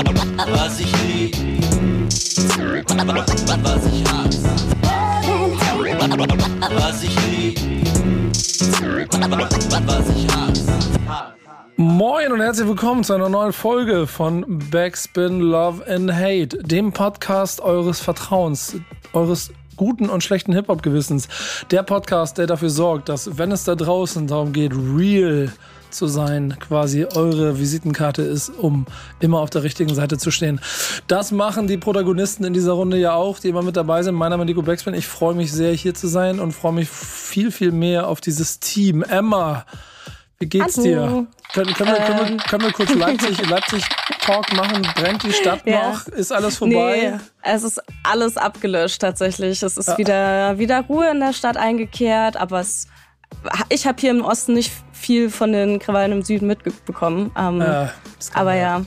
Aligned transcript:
Was 0.00 0.80
ich 0.80 0.90
lieb, 1.02 1.36
was 1.36 2.32
ich 3.84 4.00
hasse. 4.08 4.48
Was 6.70 7.02
ich 7.02 7.14
lieb, 7.26 7.60
was 9.86 10.08
ich 10.08 10.26
hasse. 10.34 10.72
Moin 11.76 12.32
und 12.32 12.40
herzlich 12.40 12.66
willkommen 12.66 13.04
zu 13.04 13.12
einer 13.12 13.28
neuen 13.28 13.52
Folge 13.52 14.06
von 14.06 14.46
Backspin 14.70 15.40
Love 15.40 15.86
and 15.86 16.10
Hate, 16.10 16.56
dem 16.62 16.92
Podcast 16.92 17.60
eures 17.60 18.00
Vertrauens, 18.00 18.76
eures 19.12 19.50
guten 19.76 20.08
und 20.08 20.24
schlechten 20.24 20.54
Hip-Hop-Gewissens. 20.54 21.28
Der 21.70 21.82
Podcast, 21.82 22.38
der 22.38 22.46
dafür 22.46 22.70
sorgt, 22.70 23.10
dass, 23.10 23.36
wenn 23.36 23.52
es 23.52 23.64
da 23.64 23.74
draußen 23.74 24.26
darum 24.26 24.54
geht, 24.54 24.72
real 24.72 25.52
zu 25.90 26.06
sein, 26.06 26.56
quasi 26.60 27.04
eure 27.14 27.58
Visitenkarte 27.58 28.22
ist, 28.22 28.48
um 28.50 28.86
immer 29.20 29.40
auf 29.40 29.50
der 29.50 29.62
richtigen 29.62 29.94
Seite 29.94 30.18
zu 30.18 30.30
stehen. 30.30 30.60
Das 31.06 31.32
machen 31.32 31.66
die 31.66 31.76
Protagonisten 31.78 32.44
in 32.44 32.52
dieser 32.52 32.72
Runde 32.72 32.96
ja 32.98 33.14
auch, 33.14 33.38
die 33.38 33.48
immer 33.48 33.62
mit 33.62 33.76
dabei 33.76 34.02
sind. 34.02 34.14
Mein 34.14 34.30
Name 34.30 34.44
ist 34.44 34.48
Nico 34.48 34.62
Backspin. 34.62 34.94
Ich 34.94 35.06
freue 35.06 35.34
mich 35.34 35.52
sehr, 35.52 35.72
hier 35.72 35.94
zu 35.94 36.06
sein 36.08 36.40
und 36.40 36.52
freue 36.52 36.72
mich 36.72 36.88
viel, 36.88 37.50
viel 37.50 37.72
mehr 37.72 38.08
auf 38.08 38.20
dieses 38.20 38.60
Team. 38.60 39.02
Emma, 39.02 39.64
wie 40.38 40.46
geht's 40.46 40.76
Hallo. 40.78 40.84
dir? 40.86 41.26
Können, 41.52 41.74
können, 41.74 41.90
wir, 41.92 41.96
können, 42.04 42.18
wir, 42.18 42.34
Äh. 42.34 42.48
können 42.48 42.62
wir 42.62 42.72
kurz 42.72 42.94
Leipzig, 42.94 43.46
Leipzig 43.50 43.84
Talk 44.20 44.52
machen? 44.54 44.86
Brennt 44.94 45.22
die 45.24 45.32
Stadt 45.32 45.60
Ja. 45.66 45.90
noch? 45.90 46.06
Ist 46.08 46.32
alles 46.32 46.56
vorbei? 46.58 47.12
Nee, 47.14 47.18
es 47.42 47.62
ist 47.64 47.82
alles 48.04 48.36
abgelöscht 48.36 49.00
tatsächlich. 49.02 49.62
Es 49.62 49.76
ist 49.76 49.98
wieder, 49.98 50.58
wieder 50.58 50.82
Ruhe 50.82 51.10
in 51.10 51.20
der 51.20 51.32
Stadt 51.32 51.56
eingekehrt, 51.56 52.36
aber 52.36 52.60
es, 52.60 52.86
ich 53.68 53.86
habe 53.86 54.00
hier 54.00 54.10
im 54.10 54.22
Osten 54.24 54.54
nicht 54.54 54.72
viel 54.92 55.30
von 55.30 55.52
den 55.52 55.78
Krawallen 55.78 56.12
im 56.12 56.22
Süden 56.22 56.46
mitbekommen. 56.46 57.30
Ähm, 57.38 57.60
Äh, 57.60 57.86
aber 58.34 58.54
ja, 58.54 58.82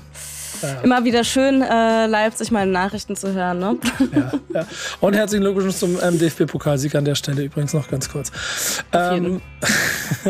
immer 0.83 1.03
wieder 1.03 1.23
schön, 1.23 1.61
äh, 1.61 2.05
Leipzig 2.05 2.51
meine 2.51 2.71
Nachrichten 2.71 3.15
zu 3.15 3.33
hören. 3.33 3.59
Ne? 3.59 3.77
Ja. 4.53 4.65
Und 5.01 5.15
herzlichen 5.15 5.43
Glückwunsch 5.43 5.75
zum 5.75 5.97
ähm, 6.01 6.17
DFB-Pokalsieg 6.19 6.95
an 6.95 7.03
der 7.05 7.15
Stelle 7.15 7.43
übrigens 7.43 7.73
noch 7.73 7.87
ganz 7.89 8.09
kurz. 8.09 8.31
Ähm, 8.93 9.41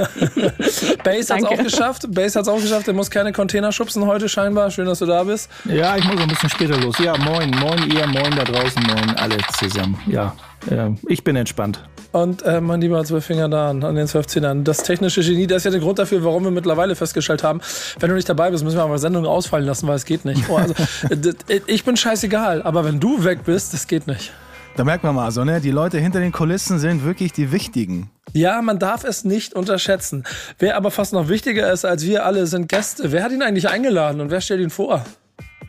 Base 1.03 1.33
hat's 1.33 1.43
Danke. 1.43 1.49
auch 1.49 1.63
geschafft. 1.63 2.05
Base 2.09 2.39
hat's 2.39 2.47
auch 2.47 2.59
geschafft. 2.61 2.87
Er 2.87 2.93
muss 2.93 3.11
keine 3.11 3.31
Container 3.31 3.71
schubsen 3.71 4.05
heute 4.05 4.29
scheinbar. 4.29 4.71
Schön, 4.71 4.85
dass 4.85 4.99
du 4.99 5.05
da 5.05 5.23
bist. 5.23 5.49
Ja, 5.65 5.95
ich 5.97 6.05
muss 6.05 6.19
ein 6.19 6.27
bisschen 6.27 6.49
später 6.49 6.77
los. 6.79 6.97
Ja, 6.99 7.17
moin, 7.17 7.51
moin 7.51 7.91
ihr, 7.91 8.07
moin 8.07 8.31
da 8.35 8.43
draußen, 8.43 8.81
moin 8.83 9.15
alle 9.17 9.37
zusammen. 9.59 9.99
Ja, 10.07 10.33
äh, 10.69 10.89
ich 11.07 11.23
bin 11.23 11.35
entspannt. 11.35 11.83
Und 12.13 12.43
äh, 12.43 12.61
mein 12.61 12.79
lieber 12.79 13.03
Zwölffinger 13.03 13.49
da 13.49 13.71
an 13.71 13.95
den 13.95 14.07
Zwölfzehnern. 14.07 14.63
Das 14.63 14.83
technische 14.83 15.21
Genie, 15.21 15.47
das 15.47 15.57
ist 15.57 15.63
ja 15.65 15.71
der 15.71 15.79
Grund 15.79 15.97
dafür, 15.97 16.23
warum 16.23 16.43
wir 16.43 16.51
mittlerweile 16.51 16.95
festgestellt 16.95 17.43
haben, 17.43 17.59
wenn 17.99 18.09
du 18.09 18.15
nicht 18.15 18.29
dabei 18.29 18.51
bist, 18.51 18.63
müssen 18.63 18.77
wir 18.77 18.83
aber 18.83 18.99
Sendungen 18.99 19.27
ausfallen 19.27 19.65
lassen, 19.65 19.87
weil 19.87 19.95
es 19.95 20.05
geht 20.05 20.23
nicht. 20.23 20.47
Oh, 20.47 20.57
also, 20.57 20.75
ich 21.65 21.83
bin 21.83 21.97
scheißegal, 21.97 22.61
aber 22.61 22.85
wenn 22.85 22.99
du 22.99 23.23
weg 23.23 23.39
bist, 23.45 23.73
das 23.73 23.87
geht 23.87 24.05
nicht. 24.05 24.31
Da 24.75 24.83
merkt 24.83 25.03
man 25.03 25.15
mal 25.15 25.31
so, 25.31 25.43
ne? 25.43 25.59
Die 25.59 25.71
Leute 25.71 25.97
hinter 25.97 26.19
den 26.19 26.31
Kulissen 26.31 26.77
sind 26.77 27.03
wirklich 27.03 27.33
die 27.33 27.51
wichtigen. 27.51 28.11
Ja, 28.31 28.61
man 28.61 28.77
darf 28.77 29.03
es 29.03 29.25
nicht 29.25 29.55
unterschätzen. 29.55 30.23
Wer 30.59 30.77
aber 30.77 30.91
fast 30.91 31.13
noch 31.13 31.29
wichtiger 31.29 31.73
ist 31.73 31.83
als 31.83 32.05
wir 32.05 32.27
alle, 32.27 32.45
sind 32.45 32.69
Gäste. 32.69 33.11
Wer 33.11 33.23
hat 33.23 33.31
ihn 33.31 33.41
eigentlich 33.41 33.69
eingeladen 33.69 34.21
und 34.21 34.29
wer 34.29 34.39
stellt 34.39 34.61
ihn 34.61 34.69
vor? 34.69 35.03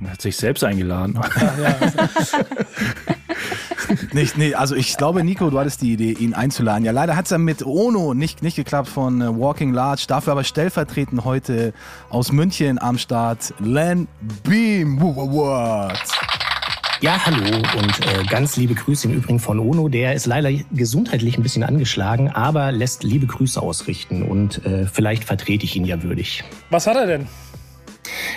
Er 0.03 0.11
hat 0.11 0.20
sich 0.20 0.37
selbst 0.37 0.62
eingeladen. 0.62 1.19
Nicht, 4.13 4.37
nee, 4.37 4.55
also 4.55 4.75
ich 4.75 4.97
glaube, 4.97 5.25
Nico, 5.25 5.51
du 5.51 5.59
hattest 5.59 5.83
die 5.83 5.93
Idee, 5.93 6.13
ihn 6.13 6.35
einzuladen. 6.35 6.85
Ja, 6.85 6.93
leider 6.93 7.17
hat 7.17 7.27
es 7.27 7.31
ja 7.31 7.39
mit 7.39 7.65
Ono 7.65 8.15
nicht, 8.15 8.43
nicht 8.43 8.57
geklappt 8.57 8.89
von 8.89 9.21
äh, 9.21 9.39
Walking 9.39 9.73
Large. 9.73 10.05
Dafür 10.09 10.33
aber 10.33 10.45
stellvertretend 10.45 11.25
heute 11.25 11.73
aus 12.11 12.33
München 12.33 12.81
am 12.81 12.99
Start 12.99 13.55
Len 13.61 14.09
Beam. 14.43 15.01
What? 15.01 15.99
Ja, 17.01 17.19
hallo 17.27 17.57
und 17.77 18.01
äh, 18.07 18.25
ganz 18.31 18.57
liebe 18.57 18.75
Grüße 18.75 19.09
im 19.09 19.15
Übrigen 19.15 19.39
von 19.39 19.59
Ono. 19.59 19.89
Der 19.89 20.15
ist 20.15 20.27
leider 20.27 20.51
gesundheitlich 20.73 21.37
ein 21.37 21.43
bisschen 21.43 21.62
angeschlagen, 21.62 22.31
aber 22.31 22.73
lässt 22.73 23.05
liebe 23.05 23.27
Grüße 23.27 23.61
ausrichten 23.61 24.23
und 24.23 24.65
äh, 24.65 24.87
vielleicht 24.87 25.25
vertrete 25.25 25.65
ich 25.65 25.77
ihn 25.77 25.84
ja 25.84 26.03
würdig. 26.03 26.44
Was 26.71 26.87
hat 26.87 26.97
er 26.97 27.06
denn? 27.06 27.27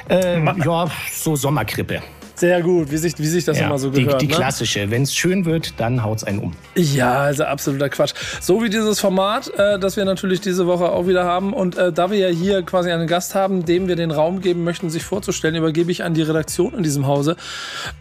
Ähm, 0.10 0.62
ja, 0.66 0.90
so 1.14 1.36
Sommerkrippe. 1.36 2.02
Sehr 2.38 2.62
gut, 2.62 2.92
wie 2.92 2.98
sich, 2.98 3.18
wie 3.18 3.26
sich 3.26 3.46
das 3.46 3.58
Ja, 3.58 3.66
immer 3.66 3.80
so 3.80 3.90
die, 3.90 4.04
gehört. 4.04 4.22
die 4.22 4.28
ne? 4.28 4.34
klassische. 4.34 4.92
Wenn 4.92 5.02
es 5.02 5.16
schön 5.16 5.46
wird, 5.46 5.80
dann 5.80 6.04
haut's 6.04 6.24
einen 6.24 6.38
um. 6.38 6.54
Ja, 6.76 7.22
also 7.22 7.46
absoluter 7.46 7.90
Quatsch. 7.90 8.14
So 8.40 8.62
wie 8.62 8.70
dieses 8.70 9.00
Format, 9.00 9.52
äh, 9.58 9.80
das 9.80 9.98
wir 9.98 10.06
natürlich 10.06 10.40
diese 10.40 10.68
Woche 10.68 10.92
auch 10.92 11.08
wieder 11.08 11.26
haben. 11.26 11.52
Und 11.52 11.78
äh, 11.78 11.92
da 11.92 12.12
wir 12.12 12.20
ja 12.20 12.28
hier 12.28 12.62
quasi 12.62 12.92
einen 12.92 13.08
Gast 13.08 13.34
haben, 13.34 13.66
dem 13.66 13.88
wir 13.88 13.96
den 13.96 14.12
Raum 14.12 14.42
geben 14.42 14.64
möchten, 14.64 14.92
sich 14.92 15.04
vorzustellen, 15.04 15.56
übergebe 15.56 15.92
ich 15.92 16.04
an 16.04 16.14
die 16.14 16.22
Redaktion 16.22 16.76
in 16.76 16.84
diesem 16.84 17.08
Hause. 17.08 17.38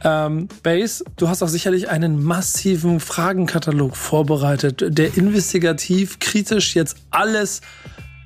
Ähm, 0.05 0.49
Base, 0.63 1.03
du 1.17 1.29
hast 1.29 1.43
auch 1.43 1.49
sicherlich 1.49 1.89
einen 1.89 2.23
massiven 2.23 3.01
Fragenkatalog 3.01 3.97
vorbereitet, 3.97 4.85
der 4.87 5.17
investigativ, 5.17 6.19
kritisch 6.19 6.77
jetzt 6.77 6.99
alles 7.11 7.63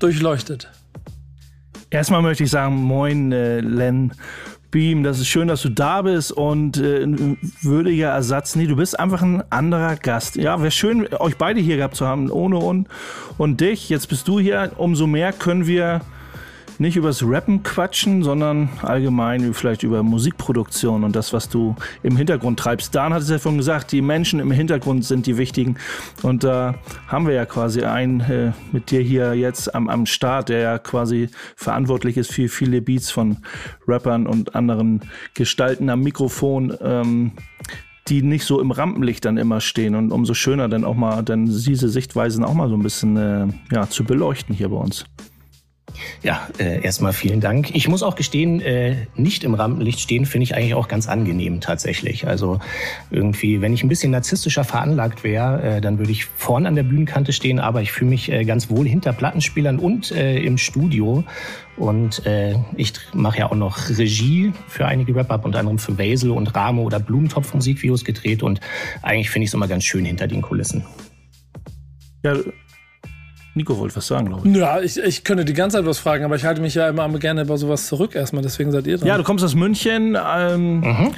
durchleuchtet. 0.01 0.69
Erstmal 1.91 2.23
möchte 2.23 2.43
ich 2.43 2.51
sagen, 2.51 2.75
moin 2.75 3.31
äh, 3.31 3.61
Len 3.61 4.13
Beam, 4.71 5.03
das 5.03 5.19
ist 5.19 5.29
schön, 5.29 5.49
dass 5.49 5.63
du 5.63 5.69
da 5.69 6.03
bist 6.03 6.33
und 6.33 6.79
äh, 6.79 7.03
ein 7.03 7.39
würdiger 7.61 8.11
Ersatz. 8.11 8.57
Nee, 8.57 8.67
du 8.67 8.77
bist 8.77 8.99
einfach 8.99 9.23
ein 9.23 9.43
anderer 9.51 9.97
Gast. 9.97 10.37
Ja, 10.37 10.61
wäre 10.61 10.71
schön, 10.71 11.09
euch 11.15 11.37
beide 11.37 11.61
hier 11.61 11.77
gehabt 11.77 11.97
zu 11.97 12.07
haben, 12.07 12.31
ohne 12.31 12.59
und, 12.59 12.89
und 13.39 13.61
dich. 13.61 13.89
Jetzt 13.89 14.09
bist 14.09 14.29
du 14.29 14.39
hier. 14.39 14.73
Umso 14.77 15.07
mehr 15.07 15.33
können 15.33 15.67
wir 15.67 16.03
nicht 16.81 16.97
übers 16.97 17.23
Rappen 17.23 17.63
quatschen, 17.63 18.23
sondern 18.23 18.71
allgemein 18.81 19.53
vielleicht 19.53 19.83
über 19.83 20.03
Musikproduktion 20.03 21.05
und 21.05 21.15
das, 21.15 21.35
was 21.35 21.51
du 21.51 21.77
im 22.03 22.17
Hintergrund 22.17 22.59
treibst. 22.59 22.95
Dan 22.95 23.13
hat 23.13 23.21
es 23.21 23.29
ja 23.29 23.39
vorhin 23.39 23.59
gesagt, 23.59 23.93
die 23.93 24.01
Menschen 24.01 24.41
im 24.41 24.51
Hintergrund 24.51 25.05
sind 25.05 25.27
die 25.27 25.37
wichtigen. 25.37 25.77
Und 26.23 26.43
da 26.43 26.77
haben 27.07 27.27
wir 27.27 27.35
ja 27.35 27.45
quasi 27.45 27.83
einen 27.83 28.21
äh, 28.21 28.53
mit 28.73 28.91
dir 28.91 29.03
hier 29.03 29.35
jetzt 29.35 29.75
am, 29.75 29.91
am 29.91 30.07
Start, 30.07 30.49
der 30.49 30.61
ja 30.61 30.79
quasi 30.79 31.29
verantwortlich 31.55 32.17
ist 32.17 32.33
für 32.33 32.49
viele 32.49 32.81
Beats 32.81 33.11
von 33.11 33.37
Rappern 33.87 34.27
und 34.27 34.55
anderen 34.55 35.03
Gestalten 35.35 35.91
am 35.91 36.01
Mikrofon. 36.01 36.75
Ähm, 36.81 37.33
die 38.09 38.23
nicht 38.23 38.45
so 38.45 38.61
im 38.61 38.73
Rampenlicht 38.73 39.25
dann 39.25 39.37
immer 39.37 39.61
stehen 39.61 39.95
und 39.95 40.11
umso 40.11 40.35
schöner 40.35 40.69
dann 40.69 40.85
auch 40.85 40.97
mal 40.97 41.23
dann 41.23 41.45
diese 41.47 41.89
Sichtweisen 41.89 42.43
auch 42.43 42.55
mal 42.55 42.69
so 42.69 42.75
ein 42.75 42.83
bisschen 42.83 43.17
äh, 43.17 43.47
ja, 43.71 43.89
zu 43.89 44.03
beleuchten 44.03 44.53
hier 44.53 44.71
bei 44.71 44.77
uns. 44.77 45.05
Ja, 46.23 46.49
äh, 46.59 46.83
erstmal 46.83 47.13
vielen 47.13 47.41
Dank. 47.41 47.75
Ich 47.75 47.89
muss 47.89 48.03
auch 48.03 48.15
gestehen, 48.15 48.61
äh, 48.61 48.97
nicht 49.15 49.45
im 49.45 49.55
Rampenlicht 49.55 50.01
stehen 50.01 50.27
finde 50.27 50.45
ich 50.45 50.55
eigentlich 50.55 50.75
auch 50.75 50.89
ganz 50.89 51.09
angenehm 51.09 51.61
tatsächlich. 51.61 52.27
Also 52.27 52.59
irgendwie, 53.11 53.61
wenn 53.61 53.73
ich 53.73 53.83
ein 53.83 53.89
bisschen 53.89 54.11
narzisstischer 54.11 54.65
veranlagt 54.65 55.25
wäre, 55.25 55.63
äh, 55.63 55.81
dann 55.81 55.99
würde 55.99 56.13
ich 56.13 56.25
vorn 56.25 56.67
an 56.67 56.75
der 56.75 56.83
Bühnenkante 56.83 57.33
stehen, 57.33 57.59
aber 57.59 57.83
ich 57.83 57.93
fühle 57.93 58.11
mich 58.11 58.31
äh, 58.31 58.45
ganz 58.45 58.71
wohl 58.71 58.87
hinter 58.87 59.13
Plattenspielern 59.13 59.79
und 59.79 60.13
äh, 60.13 60.39
im 60.39 60.59
Studio. 60.59 61.25
Und 61.77 62.27
äh, 62.27 62.57
ich 62.77 62.93
mache 63.15 63.39
ja 63.39 63.51
auch 63.51 63.55
noch 63.55 63.89
Regie 63.89 64.53
für 64.69 64.87
einige 64.87 65.15
hab 65.15 65.45
unter 65.45 65.61
anderem 65.61 65.79
für 65.79 65.93
Basil 65.93 66.31
und 66.31 66.55
Ramo 66.55 66.83
oder 66.83 67.01
Blumentopf 67.01 67.55
Musikvideos 67.55 68.05
gedreht 68.05 68.43
und 68.43 68.61
eigentlich 69.03 69.31
finde 69.31 69.45
ich 69.45 69.51
es 69.51 69.55
immer 69.55 69.69
ganz 69.69 69.85
schön 69.85 70.05
hinter 70.05 70.27
den 70.27 70.43
Kulissen. 70.43 70.85
Ja, 72.23 72.35
Nico 73.55 73.79
wollte 73.79 73.97
was 73.97 74.07
sagen, 74.07 74.27
glaube 74.27 74.49
ich. 74.49 74.57
Ja, 74.57 74.81
ich, 74.81 74.97
ich 74.99 75.25
könnte 75.25 75.45
die 75.45 75.55
ganze 75.55 75.79
Zeit 75.79 75.87
was 75.87 75.99
fragen, 75.99 76.25
aber 76.25 76.37
ich 76.37 76.45
halte 76.45 76.61
mich 76.61 76.75
ja 76.75 76.89
immer 76.89 77.09
gerne 77.19 77.45
bei 77.45 77.57
sowas 77.57 77.87
zurück 77.87 78.15
erstmal, 78.15 78.43
deswegen 78.43 78.71
seid 78.71 78.87
ihr 78.87 78.99
dran. 78.99 79.09
Ja, 79.09 79.19
du 79.19 79.25
kommst 79.25 79.45
aus 79.45 79.55
München, 79.55 80.17
ähm, 80.17 81.13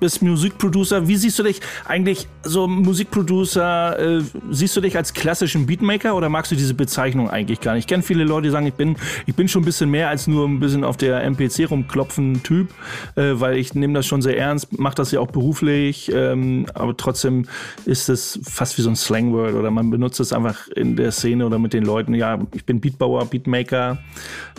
bist 0.00 0.22
Musikproducer. 0.22 1.08
Wie 1.08 1.16
siehst 1.16 1.38
du 1.38 1.42
dich 1.42 1.60
eigentlich, 1.84 2.28
so 2.42 2.66
Musikproducer, 2.66 3.98
äh, 3.98 4.22
siehst 4.50 4.76
du 4.76 4.80
dich 4.80 4.96
als 4.96 5.12
klassischen 5.12 5.66
Beatmaker 5.66 6.14
oder 6.14 6.28
magst 6.28 6.52
du 6.52 6.56
diese 6.56 6.74
Bezeichnung 6.74 7.30
eigentlich 7.30 7.60
gar 7.60 7.74
nicht? 7.74 7.84
Ich 7.84 7.86
kenne 7.86 8.02
viele 8.02 8.24
Leute, 8.24 8.48
die 8.48 8.50
sagen, 8.50 8.66
ich 8.66 8.74
bin, 8.74 8.96
ich 9.26 9.34
bin 9.34 9.48
schon 9.48 9.62
ein 9.62 9.64
bisschen 9.64 9.90
mehr 9.90 10.08
als 10.08 10.26
nur 10.26 10.46
ein 10.46 10.60
bisschen 10.60 10.84
auf 10.84 10.96
der 10.96 11.22
MPC 11.24 11.70
rumklopfen 11.70 12.42
Typ, 12.42 12.70
äh, 13.16 13.32
weil 13.34 13.56
ich 13.56 13.74
nehme 13.74 13.94
das 13.94 14.06
schon 14.06 14.22
sehr 14.22 14.38
ernst, 14.38 14.78
mache 14.78 14.94
das 14.94 15.10
ja 15.10 15.20
auch 15.20 15.28
beruflich, 15.28 16.10
ähm, 16.14 16.66
aber 16.74 16.96
trotzdem 16.96 17.46
ist 17.84 18.08
es 18.08 18.38
fast 18.44 18.78
wie 18.78 18.82
so 18.82 18.90
ein 18.90 18.96
Slangword 18.96 19.54
oder 19.54 19.70
man 19.70 19.90
benutzt 19.90 20.20
es 20.20 20.32
einfach 20.32 20.68
in 20.68 20.96
der 20.96 21.12
Szene 21.12 21.46
oder 21.46 21.58
mit 21.58 21.72
den 21.72 21.84
Leuten. 21.84 22.14
Ja, 22.14 22.38
ich 22.54 22.64
bin 22.64 22.80
Beatbauer, 22.80 23.26
Beatmaker, 23.26 23.98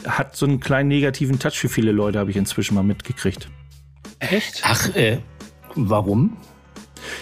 hat 0.06 0.36
so 0.36 0.46
einen 0.46 0.60
kleinen 0.60 0.90
negativen 0.90 1.40
Touch 1.40 1.60
für 1.60 1.70
viele 1.70 1.92
Leute, 1.92 2.20
habe 2.20 2.32
ich 2.32 2.38
inzwischen 2.38 2.76
mal 2.76 2.84
mitgekriegt. 2.84 3.50
Echt? 4.20 4.62
Ach, 4.66 4.96
äh, 4.96 5.20
warum? 5.76 6.38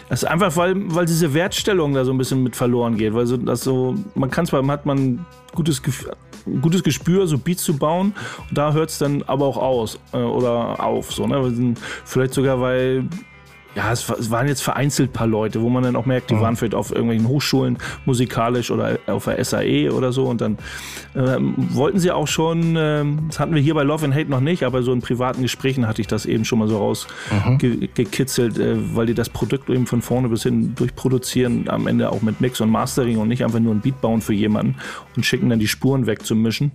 Das 0.10 0.24
ist 0.24 0.30
einfach, 0.30 0.56
weil, 0.56 0.74
weil 0.94 1.06
diese 1.06 1.34
Wertstellung 1.34 1.94
da 1.94 2.04
so 2.04 2.12
ein 2.12 2.18
bisschen 2.18 2.42
mit 2.44 2.56
verloren 2.56 2.98
geht. 2.98 3.14
Weil 3.14 3.26
so, 3.28 3.38
das 3.38 3.62
so, 3.62 3.96
man 4.16 4.30
kann 4.32 4.46
zwar, 4.46 4.66
hat 4.68 4.86
man 4.86 5.26
gutes, 5.54 5.84
Gef- 5.84 6.10
ein 6.48 6.62
gutes 6.62 6.82
Gespür, 6.84 7.28
so 7.28 7.38
Beats 7.38 7.64
zu 7.64 7.78
bauen, 7.78 8.14
und 8.50 8.58
da 8.58 8.74
hört 8.74 8.90
es 8.90 8.98
dann 8.98 9.22
aber 9.24 9.46
auch 9.46 9.58
aus 9.58 10.00
äh, 10.14 10.18
oder 10.18 10.84
auf. 10.84 11.12
So, 11.14 11.28
ne? 11.28 11.76
Vielleicht 12.06 12.34
sogar, 12.34 12.60
weil 12.60 13.08
ja, 13.78 13.92
es, 13.92 14.10
es 14.10 14.32
waren 14.32 14.48
jetzt 14.48 14.62
vereinzelt 14.64 15.14
paar 15.14 15.28
Leute, 15.28 15.62
wo 15.62 15.70
man 15.70 15.84
dann 15.84 15.96
auch 15.96 16.08
merkt, 16.08 16.32
die 16.32 16.34
Mhm. 16.34 16.42
waren 16.42 16.56
vielleicht 16.56 16.74
auf 16.74 16.90
irgendwelchen 16.92 17.28
Hochschulen 17.28 17.78
musikalisch 18.06 18.72
oder 18.72 18.98
auf 19.06 19.26
der 19.26 19.44
SAE 19.46 19.92
oder 19.92 20.12
so 20.12 20.26
und 20.26 20.42
dann 20.42 20.58
ähm, 21.16 21.54
wollten 21.58 22.00
sie 22.00 22.10
auch 22.12 22.28
schon, 22.28 22.76
ähm, 22.76 23.26
das 23.28 23.40
hatten 23.40 23.54
wir 23.54 23.62
hier 23.62 23.76
bei 23.76 23.84
Love 23.84 24.06
and 24.06 24.16
Hate 24.16 24.32
noch 24.32 24.40
nicht, 24.40 24.64
aber 24.64 24.82
so 24.82 24.92
in 24.94 25.02
privaten 25.02 25.44
Gesprächen 25.44 25.88
hatte 25.88 26.02
ich 26.02 26.08
das 26.08 26.26
eben 26.26 26.44
schon 26.44 26.58
mal 26.58 26.68
so 26.68 26.80
rausgekitzelt, 26.80 28.58
äh, 28.58 28.96
weil 28.96 29.06
die 29.06 29.14
das 29.14 29.30
Produkt 29.30 29.70
eben 29.70 29.86
von 29.86 30.02
vorne 30.02 30.30
bis 30.30 30.42
hin 30.44 30.74
durchproduzieren, 30.76 31.70
am 31.70 31.86
Ende 31.86 32.10
auch 32.12 32.24
mit 32.24 32.42
Mix 32.42 32.60
und 32.62 32.72
Mastering 32.72 33.18
und 33.20 33.28
nicht 33.28 33.44
einfach 33.44 33.60
nur 33.60 33.76
ein 33.76 33.82
Beat 33.82 34.02
bauen 34.02 34.22
für 34.22 34.34
jemanden 34.34 34.76
und 35.16 35.24
schicken 35.24 35.50
dann 35.50 35.60
die 35.60 35.68
Spuren 35.68 36.08
wegzumischen. 36.08 36.72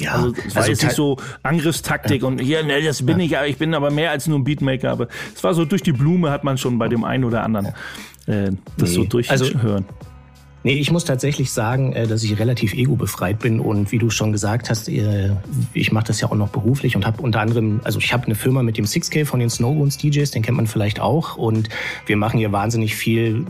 Ja, 0.00 0.12
Also 0.14 0.34
es 0.46 0.56
war 0.56 0.68
jetzt 0.68 0.80
ta- 0.80 0.86
nicht 0.88 0.96
so 0.96 1.16
Angriffstaktik 1.42 2.24
und 2.24 2.40
hier, 2.40 2.64
ne, 2.64 2.82
das 2.82 3.04
bin 3.06 3.20
ich, 3.20 3.36
aber 3.38 3.46
ich 3.46 3.58
bin 3.58 3.74
aber 3.74 3.90
mehr 3.90 4.10
als 4.10 4.26
nur 4.26 4.38
ein 4.38 4.44
Beatmaker. 4.44 4.90
Aber 4.90 5.08
es 5.34 5.44
war 5.44 5.54
so 5.54 5.64
durch 5.64 5.82
die 5.82 5.92
Blume 5.92 6.30
hat 6.30 6.42
man 6.44 6.58
schon 6.58 6.78
bei 6.78 6.88
dem 6.88 7.04
einen 7.04 7.24
oder 7.24 7.42
anderen 7.44 7.66
äh, 8.26 8.50
das 8.76 8.90
Nee, 8.90 8.94
so 8.96 9.04
durchhören. 9.04 9.40
also- 9.40 9.84
Nee, 10.66 10.76
ich 10.76 10.90
muss 10.90 11.04
tatsächlich 11.04 11.52
sagen, 11.52 11.92
äh, 11.92 12.06
dass 12.06 12.22
ich 12.22 12.38
relativ 12.38 12.72
ego-befreit 12.72 13.38
bin 13.38 13.60
und 13.60 13.92
wie 13.92 13.98
du 13.98 14.08
schon 14.08 14.32
gesagt 14.32 14.70
hast, 14.70 14.88
äh, 14.88 15.36
ich 15.74 15.92
mache 15.92 16.06
das 16.06 16.22
ja 16.22 16.30
auch 16.30 16.34
noch 16.34 16.48
beruflich 16.48 16.96
und 16.96 17.04
habe 17.04 17.20
unter 17.20 17.40
anderem, 17.40 17.82
also 17.84 17.98
ich 17.98 18.14
habe 18.14 18.24
eine 18.24 18.34
Firma 18.34 18.62
mit 18.62 18.78
dem 18.78 18.86
6K 18.86 19.26
von 19.26 19.40
den 19.40 19.50
Snowbones 19.50 19.98
DJs, 19.98 20.30
den 20.30 20.40
kennt 20.40 20.56
man 20.56 20.66
vielleicht 20.66 21.00
auch 21.00 21.36
und 21.36 21.68
wir 22.06 22.16
machen 22.16 22.38
hier 22.38 22.50
wahnsinnig 22.50 22.96
viel 22.96 23.44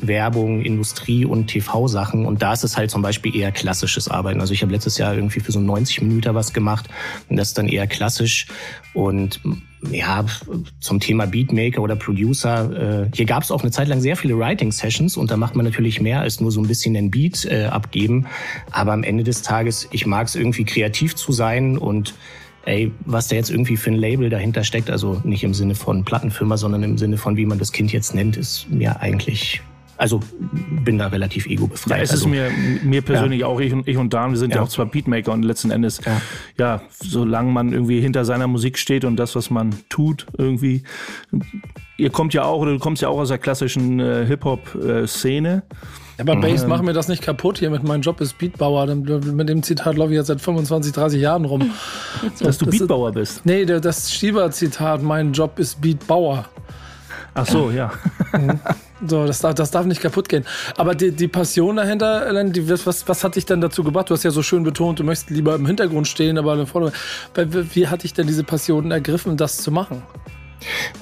Werbung, 0.00 0.62
Industrie 0.62 1.24
und 1.24 1.48
TV-Sachen 1.48 2.24
und 2.24 2.40
da 2.40 2.52
ist 2.52 2.62
es 2.62 2.76
halt 2.76 2.92
zum 2.92 3.02
Beispiel 3.02 3.34
eher 3.34 3.50
klassisches 3.50 4.06
Arbeiten. 4.06 4.40
Also 4.40 4.54
ich 4.54 4.62
habe 4.62 4.70
letztes 4.70 4.96
Jahr 4.96 5.12
irgendwie 5.12 5.40
für 5.40 5.50
so 5.50 5.58
90 5.58 6.02
Minuten 6.02 6.36
was 6.36 6.52
gemacht 6.52 6.88
und 7.28 7.36
das 7.36 7.48
ist 7.48 7.58
dann 7.58 7.66
eher 7.66 7.88
klassisch 7.88 8.46
und 8.94 9.40
ja, 9.90 10.24
zum 10.80 11.00
Thema 11.00 11.26
Beatmaker 11.26 11.80
oder 11.80 11.96
Producer, 11.96 13.04
äh, 13.04 13.10
hier 13.14 13.24
gab 13.24 13.42
es 13.42 13.50
auch 13.50 13.62
eine 13.62 13.70
Zeit 13.70 13.88
lang 13.88 14.00
sehr 14.00 14.16
viele 14.16 14.38
Writing-Sessions 14.38 15.16
und 15.16 15.30
da 15.30 15.36
macht 15.36 15.56
man 15.56 15.64
natürlich 15.64 16.00
mehr 16.00 16.20
als 16.20 16.40
nur 16.40 16.52
so 16.52 16.60
ein 16.60 16.68
bisschen 16.68 16.94
den 16.94 17.10
Beat 17.10 17.46
äh, 17.46 17.66
abgeben. 17.66 18.26
Aber 18.70 18.92
am 18.92 19.02
Ende 19.02 19.24
des 19.24 19.42
Tages, 19.42 19.88
ich 19.90 20.06
mag 20.06 20.26
es 20.26 20.34
irgendwie 20.34 20.64
kreativ 20.64 21.16
zu 21.16 21.32
sein 21.32 21.78
und 21.78 22.14
ey, 22.66 22.92
was 23.06 23.28
da 23.28 23.36
jetzt 23.36 23.50
irgendwie 23.50 23.76
für 23.76 23.90
ein 23.90 23.96
Label 23.96 24.28
dahinter 24.28 24.64
steckt, 24.64 24.90
also 24.90 25.20
nicht 25.24 25.44
im 25.44 25.54
Sinne 25.54 25.74
von 25.74 26.04
Plattenfirma, 26.04 26.56
sondern 26.56 26.82
im 26.82 26.98
Sinne 26.98 27.16
von, 27.16 27.36
wie 27.36 27.46
man 27.46 27.58
das 27.58 27.72
Kind 27.72 27.92
jetzt 27.92 28.14
nennt, 28.14 28.36
ist 28.36 28.70
mir 28.70 29.00
eigentlich, 29.00 29.62
also 30.00 30.20
bin 30.84 30.96
da 30.98 31.08
relativ 31.08 31.46
ja, 31.46 31.52
ego-befreit. 31.52 32.02
es 32.02 32.10
also, 32.10 32.24
ist 32.26 32.30
mir, 32.30 32.50
mir 32.82 33.02
persönlich 33.02 33.44
auch, 33.44 33.60
ich 33.60 33.72
und, 33.72 33.86
ich 33.86 33.98
und 33.98 34.14
Dan, 34.14 34.30
wir 34.30 34.38
sind 34.38 34.50
ja. 34.50 34.56
Ja. 34.56 34.62
auch 34.62 34.68
zwar 34.68 34.86
Beatmaker 34.86 35.32
und 35.32 35.42
letzten 35.42 35.70
Endes, 35.70 36.00
ja. 36.04 36.20
Ja. 36.58 36.80
solange 37.00 37.52
man 37.52 37.72
irgendwie 37.72 38.00
hinter 38.00 38.24
seiner 38.24 38.46
Musik 38.46 38.78
steht 38.78 39.04
und 39.04 39.16
das, 39.16 39.36
was 39.36 39.50
man 39.50 39.74
tut, 39.90 40.26
irgendwie. 40.38 40.82
Ihr 41.98 42.08
kommt 42.08 42.32
ja 42.32 42.44
auch, 42.44 42.60
oder 42.60 42.72
du 42.72 42.78
kommst 42.78 43.02
ja 43.02 43.08
auch 43.08 43.18
aus 43.18 43.28
der 43.28 43.36
klassischen 43.36 44.00
äh, 44.00 44.24
Hip-Hop-Szene. 44.24 45.64
Aber 46.18 46.36
Bass, 46.36 46.66
mach 46.66 46.80
mir 46.80 46.94
das 46.94 47.08
nicht 47.08 47.22
kaputt 47.22 47.58
hier 47.58 47.70
mit 47.70 47.82
meinem 47.82 48.00
Job 48.00 48.20
ist 48.22 48.38
Beatbauer. 48.38 48.86
Mit 48.94 49.48
dem 49.48 49.62
Zitat 49.62 49.96
laufe 49.96 50.12
ich 50.12 50.16
jetzt 50.16 50.28
seit 50.28 50.40
25, 50.40 50.92
30 50.92 51.20
Jahren 51.20 51.44
rum. 51.44 51.70
So, 52.34 52.44
dass 52.46 52.58
du 52.58 52.64
das 52.66 52.74
ist- 52.74 52.80
Beatbauer 52.80 53.12
bist. 53.12 53.44
Nee, 53.44 53.64
das 53.66 54.12
Schieber-Zitat, 54.12 55.02
mein 55.02 55.32
Job 55.32 55.58
ist 55.58 55.80
Beatbauer. 55.80 56.46
Ach 57.34 57.46
so, 57.46 57.70
ja. 57.70 57.90
So, 59.06 59.26
das 59.26 59.40
darf, 59.40 59.54
das 59.54 59.70
darf 59.70 59.86
nicht 59.86 60.00
kaputt 60.00 60.28
gehen. 60.28 60.44
Aber 60.76 60.94
die, 60.94 61.12
die 61.12 61.28
Passion 61.28 61.76
dahinter, 61.76 62.26
Ellen, 62.26 62.52
die, 62.52 62.68
was, 62.68 63.08
was 63.08 63.24
hat 63.24 63.36
dich 63.36 63.46
denn 63.46 63.60
dazu 63.60 63.82
gebracht? 63.82 64.10
Du 64.10 64.14
hast 64.14 64.24
ja 64.24 64.30
so 64.30 64.42
schön 64.42 64.62
betont, 64.62 64.98
du 64.98 65.04
möchtest 65.04 65.30
lieber 65.30 65.54
im 65.54 65.66
Hintergrund 65.66 66.06
stehen, 66.06 66.38
aber 66.38 66.54
im 66.54 66.66
Vordergrund. 66.66 67.74
Wie 67.74 67.88
hat 67.88 68.02
dich 68.02 68.12
denn 68.12 68.26
diese 68.26 68.44
Passion 68.44 68.90
ergriffen, 68.90 69.36
das 69.36 69.58
zu 69.58 69.70
machen? 69.70 70.02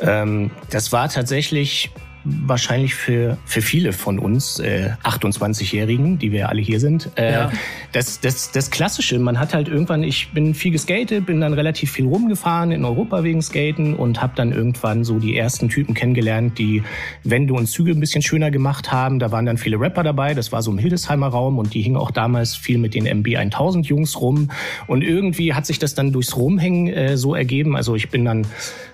Ähm, 0.00 0.50
das 0.70 0.92
war 0.92 1.08
tatsächlich 1.08 1.90
wahrscheinlich 2.24 2.94
für, 2.94 3.38
für 3.44 3.62
viele 3.62 3.92
von 3.92 4.18
uns 4.18 4.58
äh, 4.58 4.90
28-Jährigen, 5.04 6.18
die 6.18 6.32
wir 6.32 6.48
alle 6.48 6.60
hier 6.60 6.80
sind, 6.80 7.10
äh, 7.16 7.32
Ja. 7.32 7.52
das, 7.92 8.20
das, 8.20 8.50
das 8.52 8.70
Klassische. 8.70 9.18
Man 9.18 9.38
hat 9.38 9.54
halt 9.54 9.68
irgendwann, 9.68 10.02
ich 10.02 10.30
bin 10.32 10.54
viel 10.54 10.72
geskatet, 10.72 11.26
bin 11.26 11.40
dann 11.40 11.52
relativ 11.54 11.92
viel 11.92 12.06
rumgefahren 12.06 12.70
in 12.72 12.84
Europa 12.84 13.22
wegen 13.24 13.40
Skaten 13.42 13.94
und 13.94 14.20
habe 14.20 14.32
dann 14.36 14.52
irgendwann 14.52 15.04
so 15.04 15.18
die 15.18 15.36
ersten 15.36 15.68
Typen 15.68 15.94
kennengelernt, 15.94 16.58
die 16.58 16.82
Wände 17.24 17.54
und 17.54 17.66
Züge 17.66 17.92
ein 17.92 18.00
bisschen 18.00 18.22
schöner 18.22 18.50
gemacht 18.50 18.92
haben. 18.92 19.18
Da 19.18 19.32
waren 19.32 19.46
dann 19.46 19.58
viele 19.58 19.80
Rapper 19.80 20.02
dabei, 20.02 20.34
das 20.34 20.52
war 20.52 20.62
so 20.62 20.70
im 20.70 20.78
Hildesheimer 20.78 21.28
Raum 21.28 21.58
und 21.58 21.74
die 21.74 21.82
hingen 21.82 21.96
auch 21.96 22.10
damals 22.10 22.54
viel 22.56 22.78
mit 22.78 22.94
den 22.94 23.06
MB 23.06 23.36
1000 23.36 23.86
Jungs 23.86 24.20
rum 24.20 24.50
und 24.86 25.02
irgendwie 25.02 25.54
hat 25.54 25.66
sich 25.66 25.78
das 25.78 25.94
dann 25.94 26.12
durchs 26.12 26.36
Rumhängen 26.36 26.88
äh, 26.92 27.16
so 27.16 27.34
ergeben. 27.34 27.76
Also 27.76 27.94
ich 27.94 28.10
bin 28.10 28.24
dann 28.24 28.46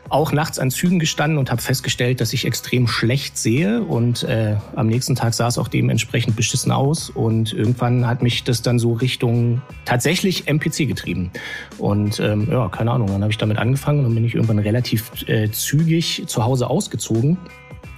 auch 0.08 0.32
nachts 0.32 0.58
an 0.58 0.70
Zügen 0.70 0.98
gestanden 0.98 1.38
und 1.38 1.50
habe 1.50 1.62
festgestellt, 1.62 2.20
dass 2.20 2.32
ich 2.32 2.46
extrem 2.46 2.86
schlecht 2.86 3.38
sehe. 3.38 3.82
Und 3.82 4.22
äh, 4.24 4.56
am 4.76 4.86
nächsten 4.86 5.14
Tag 5.14 5.34
sah 5.34 5.48
es 5.48 5.58
auch 5.58 5.68
dementsprechend 5.68 6.36
beschissen 6.36 6.72
aus. 6.72 7.10
Und 7.10 7.52
irgendwann 7.52 8.06
hat 8.06 8.22
mich 8.22 8.44
das 8.44 8.62
dann 8.62 8.78
so 8.78 8.92
Richtung 8.92 9.62
tatsächlich 9.84 10.46
MPC 10.46 10.86
getrieben. 10.88 11.30
Und 11.78 12.20
ähm, 12.20 12.48
ja, 12.50 12.68
keine 12.68 12.92
Ahnung, 12.92 13.08
dann 13.08 13.22
habe 13.22 13.30
ich 13.30 13.38
damit 13.38 13.58
angefangen 13.58 14.04
und 14.04 14.14
bin 14.14 14.24
ich 14.24 14.34
irgendwann 14.34 14.58
relativ 14.58 15.10
äh, 15.28 15.50
zügig 15.50 16.24
zu 16.26 16.44
Hause 16.44 16.68
ausgezogen 16.68 17.38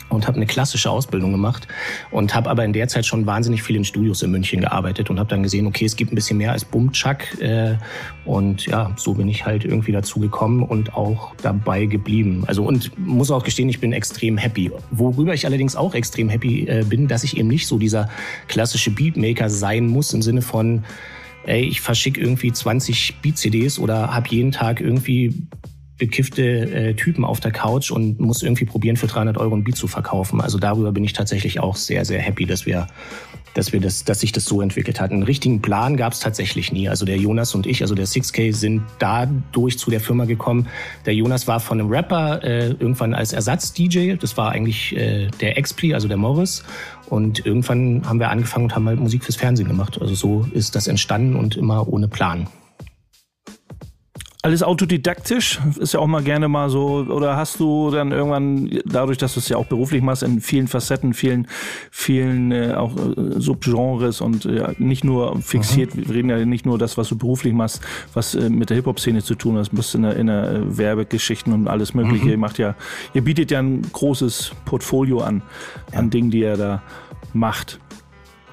und 0.08 0.26
habe 0.26 0.36
eine 0.36 0.46
klassische 0.46 0.90
Ausbildung 0.90 1.32
gemacht 1.32 1.66
und 2.10 2.34
habe 2.34 2.48
aber 2.50 2.64
in 2.64 2.72
der 2.72 2.88
Zeit 2.88 3.06
schon 3.06 3.26
wahnsinnig 3.26 3.62
viel 3.62 3.76
in 3.76 3.84
Studios 3.84 4.22
in 4.22 4.30
München 4.30 4.60
gearbeitet 4.60 5.10
und 5.10 5.18
habe 5.18 5.28
dann 5.28 5.42
gesehen, 5.42 5.66
okay, 5.66 5.84
es 5.84 5.96
gibt 5.96 6.12
ein 6.12 6.14
bisschen 6.14 6.38
mehr 6.38 6.52
als 6.52 6.64
Bumchuck 6.64 7.40
äh, 7.40 7.76
und 8.24 8.66
ja, 8.66 8.92
so 8.96 9.14
bin 9.14 9.28
ich 9.28 9.46
halt 9.46 9.64
irgendwie 9.64 9.92
dazu 9.92 10.20
gekommen 10.20 10.62
und 10.62 10.94
auch 10.94 11.34
dabei 11.42 11.86
geblieben. 11.86 12.44
Also 12.46 12.64
und 12.64 12.96
muss 12.98 13.30
auch 13.30 13.44
gestehen, 13.44 13.68
ich 13.68 13.80
bin 13.80 13.92
extrem 13.92 14.38
happy. 14.38 14.70
Worüber 14.90 15.34
ich 15.34 15.46
allerdings 15.46 15.76
auch 15.76 15.94
extrem 15.94 16.28
happy 16.28 16.66
äh, 16.68 16.84
bin, 16.84 17.08
dass 17.08 17.24
ich 17.24 17.36
eben 17.36 17.48
nicht 17.48 17.66
so 17.66 17.78
dieser 17.78 18.08
klassische 18.48 18.90
Beatmaker 18.90 19.50
sein 19.50 19.86
muss 19.86 20.12
im 20.12 20.22
Sinne 20.22 20.42
von 20.42 20.84
ey, 21.46 21.62
ich 21.62 21.80
verschicke 21.80 22.20
irgendwie 22.20 22.52
20 22.52 23.20
Beat-CDs 23.22 23.78
oder 23.78 24.12
habe 24.14 24.28
jeden 24.30 24.52
Tag 24.52 24.80
irgendwie 24.80 25.46
bekiffte 25.98 26.42
äh, 26.42 26.94
Typen 26.94 27.24
auf 27.24 27.40
der 27.40 27.52
Couch 27.52 27.90
und 27.90 28.20
muss 28.20 28.42
irgendwie 28.42 28.66
probieren, 28.66 28.96
für 28.96 29.06
300 29.06 29.38
Euro 29.38 29.54
ein 29.54 29.64
Beat 29.64 29.76
zu 29.76 29.88
verkaufen. 29.88 30.40
Also 30.40 30.58
darüber 30.58 30.92
bin 30.92 31.04
ich 31.04 31.12
tatsächlich 31.12 31.60
auch 31.60 31.76
sehr, 31.76 32.04
sehr 32.04 32.20
happy, 32.20 32.44
dass 32.44 32.66
wir, 32.66 32.86
dass 33.54 33.72
wir 33.72 33.80
das, 33.80 34.04
dass 34.04 34.20
sich 34.20 34.32
das 34.32 34.44
so 34.44 34.60
entwickelt 34.60 35.00
hat. 35.00 35.10
Einen 35.10 35.22
richtigen 35.22 35.62
Plan 35.62 35.96
gab 35.96 36.12
es 36.12 36.20
tatsächlich 36.20 36.70
nie. 36.70 36.88
Also 36.88 37.06
der 37.06 37.16
Jonas 37.16 37.54
und 37.54 37.66
ich, 37.66 37.80
also 37.82 37.94
der 37.94 38.06
6K, 38.06 38.52
sind 38.52 38.82
dadurch 38.98 39.78
zu 39.78 39.90
der 39.90 40.00
Firma 40.00 40.26
gekommen. 40.26 40.68
Der 41.06 41.14
Jonas 41.14 41.48
war 41.48 41.60
von 41.60 41.80
einem 41.80 41.88
Rapper 41.88 42.42
äh, 42.44 42.68
irgendwann 42.68 43.14
als 43.14 43.32
Ersatz-DJ. 43.32 44.16
Das 44.16 44.36
war 44.36 44.52
eigentlich 44.52 44.94
äh, 44.94 45.28
der 45.40 45.56
Expli, 45.56 45.94
also 45.94 46.08
der 46.08 46.18
Morris. 46.18 46.62
Und 47.08 47.46
irgendwann 47.46 48.02
haben 48.06 48.18
wir 48.18 48.30
angefangen 48.30 48.64
und 48.64 48.74
haben 48.74 48.86
halt 48.86 49.00
Musik 49.00 49.24
fürs 49.24 49.36
Fernsehen 49.36 49.68
gemacht. 49.68 49.98
Also 50.00 50.14
so 50.14 50.46
ist 50.52 50.74
das 50.74 50.88
entstanden 50.88 51.36
und 51.36 51.56
immer 51.56 51.88
ohne 51.88 52.08
Plan. 52.08 52.48
Alles 54.46 54.62
autodidaktisch, 54.62 55.58
ist 55.80 55.94
ja 55.94 55.98
auch 55.98 56.06
mal 56.06 56.22
gerne 56.22 56.46
mal 56.46 56.70
so, 56.70 57.04
oder 57.08 57.36
hast 57.36 57.58
du 57.58 57.90
dann 57.90 58.12
irgendwann, 58.12 58.78
dadurch, 58.84 59.18
dass 59.18 59.34
du 59.34 59.40
es 59.40 59.48
ja 59.48 59.56
auch 59.56 59.66
beruflich 59.66 60.02
machst, 60.02 60.22
in 60.22 60.40
vielen 60.40 60.68
Facetten, 60.68 61.14
vielen, 61.14 61.48
vielen 61.90 62.52
äh, 62.52 62.74
auch 62.74 62.94
äh, 62.96 63.40
Subgenres 63.40 64.20
und 64.20 64.44
ja, 64.44 64.70
nicht 64.78 65.02
nur 65.02 65.42
fixiert, 65.42 65.96
wir 65.96 66.14
reden 66.14 66.30
ja 66.30 66.44
nicht 66.44 66.64
nur 66.64 66.78
das, 66.78 66.96
was 66.96 67.08
du 67.08 67.18
beruflich 67.18 67.54
machst, 67.54 67.82
was 68.14 68.36
äh, 68.36 68.48
mit 68.48 68.70
der 68.70 68.76
Hip-Hop-Szene 68.76 69.24
zu 69.24 69.34
tun 69.34 69.58
hat, 69.58 69.72
du 69.72 69.76
bist 69.78 69.96
in 69.96 70.02
der, 70.02 70.14
in 70.14 70.28
der 70.28 70.52
äh, 70.52 70.78
Werbegeschichten 70.78 71.52
und 71.52 71.66
alles 71.66 71.92
mögliche, 71.92 72.30
ihr 72.30 72.38
macht 72.38 72.58
ja, 72.58 72.76
ihr 73.14 73.22
bietet 73.22 73.50
ja 73.50 73.58
ein 73.58 73.82
großes 73.82 74.52
Portfolio 74.64 75.22
an, 75.22 75.42
an 75.90 76.10
Dingen, 76.10 76.30
die 76.30 76.42
ihr 76.42 76.56
da 76.56 76.82
macht. 77.32 77.80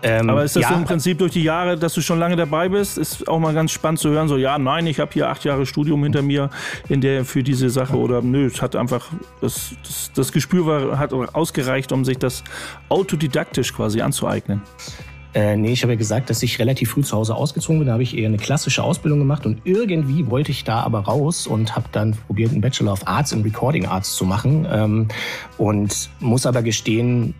Ähm, 0.06 0.30
Aber 0.30 0.44
ist 0.44 0.58
das 0.58 0.64
ja, 0.64 0.70
so 0.70 0.76
im 0.76 0.84
Prinzip 0.84 1.18
durch 1.18 1.32
die 1.32 1.44
Jahre, 1.44 1.78
dass 1.78 1.94
du 1.94 2.02
schon 2.02 2.20
lange 2.20 2.36
dabei 2.36 2.68
bist? 2.68 2.98
Ist 2.98 3.26
auch 3.30 3.40
mal 3.40 3.54
ganz 3.54 3.72
spannend 3.72 4.00
zu 4.00 4.10
hören, 4.10 4.28
so 4.28 4.36
ja, 4.36 4.60
nein, 4.60 4.86
ich 4.86 5.00
habe 5.00 5.12
hier 5.14 5.30
acht 5.30 5.46
Jahre 5.46 5.66
Studium 5.66 6.04
hinter 6.04 6.22
mir 6.22 6.50
in 6.90 7.00
der 7.00 7.24
für 7.24 7.42
diese 7.42 7.70
Sache 7.70 7.96
oder 7.96 8.22
nö, 8.22 8.46
es 8.48 8.62
hat 8.62 8.76
einfach 8.76 9.08
das, 9.40 9.76
das, 9.82 10.12
das 10.14 10.32
Gespür 10.34 10.66
war, 10.66 11.00
hat 11.00 11.14
ausgereicht, 11.14 11.94
um 11.94 12.04
sich 12.04 12.18
das 12.18 12.44
autodidaktisch 12.90 13.74
quasi 13.74 14.02
anzueignen. 14.02 14.62
Äh, 15.34 15.56
nee, 15.56 15.72
ich 15.72 15.82
habe 15.82 15.94
ja 15.94 15.98
gesagt, 15.98 16.30
dass 16.30 16.44
ich 16.44 16.60
relativ 16.60 16.92
früh 16.92 17.02
zu 17.02 17.16
Hause 17.18 17.36
ausgezogen 17.36 17.80
bin. 17.80 17.88
Da 17.88 17.94
habe 17.94 18.04
ich 18.04 18.16
eher 18.16 18.28
eine 18.28 18.38
klassische 18.38 18.84
Ausbildung 18.84 19.20
gemacht 19.20 19.46
und 19.46 19.62
irgendwie 19.64 20.30
wollte 20.30 20.52
ich 20.52 20.64
da 20.64 20.82
aber 20.82 21.00
raus 21.00 21.48
und 21.48 21.76
habe 21.76 21.88
dann 21.92 22.12
probiert, 22.28 22.52
einen 22.52 22.62
Bachelor 22.62 22.92
of 22.92 23.08
Arts 23.08 23.32
in 23.32 23.42
Recording 23.42 23.88
Arts 23.88 24.16
zu 24.16 24.26
machen 24.26 24.68
ähm, 24.70 25.08
und 25.58 26.10
muss 26.20 26.46
aber 26.46 26.62
gestehen, 26.62 27.34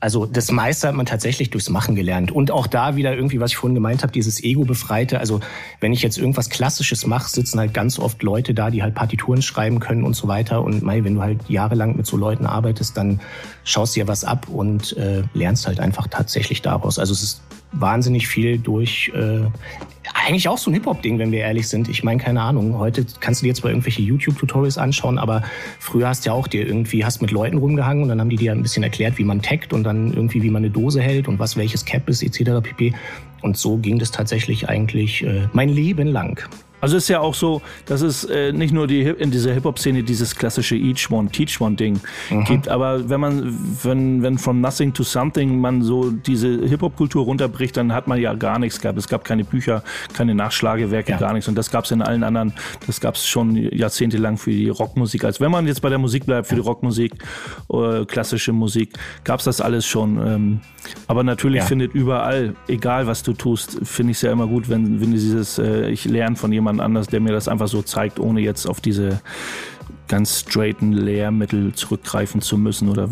also 0.00 0.24
das 0.24 0.50
meiste 0.50 0.88
hat 0.88 0.94
man 0.94 1.04
tatsächlich 1.04 1.50
durchs 1.50 1.68
Machen 1.68 1.94
gelernt. 1.94 2.32
Und 2.32 2.50
auch 2.50 2.66
da 2.66 2.96
wieder 2.96 3.14
irgendwie, 3.14 3.38
was 3.38 3.50
ich 3.50 3.56
vorhin 3.58 3.74
gemeint 3.74 4.02
habe, 4.02 4.12
dieses 4.12 4.42
Ego-Befreite. 4.42 5.20
Also 5.20 5.40
wenn 5.80 5.92
ich 5.92 6.02
jetzt 6.02 6.16
irgendwas 6.16 6.48
Klassisches 6.48 7.06
mache, 7.06 7.28
sitzen 7.28 7.58
halt 7.58 7.74
ganz 7.74 7.98
oft 7.98 8.22
Leute 8.22 8.54
da, 8.54 8.70
die 8.70 8.82
halt 8.82 8.94
Partituren 8.94 9.42
schreiben 9.42 9.78
können 9.78 10.04
und 10.04 10.14
so 10.14 10.26
weiter. 10.26 10.62
Und 10.62 10.82
mei, 10.82 11.04
wenn 11.04 11.16
du 11.16 11.22
halt 11.22 11.40
jahrelang 11.48 11.96
mit 11.96 12.06
so 12.06 12.16
Leuten 12.16 12.46
arbeitest, 12.46 12.96
dann 12.96 13.20
schaust 13.64 13.94
dir 13.94 14.08
was 14.08 14.24
ab 14.24 14.48
und 14.48 14.96
äh, 14.96 15.22
lernst 15.34 15.66
halt 15.66 15.80
einfach 15.80 16.08
tatsächlich 16.08 16.62
daraus. 16.62 16.98
Also 16.98 17.12
es 17.12 17.22
ist 17.22 17.42
wahnsinnig 17.72 18.26
viel 18.26 18.58
durch 18.58 19.12
äh, 19.14 19.42
eigentlich 20.14 20.48
auch 20.48 20.58
so 20.58 20.70
ein 20.70 20.74
Hip-Hop-Ding, 20.74 21.18
wenn 21.18 21.32
wir 21.32 21.40
ehrlich 21.40 21.68
sind. 21.68 21.88
Ich 21.88 22.02
meine, 22.02 22.20
keine 22.22 22.42
Ahnung. 22.42 22.78
Heute 22.78 23.04
kannst 23.20 23.40
du 23.40 23.44
dir 23.44 23.48
jetzt 23.48 23.62
mal 23.62 23.70
irgendwelche 23.70 24.02
YouTube-Tutorials 24.02 24.78
anschauen, 24.78 25.18
aber 25.18 25.42
früher 25.78 26.08
hast 26.08 26.24
du 26.24 26.30
ja 26.30 26.34
auch 26.34 26.46
dir 26.46 26.66
irgendwie, 26.66 27.04
hast 27.04 27.20
mit 27.20 27.30
Leuten 27.30 27.58
rumgehangen 27.58 28.02
und 28.02 28.08
dann 28.08 28.20
haben 28.20 28.30
die 28.30 28.36
dir 28.36 28.52
ein 28.52 28.62
bisschen 28.62 28.82
erklärt, 28.82 29.18
wie 29.18 29.24
man 29.24 29.42
taggt 29.42 29.72
und 29.72 29.84
dann 29.84 30.12
irgendwie, 30.12 30.42
wie 30.42 30.50
man 30.50 30.62
eine 30.64 30.70
Dose 30.70 31.00
hält 31.00 31.28
und 31.28 31.38
was 31.38 31.56
welches 31.56 31.84
Cap 31.84 32.08
ist, 32.08 32.22
etc. 32.22 32.62
pp. 32.62 32.94
Und 33.42 33.56
so 33.56 33.78
ging 33.78 33.98
das 33.98 34.10
tatsächlich 34.10 34.68
eigentlich 34.68 35.24
äh, 35.24 35.48
mein 35.52 35.68
Leben 35.68 36.08
lang. 36.08 36.48
Also 36.80 36.96
ist 36.96 37.08
ja 37.08 37.20
auch 37.20 37.34
so, 37.34 37.62
dass 37.86 38.00
es 38.00 38.24
äh, 38.24 38.52
nicht 38.52 38.72
nur 38.72 38.86
die, 38.86 39.02
in 39.02 39.30
dieser 39.30 39.52
Hip-Hop-Szene 39.52 40.02
dieses 40.02 40.34
klassische 40.34 40.76
Each 40.76 41.10
One, 41.10 41.28
Teach 41.30 41.60
One-Ding 41.60 42.00
mhm. 42.30 42.44
gibt, 42.44 42.68
aber 42.68 43.08
wenn 43.08 43.20
man, 43.20 43.58
wenn, 43.82 44.22
wenn 44.22 44.38
from 44.38 44.60
nothing 44.60 44.92
to 44.92 45.02
something 45.02 45.60
man 45.60 45.82
so 45.82 46.10
diese 46.10 46.48
Hip-Hop-Kultur 46.66 47.24
runterbricht, 47.24 47.76
dann 47.76 47.92
hat 47.92 48.06
man 48.06 48.20
ja 48.20 48.34
gar 48.34 48.58
nichts 48.58 48.80
gehabt. 48.80 48.98
Es 48.98 49.08
gab 49.08 49.24
keine 49.24 49.44
Bücher, 49.44 49.82
keine 50.14 50.34
Nachschlagewerke, 50.34 51.12
ja. 51.12 51.18
gar 51.18 51.32
nichts. 51.32 51.48
Und 51.48 51.56
das 51.56 51.70
gab 51.70 51.84
es 51.84 51.90
in 51.90 52.02
allen 52.02 52.22
anderen, 52.22 52.52
das 52.86 53.00
gab 53.00 53.14
es 53.14 53.26
schon 53.26 53.56
jahrzehntelang 53.56 54.36
für 54.36 54.50
die 54.50 54.68
Rockmusik. 54.68 55.24
Als 55.24 55.40
wenn 55.40 55.50
man 55.50 55.66
jetzt 55.66 55.82
bei 55.82 55.88
der 55.88 55.98
Musik 55.98 56.26
bleibt, 56.26 56.46
für 56.48 56.54
die 56.54 56.60
Rockmusik, 56.60 57.14
äh, 57.72 58.04
klassische 58.04 58.52
Musik, 58.52 58.98
gab 59.24 59.40
es 59.40 59.44
das 59.44 59.60
alles 59.60 59.86
schon. 59.86 60.18
Ähm, 60.26 60.60
aber 61.06 61.22
natürlich 61.22 61.60
ja. 61.60 61.66
findet 61.66 61.94
überall, 61.94 62.54
egal 62.68 63.06
was 63.06 63.22
du 63.22 63.32
tust, 63.32 63.78
finde 63.82 64.12
ich 64.12 64.18
es 64.18 64.22
ja 64.22 64.32
immer 64.32 64.46
gut, 64.46 64.68
wenn, 64.68 65.00
wenn 65.00 65.10
dieses, 65.12 65.58
äh, 65.58 65.90
ich 65.90 66.04
lerne 66.04 66.36
von 66.36 66.52
jemand 66.70 66.80
anders, 66.80 67.06
der 67.08 67.20
mir 67.20 67.32
das 67.32 67.48
einfach 67.48 67.68
so 67.68 67.82
zeigt, 67.82 68.18
ohne 68.18 68.40
jetzt 68.40 68.66
auf 68.66 68.80
diese 68.80 69.20
ganz 70.10 70.40
straighten 70.40 70.92
Lehrmittel 70.92 71.72
zurückgreifen 71.72 72.40
zu 72.40 72.58
müssen 72.58 72.88
oder 72.88 73.08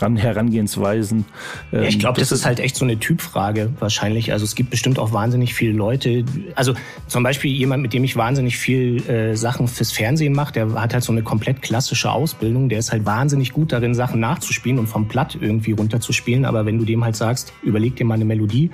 ran, 0.00 0.16
Herangehensweisen. 0.16 1.26
Ähm, 1.70 1.82
ich 1.82 1.98
glaube, 1.98 2.18
das, 2.18 2.30
das, 2.30 2.40
ist 2.40 2.46
halt 2.46 2.60
echt 2.60 2.76
so 2.76 2.84
eine 2.84 2.98
Typfrage 2.98 3.70
wahrscheinlich. 3.78 4.32
Also 4.32 4.46
es 4.46 4.54
gibt 4.54 4.70
bestimmt 4.70 4.98
auch 4.98 5.12
wahnsinnig 5.12 5.52
viele 5.54 5.72
Leute. 5.72 6.24
Also 6.54 6.74
zum 7.08 7.22
Beispiel 7.22 7.52
jemand, 7.52 7.82
mit 7.82 7.92
dem 7.92 8.04
ich 8.04 8.16
wahnsinnig 8.16 8.56
viel 8.56 9.06
äh, 9.08 9.36
Sachen 9.36 9.68
fürs 9.68 9.92
Fernsehen 9.92 10.32
mache, 10.32 10.54
der 10.54 10.72
hat 10.80 10.94
halt 10.94 11.04
so 11.04 11.12
eine 11.12 11.22
komplett 11.22 11.60
klassische 11.60 12.10
Ausbildung. 12.10 12.70
Der 12.70 12.78
ist 12.78 12.90
halt 12.90 13.04
wahnsinnig 13.04 13.52
gut 13.52 13.70
darin, 13.72 13.94
Sachen 13.94 14.18
nachzuspielen 14.18 14.78
und 14.78 14.86
vom 14.86 15.08
Blatt 15.08 15.36
irgendwie 15.38 15.72
runterzuspielen. 15.72 16.46
Aber 16.46 16.64
wenn 16.64 16.78
du 16.78 16.86
dem 16.86 17.04
halt 17.04 17.16
sagst, 17.16 17.52
überleg 17.62 17.96
dir 17.96 18.06
mal 18.06 18.14
eine 18.14 18.24
Melodie, 18.24 18.70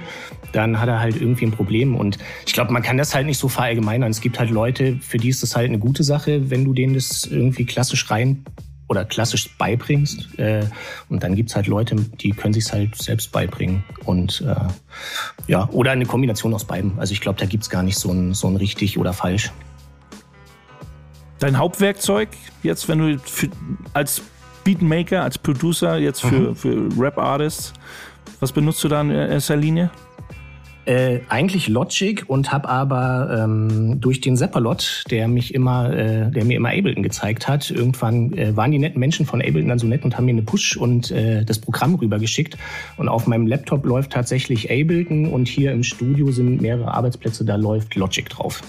dann 0.52 0.80
hat 0.80 0.88
er 0.88 1.00
halt 1.00 1.20
irgendwie 1.20 1.46
ein 1.46 1.52
Problem. 1.52 1.96
Und 1.96 2.18
ich 2.46 2.52
glaube, 2.52 2.72
man 2.72 2.82
kann 2.82 2.96
das 2.96 3.12
halt 3.12 3.26
nicht 3.26 3.38
so 3.38 3.48
verallgemeinern. 3.48 4.10
Es 4.10 4.20
gibt 4.20 4.38
halt 4.38 4.50
Leute, 4.50 4.98
für 5.00 5.18
die 5.18 5.30
ist 5.30 5.42
das 5.42 5.56
halt 5.56 5.68
eine 5.68 5.80
gute 5.80 6.04
Sache, 6.04 6.48
wenn 6.48 6.64
du 6.64 6.72
denen 6.72 6.94
das 6.94 7.24
irgendwie 7.24 7.55
irgendwie 7.56 7.72
klassisch 7.72 8.10
rein 8.10 8.44
oder 8.88 9.04
klassisch 9.04 9.56
beibringst. 9.58 10.38
Äh, 10.38 10.66
und 11.08 11.22
dann 11.22 11.34
gibt's 11.34 11.56
halt 11.56 11.66
Leute, 11.66 11.96
die 11.96 12.30
können 12.30 12.54
sich 12.54 12.70
halt 12.72 12.94
selbst 12.94 13.32
beibringen. 13.32 13.82
Und 14.04 14.42
äh, 14.42 14.54
ja, 15.48 15.68
oder 15.70 15.90
eine 15.90 16.06
Kombination 16.06 16.54
aus 16.54 16.64
beiden. 16.64 16.98
Also 16.98 17.12
ich 17.12 17.20
glaube, 17.20 17.38
da 17.38 17.46
gibt's 17.46 17.68
gar 17.68 17.82
nicht 17.82 17.98
so 17.98 18.12
ein, 18.12 18.34
so 18.34 18.46
ein 18.46 18.56
richtig 18.56 18.98
oder 18.98 19.12
falsch. 19.12 19.50
Dein 21.38 21.58
Hauptwerkzeug 21.58 22.28
jetzt, 22.62 22.88
wenn 22.88 22.98
du 22.98 23.18
für, 23.18 23.48
als 23.92 24.22
Beatmaker, 24.64 25.22
als 25.22 25.38
Producer, 25.38 25.98
jetzt 25.98 26.20
für, 26.20 26.50
mhm. 26.50 26.56
für 26.56 26.88
Rap-Artists, 26.98 27.72
was 28.40 28.52
benutzt 28.52 28.82
du 28.84 28.88
da 28.88 29.00
in 29.00 29.10
erster 29.10 29.56
Linie? 29.56 29.90
Äh, 30.86 31.18
eigentlich 31.28 31.66
Logic 31.66 32.24
und 32.28 32.52
habe 32.52 32.68
aber 32.68 33.42
ähm, 33.42 34.00
durch 34.00 34.20
den 34.20 34.36
Seppalot, 34.36 35.02
der 35.10 35.26
mich 35.26 35.52
immer, 35.52 35.92
äh, 35.92 36.30
der 36.30 36.44
mir 36.44 36.56
immer 36.56 36.68
Ableton 36.68 37.02
gezeigt 37.02 37.48
hat, 37.48 37.72
irgendwann 37.72 38.32
äh, 38.34 38.56
waren 38.56 38.70
die 38.70 38.78
netten 38.78 39.00
Menschen 39.00 39.26
von 39.26 39.40
Ableton 39.40 39.68
dann 39.68 39.80
so 39.80 39.88
nett 39.88 40.04
und 40.04 40.16
haben 40.16 40.26
mir 40.26 40.30
eine 40.30 40.42
Push 40.42 40.76
und 40.76 41.10
äh, 41.10 41.44
das 41.44 41.58
Programm 41.58 41.96
rübergeschickt. 41.96 42.56
Und 42.98 43.08
auf 43.08 43.26
meinem 43.26 43.48
Laptop 43.48 43.84
läuft 43.84 44.12
tatsächlich 44.12 44.70
Ableton 44.70 45.26
und 45.26 45.48
hier 45.48 45.72
im 45.72 45.82
Studio 45.82 46.30
sind 46.30 46.62
mehrere 46.62 46.94
Arbeitsplätze, 46.94 47.44
da 47.44 47.56
läuft 47.56 47.96
Logic 47.96 48.28
drauf. 48.28 48.62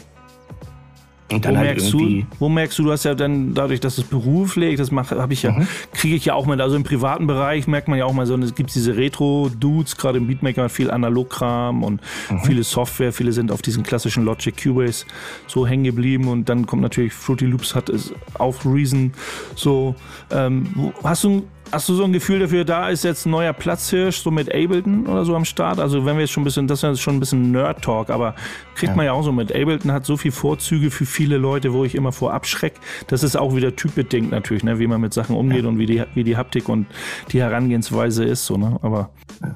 Und 1.31 1.43
dann 1.43 1.55
wo, 1.55 1.57
halt 1.57 1.67
merkst 1.67 1.93
du, 1.93 2.24
wo 2.39 2.50
merkst 2.50 2.79
du, 2.79 2.84
du 2.84 2.91
hast 2.91 3.03
ja 3.03 3.13
dann 3.13 3.53
dadurch, 3.53 3.81
dass 3.81 3.98
es 3.98 4.05
beruflich, 4.05 4.77
das 4.77 4.91
mache, 4.91 5.22
habe 5.22 5.34
ich 5.34 5.43
ja, 5.43 5.51
mhm. 5.51 5.67
kriege 5.93 6.15
ich 6.15 6.25
ja 6.25 6.34
auch 6.34 6.46
mit. 6.46 6.62
Also 6.62 6.75
im 6.77 6.84
privaten 6.84 7.27
Bereich 7.27 7.67
merkt 7.67 7.89
man 7.89 8.00
ja 8.00 8.05
auch 8.05 8.13
mal 8.13 8.25
so, 8.25 8.38
es 8.38 8.55
gibt 8.55 8.74
diese 8.74 8.96
Retro-Dudes, 8.96 9.98
gerade 9.98 10.19
im 10.19 10.27
Beatmaker 10.27 10.69
viel 10.69 10.89
Analogkram 10.89 11.84
und 11.84 12.01
mhm. 12.29 12.39
viele 12.43 12.63
Software, 12.63 13.12
viele 13.12 13.34
sind 13.34 13.51
auf 13.51 13.62
diesen 13.62 13.84
klassischen 13.84 14.24
Logic 14.24 14.55
Cubase 14.55 15.05
so 15.48 15.67
hängen 15.67 15.84
geblieben 15.84 16.29
und 16.29 16.48
dann 16.48 16.65
kommt 16.65 16.81
natürlich 16.81 17.13
Fruity 17.13 17.46
Loops 17.46 17.75
hat 17.75 17.89
es 17.89 18.13
auf 18.36 18.65
Reason 18.65 19.12
so. 19.55 19.96
Ähm, 20.31 20.93
hast 21.03 21.25
du 21.25 21.43
Hast 21.72 21.90
du 21.90 21.96
so 21.96 22.06
ein 22.06 22.14
Gefühl 22.14 22.40
dafür, 22.40 22.64
da 22.64 22.90
ist 22.90 23.04
jetzt 23.04 23.26
ein 23.26 23.32
neuer 23.32 23.52
Platzhirsch, 23.52 24.22
so 24.22 24.32
mit 24.32 24.48
Ableton 24.54 25.06
oder 25.06 25.26
so 25.26 25.36
am 25.36 25.44
Start? 25.44 25.80
Also 25.80 26.06
wenn 26.06 26.16
wir 26.16 26.22
jetzt 26.22 26.32
schon 26.32 26.42
ein 26.42 26.46
bisschen, 26.46 26.68
das 26.68 26.82
ist 26.84 27.02
schon 27.02 27.18
ein 27.18 27.20
bisschen 27.20 27.52
Nerd-Talk, 27.52 28.10
aber 28.10 28.36
kriegt 28.76 28.92
ja. 28.92 28.96
man 28.96 29.06
ja 29.06 29.12
auch 29.12 29.24
so 29.24 29.32
mit. 29.32 29.54
Ableton 29.54 29.92
hat 29.92 30.06
so 30.06 30.16
viele 30.16 30.32
Vorzüge 30.32 30.92
für 30.92 31.06
viele 31.06 31.38
Leute, 31.38 31.74
wo 31.74 31.84
ich 31.84 31.96
immer 31.96 32.12
vor 32.12 32.34
abschreck. 32.34 32.76
Das 33.08 33.24
ist 33.24 33.36
auch 33.36 33.56
wieder 33.56 33.76
typbedingt 33.76 34.32
natürlich, 34.32 34.64
ne? 34.64 34.80
wie 34.80 34.88
man 34.88 35.02
mit 35.02 35.14
Sachen 35.14 35.36
umgeht 35.36 35.64
ja. 35.64 35.70
und 35.70 35.78
wie 35.78 35.86
die, 35.86 36.04
wie 36.14 36.24
die 36.24 36.38
Haptik 36.38 36.70
und 36.70 36.88
die 37.32 37.42
Herangehensweise 37.42 38.24
ist. 38.24 38.46
So, 38.46 38.58
ne? 38.58 38.80
Aber 38.82 39.10
ja, 39.42 39.56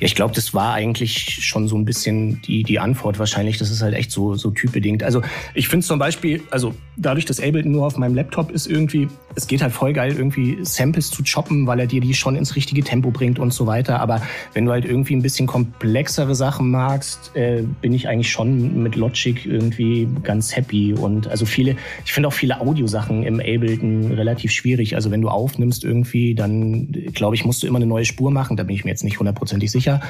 ich 0.00 0.14
glaube, 0.14 0.34
das 0.34 0.54
war 0.54 0.74
eigentlich 0.74 1.38
schon 1.44 1.68
so 1.68 1.76
ein 1.76 1.84
bisschen 1.84 2.42
die, 2.42 2.62
die 2.62 2.78
Antwort 2.78 3.18
wahrscheinlich. 3.18 3.58
Das 3.58 3.70
ist 3.70 3.82
halt 3.82 3.94
echt 3.94 4.10
so, 4.10 4.34
so 4.34 4.50
typbedingt. 4.50 5.02
Also 5.02 5.22
ich 5.54 5.68
finde 5.68 5.86
zum 5.86 5.98
Beispiel, 5.98 6.42
also 6.50 6.74
dadurch, 6.96 7.24
dass 7.24 7.40
Ableton 7.40 7.72
nur 7.72 7.86
auf 7.86 7.96
meinem 7.96 8.14
Laptop 8.14 8.50
ist, 8.50 8.66
irgendwie, 8.66 9.08
es 9.34 9.46
geht 9.46 9.62
halt 9.62 9.72
voll 9.72 9.92
geil, 9.92 10.14
irgendwie 10.16 10.58
Samples 10.62 11.10
zu 11.10 11.22
choppen 11.22 11.62
weil 11.66 11.80
er 11.80 11.86
dir 11.86 12.00
die 12.00 12.14
schon 12.14 12.36
ins 12.36 12.56
richtige 12.56 12.82
Tempo 12.82 13.10
bringt 13.10 13.38
und 13.38 13.52
so 13.52 13.66
weiter. 13.66 14.00
Aber 14.00 14.22
wenn 14.54 14.64
du 14.64 14.72
halt 14.72 14.84
irgendwie 14.84 15.14
ein 15.14 15.22
bisschen 15.22 15.46
komplexere 15.46 16.34
Sachen 16.34 16.70
magst, 16.70 17.34
äh, 17.34 17.62
bin 17.80 17.92
ich 17.92 18.08
eigentlich 18.08 18.30
schon 18.30 18.82
mit 18.82 18.96
Logic 18.96 19.46
irgendwie 19.46 20.08
ganz 20.22 20.54
happy. 20.56 20.94
Und 20.94 21.28
also 21.28 21.46
viele, 21.46 21.76
ich 22.04 22.12
finde 22.12 22.28
auch 22.28 22.32
viele 22.32 22.60
Audiosachen 22.60 23.22
im 23.22 23.40
Ableton 23.40 24.12
relativ 24.12 24.52
schwierig. 24.52 24.94
Also 24.94 25.10
wenn 25.10 25.22
du 25.22 25.28
aufnimmst 25.28 25.84
irgendwie, 25.84 26.34
dann 26.34 26.92
glaube 27.14 27.34
ich, 27.34 27.44
musst 27.44 27.62
du 27.62 27.66
immer 27.66 27.78
eine 27.78 27.86
neue 27.86 28.04
Spur 28.04 28.30
machen. 28.30 28.56
Da 28.56 28.64
bin 28.64 28.76
ich 28.76 28.84
mir 28.84 28.90
jetzt 28.90 29.04
nicht 29.04 29.18
hundertprozentig 29.18 29.70
sicher. 29.72 30.00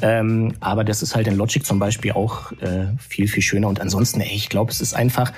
Ähm, 0.00 0.54
aber 0.60 0.84
das 0.84 1.02
ist 1.02 1.14
halt 1.14 1.26
in 1.26 1.36
Logic 1.36 1.64
zum 1.64 1.78
Beispiel 1.78 2.12
auch 2.12 2.52
äh, 2.60 2.86
viel, 2.98 3.28
viel 3.28 3.42
schöner. 3.42 3.68
Und 3.68 3.80
ansonsten, 3.80 4.20
ey, 4.20 4.34
ich 4.34 4.48
glaube, 4.48 4.70
es 4.70 4.80
ist 4.80 4.94
einfach, 4.94 5.32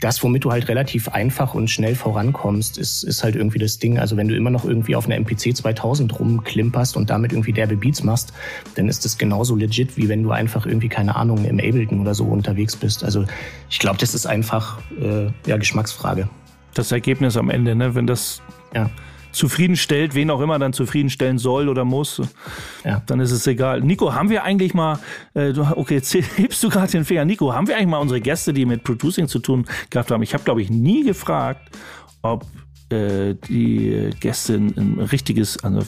das, 0.00 0.22
womit 0.22 0.44
du 0.44 0.50
halt 0.50 0.68
relativ 0.68 1.08
einfach 1.08 1.54
und 1.54 1.68
schnell 1.68 1.94
vorankommst, 1.94 2.78
ist, 2.78 3.02
ist 3.02 3.22
halt 3.22 3.36
irgendwie 3.36 3.58
das 3.58 3.78
Ding. 3.78 3.98
Also 3.98 4.16
wenn 4.16 4.28
du 4.28 4.36
immer 4.36 4.50
noch 4.50 4.64
irgendwie 4.64 4.96
auf 4.96 5.06
einer 5.06 5.16
MPC 5.16 5.54
2000 5.54 6.18
rumklimperst 6.18 6.96
und 6.96 7.10
damit 7.10 7.32
irgendwie 7.32 7.52
derbe 7.52 7.76
Beats 7.76 8.02
machst, 8.02 8.32
dann 8.76 8.88
ist 8.88 9.04
das 9.04 9.18
genauso 9.18 9.56
legit, 9.56 9.96
wie 9.96 10.08
wenn 10.08 10.22
du 10.22 10.30
einfach 10.30 10.64
irgendwie, 10.64 10.88
keine 10.88 11.16
Ahnung, 11.16 11.44
im 11.44 11.58
Ableton 11.58 12.00
oder 12.00 12.14
so 12.14 12.24
unterwegs 12.24 12.76
bist. 12.76 13.04
Also 13.04 13.26
ich 13.68 13.78
glaube, 13.78 13.98
das 13.98 14.14
ist 14.14 14.26
einfach 14.26 14.78
äh, 15.00 15.26
ja, 15.46 15.58
Geschmacksfrage. 15.58 16.28
Das 16.74 16.92
Ergebnis 16.92 17.36
am 17.36 17.50
Ende, 17.50 17.74
ne? 17.74 17.94
wenn 17.94 18.06
das 18.06 18.40
ja 18.74 18.90
zufriedenstellt, 19.32 20.14
wen 20.14 20.30
auch 20.30 20.40
immer 20.40 20.58
dann 20.58 20.72
zufriedenstellen 20.72 21.38
soll 21.38 21.68
oder 21.68 21.84
muss, 21.84 22.22
ja. 22.84 23.02
dann 23.06 23.20
ist 23.20 23.30
es 23.30 23.46
egal. 23.46 23.80
Nico, 23.80 24.14
haben 24.14 24.30
wir 24.30 24.44
eigentlich 24.44 24.74
mal, 24.74 24.98
äh, 25.34 25.52
okay, 25.58 25.94
jetzt 25.94 26.14
hebst 26.36 26.62
du 26.62 26.68
gerade 26.68 26.90
den 26.90 27.04
Finger. 27.04 27.24
Nico, 27.24 27.52
haben 27.52 27.68
wir 27.68 27.76
eigentlich 27.76 27.88
mal 27.88 27.98
unsere 27.98 28.20
Gäste, 28.20 28.52
die 28.52 28.66
mit 28.66 28.84
Producing 28.84 29.28
zu 29.28 29.38
tun 29.38 29.66
gehabt 29.90 30.10
haben? 30.10 30.22
Ich 30.22 30.34
habe, 30.34 30.44
glaube 30.44 30.62
ich, 30.62 30.70
nie 30.70 31.04
gefragt, 31.04 31.70
ob 32.22 32.44
äh, 32.90 33.34
die 33.48 34.10
Gäste 34.20 34.54
ein, 34.54 34.98
richtiges 35.10 35.62
also, 35.62 35.82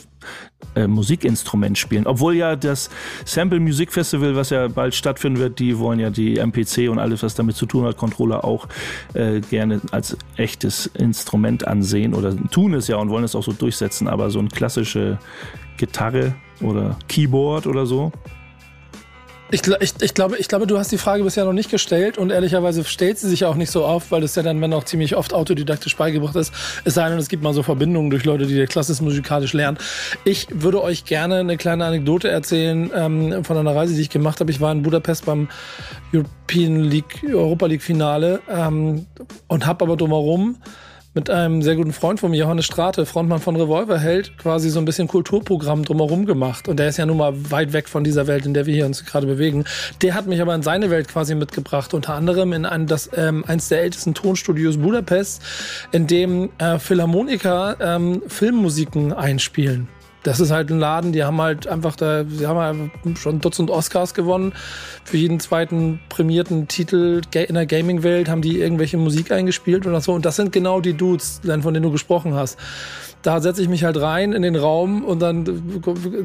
äh, 0.74 0.86
Musikinstrument 0.86 1.76
spielen. 1.76 2.06
Obwohl 2.06 2.34
ja 2.34 2.56
das 2.56 2.90
Sample 3.24 3.60
Music 3.60 3.92
Festival, 3.92 4.36
was 4.36 4.50
ja 4.50 4.68
bald 4.68 4.94
stattfinden 4.94 5.38
wird, 5.38 5.58
die 5.58 5.78
wollen 5.78 5.98
ja 5.98 6.10
die 6.10 6.38
MPC 6.38 6.88
und 6.88 6.98
alles, 6.98 7.22
was 7.22 7.34
damit 7.34 7.56
zu 7.56 7.66
tun 7.66 7.84
hat, 7.84 7.96
Controller 7.96 8.44
auch 8.44 8.68
äh, 9.14 9.40
gerne 9.40 9.80
als 9.90 10.16
echtes 10.36 10.86
Instrument 10.86 11.66
ansehen 11.66 12.14
oder 12.14 12.34
tun 12.50 12.74
es 12.74 12.88
ja 12.88 12.96
und 12.96 13.10
wollen 13.10 13.24
es 13.24 13.34
auch 13.34 13.42
so 13.42 13.52
durchsetzen. 13.52 14.08
Aber 14.08 14.30
so 14.30 14.38
eine 14.38 14.48
klassische 14.48 15.18
Gitarre 15.76 16.34
oder 16.60 16.96
Keyboard 17.08 17.66
oder 17.66 17.86
so, 17.86 18.12
ich, 19.52 19.60
ich, 19.80 19.92
ich, 20.00 20.14
glaube, 20.14 20.38
ich 20.38 20.48
glaube, 20.48 20.66
du 20.66 20.78
hast 20.78 20.90
die 20.92 20.98
Frage 20.98 21.22
bisher 21.22 21.44
noch 21.44 21.52
nicht 21.52 21.70
gestellt 21.70 22.16
und 22.16 22.30
ehrlicherweise 22.30 22.84
stellt 22.84 23.18
sie 23.18 23.28
sich 23.28 23.44
auch 23.44 23.54
nicht 23.54 23.70
so 23.70 23.84
auf, 23.84 24.10
weil 24.10 24.22
das 24.22 24.34
ja 24.34 24.42
dann, 24.42 24.58
wenn 24.62 24.72
auch 24.72 24.84
ziemlich 24.84 25.14
oft 25.14 25.34
autodidaktisch 25.34 25.94
beigebracht 25.94 26.34
ist, 26.36 26.54
es 26.84 26.94
sei 26.94 27.10
denn, 27.10 27.18
es 27.18 27.28
gibt 27.28 27.42
mal 27.42 27.52
so 27.52 27.62
Verbindungen 27.62 28.08
durch 28.08 28.24
Leute, 28.24 28.46
die 28.46 28.64
klassisch 28.64 29.02
musikalisch 29.02 29.52
lernen. 29.52 29.76
Ich 30.24 30.46
würde 30.50 30.82
euch 30.82 31.04
gerne 31.04 31.36
eine 31.36 31.58
kleine 31.58 31.84
Anekdote 31.84 32.30
erzählen 32.30 32.90
ähm, 32.96 33.44
von 33.44 33.58
einer 33.58 33.76
Reise, 33.76 33.94
die 33.94 34.00
ich 34.00 34.10
gemacht 34.10 34.40
habe. 34.40 34.50
Ich 34.50 34.62
war 34.62 34.72
in 34.72 34.82
Budapest 34.82 35.26
beim 35.26 35.48
European 36.14 36.80
League, 36.80 37.22
Europa 37.28 37.66
League 37.66 37.82
Finale 37.82 38.40
ähm, 38.48 39.06
und 39.48 39.66
habe 39.66 39.84
aber 39.84 39.98
drumherum 39.98 40.56
mit 41.14 41.28
einem 41.28 41.60
sehr 41.60 41.76
guten 41.76 41.92
Freund 41.92 42.20
von 42.20 42.30
mir, 42.30 42.38
Johannes 42.38 42.64
Strate, 42.64 43.04
Frontmann 43.04 43.40
von 43.40 43.54
Revolverheld, 43.56 44.38
quasi 44.38 44.70
so 44.70 44.78
ein 44.78 44.86
bisschen 44.86 45.08
Kulturprogramm 45.08 45.84
drumherum 45.84 46.24
gemacht. 46.24 46.68
Und 46.68 46.78
der 46.78 46.88
ist 46.88 46.96
ja 46.96 47.04
nun 47.04 47.18
mal 47.18 47.50
weit 47.50 47.72
weg 47.74 47.88
von 47.88 48.02
dieser 48.02 48.26
Welt, 48.26 48.46
in 48.46 48.54
der 48.54 48.64
wir 48.66 48.74
hier 48.74 48.86
uns 48.86 49.04
gerade 49.04 49.26
bewegen. 49.26 49.64
Der 50.00 50.14
hat 50.14 50.26
mich 50.26 50.40
aber 50.40 50.54
in 50.54 50.62
seine 50.62 50.90
Welt 50.90 51.08
quasi 51.08 51.34
mitgebracht, 51.34 51.92
unter 51.92 52.14
anderem 52.14 52.52
in 52.54 52.64
ein, 52.64 52.86
das, 52.86 53.10
ähm, 53.14 53.44
eins 53.46 53.68
der 53.68 53.82
ältesten 53.82 54.14
Tonstudios 54.14 54.78
Budapest, 54.78 55.42
in 55.92 56.06
dem 56.06 56.50
äh, 56.58 56.78
Philharmoniker 56.78 57.76
ähm, 57.80 58.22
Filmmusiken 58.26 59.12
einspielen. 59.12 59.88
Das 60.22 60.40
ist 60.40 60.50
halt 60.50 60.70
ein 60.70 60.78
Laden, 60.78 61.12
die 61.12 61.24
haben 61.24 61.40
halt 61.40 61.66
einfach 61.66 61.96
da, 61.96 62.24
sie 62.24 62.46
haben 62.46 62.58
halt 63.04 63.18
schon 63.18 63.40
Dutzend 63.40 63.70
Oscars 63.70 64.14
gewonnen. 64.14 64.52
Für 65.04 65.16
jeden 65.16 65.40
zweiten 65.40 66.00
prämierten 66.08 66.68
Titel 66.68 67.22
in 67.34 67.54
der 67.54 67.66
Gaming-Welt 67.66 68.28
haben 68.28 68.42
die 68.42 68.60
irgendwelche 68.60 68.96
Musik 68.96 69.32
eingespielt 69.32 69.86
oder 69.86 70.00
so. 70.00 70.12
Und 70.12 70.24
das 70.24 70.36
sind 70.36 70.52
genau 70.52 70.80
die 70.80 70.94
Dudes, 70.94 71.40
von 71.44 71.74
denen 71.74 71.82
du 71.82 71.90
gesprochen 71.90 72.34
hast 72.34 72.58
da 73.22 73.40
setze 73.40 73.62
ich 73.62 73.68
mich 73.68 73.84
halt 73.84 74.00
rein 74.00 74.32
in 74.32 74.42
den 74.42 74.56
Raum 74.56 75.04
und 75.04 75.20
dann 75.20 75.44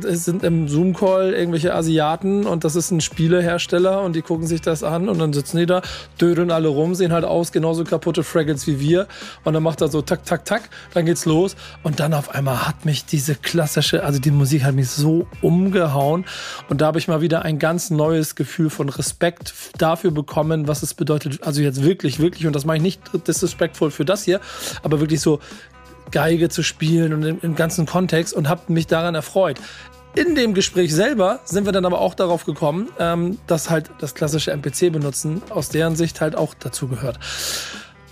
sind 0.01 0.44
im 0.44 0.68
Zoom-Call 0.68 1.34
irgendwelche 1.34 1.74
Asiaten 1.74 2.46
und 2.46 2.63
das 2.63 2.75
ist 2.75 2.92
ein 2.92 3.01
Spielehersteller 3.01 4.01
und 4.01 4.16
die 4.16 4.24
gucken 4.24 4.48
sich 4.48 4.62
das 4.62 4.84
an 4.84 5.08
und 5.08 5.20
dann 5.20 5.32
sitzen 5.32 5.58
die 5.58 5.68
da, 5.68 5.82
dödeln 6.20 6.51
alle 6.51 6.68
rum, 6.68 6.96
sehen 6.96 7.12
halt 7.12 7.24
aus 7.24 7.51
genauso 7.51 7.84
kaputte 7.84 8.24
Fraggles 8.24 8.66
wie 8.68 8.80
wir 8.80 9.08
und 9.44 9.54
dann 9.54 9.63
macht 9.63 9.82
er 9.82 9.89
so 9.89 10.01
tak, 10.01 10.25
tak, 10.25 10.46
tak, 10.46 10.70
dann 10.94 11.06
geht's 11.06 11.25
los 11.25 11.56
und 11.84 12.00
dann 12.00 12.13
auf 12.13 12.34
einmal 12.34 12.68
hat 12.68 12.86
mich 12.86 13.06
diese 13.06 13.36
klassische, 13.36 14.04
also 14.04 14.20
die 14.20 14.32
Musik 14.32 14.63
hat 14.63 14.74
mich 14.74 14.89
so 14.89 15.27
umgehauen 15.42 16.25
und 16.68 16.82
da 16.82 16.88
habe 16.88 16.98
ich 16.98 17.08
mal 17.08 17.22
wieder 17.22 17.44
ein 17.44 17.60
ganz 17.60 17.92
neues 17.92 18.36
Gefühl 18.36 18.72
von 18.72 18.89
Respekt 18.89 19.54
dafür 19.77 20.12
bekommen, 20.12 20.68
was 20.68 20.82
es 20.82 20.96
bedeutet, 20.96 21.44
also 21.44 21.62
jetzt 21.62 21.84
wirklich, 21.84 22.20
wirklich 22.20 22.48
und 22.48 22.56
das 22.56 22.66
mache 22.66 22.77
ich 22.77 22.84
nicht 22.84 23.01
disrespectful 23.27 23.92
für 23.92 24.06
das 24.06 24.24
hier, 24.24 24.42
aber 24.82 25.00
wirklich 25.00 25.22
so 25.22 25.39
Geige 26.12 26.50
zu 26.50 26.64
spielen 26.64 27.14
und 27.14 27.24
im, 27.24 27.40
im 27.42 27.56
ganzen 27.56 27.86
Kontext 27.86 28.34
und 28.34 28.50
habe 28.50 28.62
mich 28.72 28.88
daran 28.88 29.16
erfreut. 29.16 29.60
In 30.16 30.34
dem 30.34 30.56
Gespräch 30.56 30.96
selber 30.96 31.42
sind 31.46 31.66
wir 31.66 31.72
dann 31.72 31.86
aber 31.86 32.02
auch 32.02 32.16
darauf 32.16 32.46
gekommen, 32.46 32.90
ähm, 32.98 33.38
dass 33.46 33.70
halt 33.70 33.92
das 34.00 34.16
klassische 34.16 34.52
MPC 34.52 34.92
benutzen 34.92 35.44
aus 35.50 35.70
deren 35.70 35.96
Sicht 35.96 36.22
halt 36.22 36.36
auch 36.36 36.56
dazu 36.56 36.88
gehört. 36.88 37.20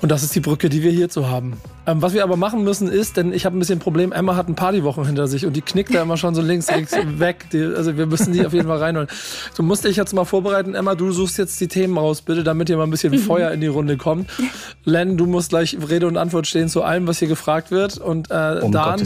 Und 0.02 0.12
das 0.12 0.24
ist 0.24 0.36
die 0.36 0.40
Brücke, 0.40 0.70
die 0.70 0.84
wir 0.84 0.92
hierzu 0.92 1.30
haben. 1.30 1.54
Ähm, 1.88 2.02
was 2.02 2.14
wir 2.14 2.24
aber 2.24 2.36
machen 2.36 2.64
müssen 2.64 2.88
ist, 2.90 3.18
denn 3.18 3.32
ich 3.34 3.46
habe 3.46 3.56
ein 3.56 3.60
bisschen 3.60 3.78
ein 3.78 3.82
Problem, 3.82 4.12
Emma 4.12 4.36
hat 4.36 4.50
ein 4.50 4.56
Partywochen 4.56 5.06
hinter 5.06 5.28
sich 5.28 5.46
und 5.46 5.56
die 5.56 5.62
knickt 5.62 5.94
da 5.94 6.02
immer 6.02 6.18
schon 6.18 6.36
so 6.36 6.42
links, 6.42 6.70
links 6.70 6.94
weg. 7.18 7.48
Die, 7.52 7.62
also 7.64 7.98
wir 7.98 8.06
müssen 8.06 8.34
die 8.34 8.46
auf 8.46 8.54
jeden 8.54 8.68
Fall 8.68 8.80
reinholen. 8.80 9.08
Du 9.56 9.64
musst 9.64 9.86
dich 9.86 9.96
jetzt 9.96 10.14
mal 10.14 10.26
vorbereiten, 10.26 10.76
Emma, 10.76 10.96
du 10.96 11.12
suchst 11.12 11.38
jetzt 11.38 11.60
die 11.62 11.68
Themen 11.68 11.98
raus, 11.98 12.22
bitte, 12.22 12.44
damit 12.44 12.68
hier 12.68 12.78
mal 12.78 12.84
ein 12.84 12.90
bisschen 12.90 13.14
mhm. 13.14 13.20
Feuer 13.20 13.52
in 13.52 13.62
die 13.62 13.68
Runde 13.68 13.98
kommt. 13.98 14.30
Len, 14.84 15.18
du 15.18 15.26
musst 15.26 15.50
gleich 15.50 15.78
Rede 15.90 16.08
und 16.08 16.18
Antwort 16.18 16.48
stehen 16.48 16.70
zu 16.70 16.84
allem, 16.84 17.08
was 17.08 17.20
hier 17.20 17.28
gefragt 17.28 17.72
wird. 17.72 17.98
Und 17.98 18.32
äh, 18.32 18.60
um 18.62 18.72
Dan, 18.72 19.02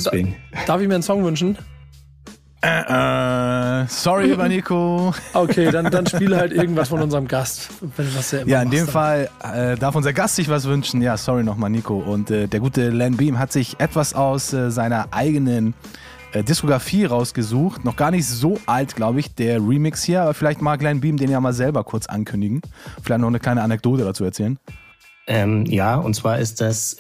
darf 0.66 0.82
ich 0.82 0.88
mir 0.88 0.96
einen 0.96 1.04
Song 1.04 1.24
wünschen? 1.24 1.58
Äh, 2.62 3.84
äh, 3.84 3.86
sorry, 3.88 4.28
lieber 4.28 4.50
Nico. 4.50 5.14
Okay, 5.34 5.72
dann, 5.72 5.90
dann 5.90 6.06
spiele 6.08 6.36
halt 6.38 6.52
irgendwas 6.52 6.90
von 6.90 7.02
unserem 7.02 7.28
Gast. 7.28 7.70
Wenn 7.96 8.14
was 8.16 8.32
ja, 8.32 8.44
ja 8.46 8.62
in 8.62 8.70
dem 8.70 8.86
dann. 8.86 8.90
Fall 8.90 9.30
äh, 9.44 9.78
darf 9.78 9.96
unser 9.96 10.12
Gast 10.12 10.36
sich 10.36 10.50
was 10.50 10.66
wünschen. 10.66 11.02
Ja, 11.02 11.16
sorry 11.16 11.44
nochmal, 11.44 11.70
Nico. 11.70 11.98
Und 11.98 12.32
äh, 12.32 12.48
der 12.48 12.60
gute 12.60 12.90
Len 12.90 13.16
Beam 13.16 13.40
hat 13.40 13.54
sich 13.54 13.80
etwas 13.80 14.14
aus 14.14 14.52
äh, 14.52 14.72
seiner 14.72 15.08
eigenen 15.12 15.74
äh, 16.34 16.44
Diskografie 16.44 17.06
rausgesucht. 17.06 17.86
Noch 17.86 17.96
gar 17.96 18.12
nicht 18.12 18.28
so 18.28 18.60
alt, 18.66 18.96
glaube 18.96 19.22
ich, 19.22 19.34
der 19.36 19.60
Remix 19.60 20.04
hier. 20.04 20.24
Aber 20.24 20.34
vielleicht 20.34 20.62
mag 20.62 20.82
Len 20.82 21.00
Beam 21.00 21.16
den 21.16 21.32
ja 21.32 21.40
mal 21.40 21.54
selber 21.54 21.86
kurz 21.86 22.08
ankündigen. 22.08 22.62
Vielleicht 23.02 23.22
noch 23.22 23.30
eine 23.30 23.40
kleine 23.40 23.62
Anekdote 23.62 24.04
dazu 24.04 24.26
erzählen. 24.26 24.60
Ähm, 25.28 25.66
ja, 25.66 25.96
und 25.96 26.14
zwar 26.16 26.40
ist 26.40 26.60
das 26.60 26.98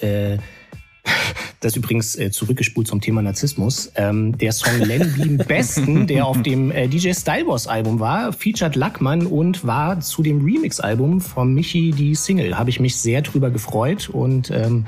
das 1.59 1.75
übrigens 1.75 2.15
äh, 2.15 2.31
zurückgespult 2.31 2.87
zum 2.87 3.01
Thema 3.01 3.21
Narzissmus. 3.21 3.91
Ähm, 3.95 4.37
der 4.37 4.51
Song 4.51 4.79
Len 4.85 5.13
Beam 5.13 5.37
Besten, 5.37 6.07
der 6.07 6.25
auf 6.25 6.41
dem 6.41 6.71
äh, 6.71 6.87
DJ 6.87 7.11
Styleboss 7.13 7.67
Album 7.67 7.99
war, 7.99 8.31
featured 8.33 8.75
Lackmann 8.75 9.25
und 9.25 9.65
war 9.65 9.99
zu 9.99 10.23
dem 10.23 10.43
Remix-Album 10.43 11.21
von 11.21 11.53
Michi 11.53 11.91
die 11.91 12.15
Single. 12.15 12.57
Habe 12.57 12.69
ich 12.69 12.79
mich 12.79 12.95
sehr 12.95 13.21
drüber 13.21 13.49
gefreut 13.49 14.09
und 14.09 14.51
ähm, 14.51 14.85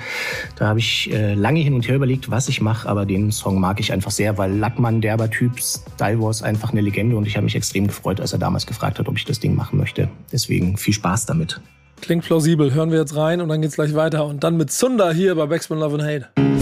da 0.55 0.67
habe 0.67 0.79
ich 0.79 1.11
äh, 1.11 1.33
lange 1.33 1.59
hin 1.59 1.73
und 1.73 1.87
her 1.87 1.95
überlegt, 1.95 2.31
was 2.31 2.47
ich 2.47 2.61
mache, 2.61 2.87
aber 2.87 3.05
den 3.05 3.31
Song 3.31 3.59
mag 3.59 3.79
ich 3.79 3.91
einfach 3.91 4.11
sehr, 4.11 4.37
weil 4.37 4.55
Lackmann, 4.55 5.01
derber 5.01 5.29
Typ, 5.29 5.59
Styleboss 5.59 6.41
einfach 6.41 6.71
eine 6.71 6.81
Legende 6.81 7.17
und 7.17 7.27
ich 7.27 7.35
habe 7.35 7.43
mich 7.43 7.55
extrem 7.55 7.87
gefreut, 7.87 8.21
als 8.21 8.33
er 8.33 8.39
damals 8.39 8.65
gefragt 8.65 8.99
hat, 8.99 9.07
ob 9.07 9.17
ich 9.17 9.25
das 9.25 9.39
Ding 9.39 9.55
machen 9.55 9.77
möchte. 9.77 10.09
Deswegen 10.31 10.77
viel 10.77 10.93
Spaß 10.93 11.25
damit. 11.25 11.59
Klingt 12.01 12.23
plausibel. 12.25 12.73
Hören 12.73 12.91
wir 12.91 12.99
jetzt 12.99 13.15
rein 13.15 13.41
und 13.41 13.49
dann 13.49 13.61
geht's 13.61 13.75
gleich 13.75 13.93
weiter. 13.93 14.25
Und 14.25 14.43
dann 14.43 14.57
mit 14.57 14.71
Zunder 14.71 15.13
hier 15.13 15.35
bei 15.35 15.45
Backspin 15.45 15.77
Love 15.77 16.01
and 16.01 16.03
Hate. 16.03 16.60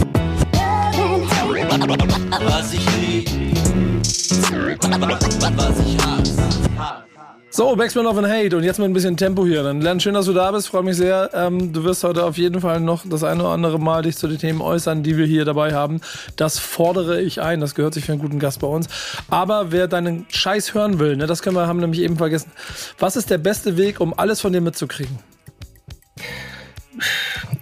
Was 2.42 2.72
ich 2.72 2.96
lieb, 2.96 3.28
was 5.56 5.80
ich 5.80 5.98
hasse. 5.98 6.40
So, 7.52 7.76
Backspin 7.76 8.04
Love 8.04 8.20
and 8.20 8.28
Hate 8.28 8.56
und 8.56 8.62
jetzt 8.62 8.78
mit 8.78 8.88
ein 8.88 8.92
bisschen 8.92 9.16
Tempo 9.16 9.44
hier. 9.44 9.62
Dann 9.62 9.80
Lernen, 9.80 10.00
schön, 10.00 10.14
dass 10.14 10.26
du 10.26 10.32
da 10.32 10.50
bist, 10.52 10.68
freue 10.68 10.84
mich 10.84 10.96
sehr. 10.96 11.30
Ähm, 11.34 11.72
du 11.72 11.84
wirst 11.84 12.04
heute 12.04 12.24
auf 12.24 12.38
jeden 12.38 12.60
Fall 12.60 12.80
noch 12.80 13.04
das 13.04 13.24
eine 13.24 13.42
oder 13.42 13.52
andere 13.52 13.78
Mal 13.78 14.02
dich 14.02 14.16
zu 14.16 14.28
den 14.28 14.38
Themen 14.38 14.60
äußern, 14.60 15.02
die 15.02 15.16
wir 15.16 15.26
hier 15.26 15.44
dabei 15.44 15.74
haben. 15.74 16.00
Das 16.36 16.58
fordere 16.58 17.20
ich 17.20 17.42
ein, 17.42 17.60
das 17.60 17.74
gehört 17.74 17.92
sich 17.92 18.04
für 18.04 18.12
einen 18.12 18.20
guten 18.20 18.38
Gast 18.38 18.60
bei 18.60 18.68
uns. 18.68 18.86
Aber 19.28 19.72
wer 19.72 19.88
deinen 19.88 20.26
Scheiß 20.30 20.72
hören 20.72 20.98
will, 20.98 21.16
ne, 21.16 21.26
das 21.26 21.42
können 21.42 21.56
wir 21.56 21.66
haben 21.66 21.80
nämlich 21.80 22.00
eben 22.00 22.16
vergessen. 22.16 22.52
Was 22.98 23.16
ist 23.16 23.30
der 23.30 23.38
beste 23.38 23.76
Weg, 23.76 24.00
um 24.00 24.16
alles 24.16 24.40
von 24.40 24.52
dir 24.52 24.60
mitzukriegen? 24.60 25.18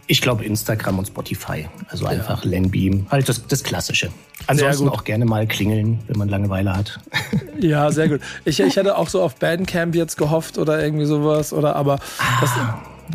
Ich 0.07 0.23
glaube 0.23 0.45
Instagram 0.45 0.99
und 0.99 1.07
Spotify. 1.07 1.69
Also 1.88 2.05
ja. 2.05 2.11
einfach 2.12 2.45
Lenbeam. 2.45 3.07
Halt 3.11 3.29
das, 3.29 3.47
das 3.47 3.62
Klassische. 3.62 4.11
Ansonsten 4.47 4.88
auch 4.88 5.05
gerne 5.05 5.25
mal 5.25 5.47
klingeln, 5.47 6.01
wenn 6.07 6.19
man 6.19 6.29
Langeweile 6.29 6.77
hat. 6.77 7.01
Ja, 7.61 7.91
sehr 7.91 8.09
gut. 8.09 8.21
Ich, 8.45 8.61
ich 8.61 8.77
hätte 8.77 8.97
auch 8.97 9.09
so 9.09 9.21
auf 9.21 9.35
Bandcamp 9.35 9.97
jetzt 9.97 10.17
gehofft 10.17 10.59
oder 10.59 10.81
irgendwie 10.81 11.07
sowas. 11.07 11.53
Oder 11.53 11.75
aber 11.75 11.99
ah, 12.19 12.41
das, 12.41 12.51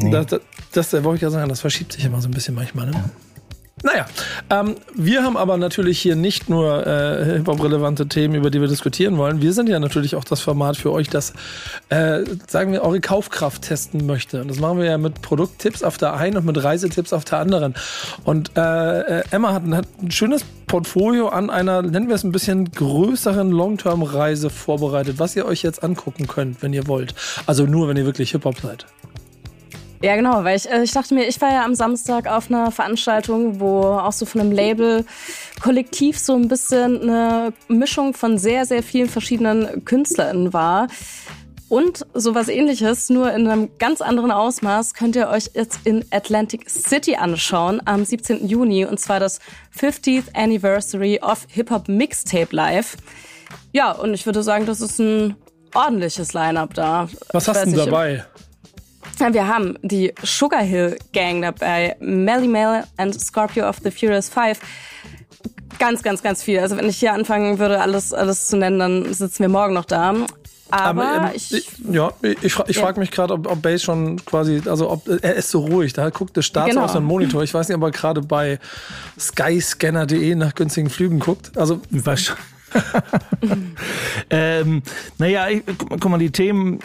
nee. 0.01 0.11
das, 0.11 0.25
das, 0.73 0.89
das, 0.89 1.03
wollte 1.05 1.15
ich 1.15 1.21
ja 1.21 1.29
sagen, 1.29 1.47
das 1.47 1.61
verschiebt 1.61 1.93
sich 1.93 2.03
immer 2.03 2.19
so 2.21 2.27
ein 2.27 2.31
bisschen 2.31 2.53
manchmal. 2.53 2.87
Ne? 2.87 2.91
Ja. 2.91 3.09
Naja, 3.83 4.05
ähm, 4.49 4.75
wir 4.95 5.23
haben 5.23 5.35
aber 5.35 5.57
natürlich 5.57 5.99
hier 5.99 6.15
nicht 6.15 6.49
nur 6.49 6.87
äh, 6.87 7.25
Hip-Hop-relevante 7.37 8.07
Themen, 8.07 8.35
über 8.35 8.49
die 8.49 8.61
wir 8.61 8.69
diskutieren 8.69 9.17
wollen. 9.17 9.41
Wir 9.41 9.51
sind 9.51 9.67
ja 9.67 9.77
natürlich 9.77 10.15
auch 10.15 10.23
das 10.23 10.39
Format 10.39 10.77
für 10.77 10.93
euch, 10.93 11.09
das, 11.09 11.33
äh, 11.89 12.23
sagen 12.47 12.71
wir, 12.71 12.81
eure 12.81 13.01
Kaufkraft 13.01 13.63
testen 13.63 14.05
möchte. 14.05 14.41
Und 14.41 14.47
das 14.49 14.59
machen 14.61 14.79
wir 14.79 14.85
ja 14.85 14.97
mit 14.97 15.21
Produkttipps 15.21 15.83
auf 15.83 15.97
der 15.97 16.13
einen 16.13 16.37
und 16.37 16.45
mit 16.45 16.63
Reisetipps 16.63 17.11
auf 17.11 17.25
der 17.25 17.39
anderen. 17.39 17.75
Und 18.23 18.51
äh, 18.55 19.19
äh 19.19 19.23
Emma 19.31 19.51
hat, 19.51 19.63
hat 19.63 19.87
ein 20.01 20.11
schönes 20.11 20.45
Portfolio 20.67 21.27
an 21.27 21.49
einer, 21.49 21.81
nennen 21.81 22.07
wir 22.07 22.15
es 22.15 22.23
ein 22.23 22.31
bisschen 22.31 22.71
größeren 22.71 23.51
Long-Term-Reise 23.51 24.49
vorbereitet, 24.49 25.19
was 25.19 25.35
ihr 25.35 25.45
euch 25.45 25.61
jetzt 25.61 25.83
angucken 25.83 26.27
könnt, 26.27 26.63
wenn 26.63 26.71
ihr 26.71 26.87
wollt. 26.87 27.15
Also 27.47 27.65
nur, 27.65 27.89
wenn 27.89 27.97
ihr 27.97 28.05
wirklich 28.05 28.31
Hip-Hop 28.31 28.61
seid. 28.61 28.85
Ja, 30.03 30.17
genau, 30.17 30.43
weil 30.43 30.57
ich, 30.57 30.69
äh, 30.69 30.83
ich 30.83 30.91
dachte 30.91 31.13
mir, 31.13 31.29
ich 31.29 31.39
war 31.39 31.49
ja 31.49 31.63
am 31.63 31.75
Samstag 31.75 32.27
auf 32.27 32.51
einer 32.51 32.71
Veranstaltung, 32.71 33.61
wo 33.61 33.83
auch 33.83 34.11
so 34.11 34.25
von 34.25 34.41
einem 34.41 34.51
Label 34.51 35.05
kollektiv 35.61 36.19
so 36.19 36.35
ein 36.35 36.49
bisschen 36.49 37.03
eine 37.03 37.53
Mischung 37.69 38.13
von 38.13 38.37
sehr, 38.37 38.65
sehr 38.65 38.83
vielen 38.83 39.07
verschiedenen 39.07 39.85
KünstlerInnen 39.85 40.51
war. 40.51 40.89
Und 41.69 42.05
sowas 42.13 42.49
ähnliches, 42.49 43.09
nur 43.09 43.31
in 43.31 43.47
einem 43.47 43.69
ganz 43.79 44.01
anderen 44.01 44.31
Ausmaß, 44.31 44.93
könnt 44.93 45.15
ihr 45.15 45.29
euch 45.29 45.51
jetzt 45.53 45.79
in 45.85 46.03
Atlantic 46.11 46.69
City 46.69 47.15
anschauen 47.15 47.81
am 47.85 48.03
17. 48.03 48.45
Juni. 48.45 48.83
Und 48.83 48.99
zwar 48.99 49.21
das 49.21 49.39
50th 49.79 50.35
Anniversary 50.35 51.21
of 51.21 51.47
Hip 51.47 51.71
Hop 51.71 51.87
Mixtape 51.87 52.53
Live. 52.53 52.97
Ja, 53.71 53.93
und 53.93 54.13
ich 54.13 54.25
würde 54.25 54.43
sagen, 54.43 54.65
das 54.65 54.81
ist 54.81 54.99
ein 54.99 55.37
ordentliches 55.73 56.33
Line-up 56.33 56.73
da. 56.73 57.07
Was 57.31 57.47
hast 57.47 57.61
du 57.61 57.69
denn 57.69 57.85
dabei? 57.85 58.25
Wir 59.19 59.47
haben 59.47 59.77
die 59.81 60.13
Sugar 60.23 60.61
Hill 60.61 60.97
Gang 61.13 61.41
dabei, 61.41 61.95
Melly 61.99 62.47
Mel 62.47 62.83
and 62.97 63.19
Scorpio 63.19 63.67
of 63.67 63.77
the 63.83 63.91
Furious 63.91 64.29
Five. 64.29 64.59
Ganz, 65.79 66.03
ganz, 66.03 66.23
ganz 66.23 66.43
viel. 66.43 66.59
Also 66.59 66.77
wenn 66.77 66.87
ich 66.87 66.97
hier 66.97 67.13
anfangen 67.13 67.59
würde, 67.59 67.81
alles, 67.81 68.13
alles 68.13 68.47
zu 68.47 68.57
nennen, 68.57 68.79
dann 68.79 69.13
sitzen 69.13 69.39
wir 69.39 69.49
morgen 69.49 69.73
noch 69.73 69.85
da. 69.85 70.15
Aber, 70.69 71.07
Aber 71.07 71.27
ähm, 71.27 71.31
ich, 71.35 71.53
ich, 71.53 71.67
ja, 71.91 72.11
ich, 72.21 72.43
ich, 72.43 72.59
ich 72.67 72.75
ja. 72.75 72.81
frage 72.81 72.99
mich 72.99 73.11
gerade, 73.11 73.33
ob, 73.33 73.47
ob 73.47 73.61
Base 73.61 73.83
schon 73.83 74.23
quasi, 74.25 74.61
also 74.65 74.89
ob 74.89 75.07
er 75.07 75.35
ist 75.35 75.51
so 75.51 75.59
ruhig, 75.59 75.93
da 75.93 76.09
guckt 76.09 76.35
der 76.35 76.41
Start 76.41 76.69
genau. 76.69 76.85
aus 76.85 76.93
dem 76.93 77.03
Monitor. 77.03 77.43
Ich 77.43 77.53
weiß 77.53 77.67
nicht, 77.67 77.77
ob 77.77 77.83
er 77.83 77.91
gerade 77.91 78.21
bei 78.21 78.59
skyscanner.de 79.19 80.33
nach 80.35 80.55
günstigen 80.55 80.89
Flügen 80.89 81.19
guckt. 81.19 81.55
Also 81.57 81.81
wahrscheinlich. 81.91 82.43
ähm, 84.31 84.81
naja, 85.19 85.47
guck 85.77 86.09
mal, 86.09 86.17
die 86.17 86.31
Themen, 86.31 86.79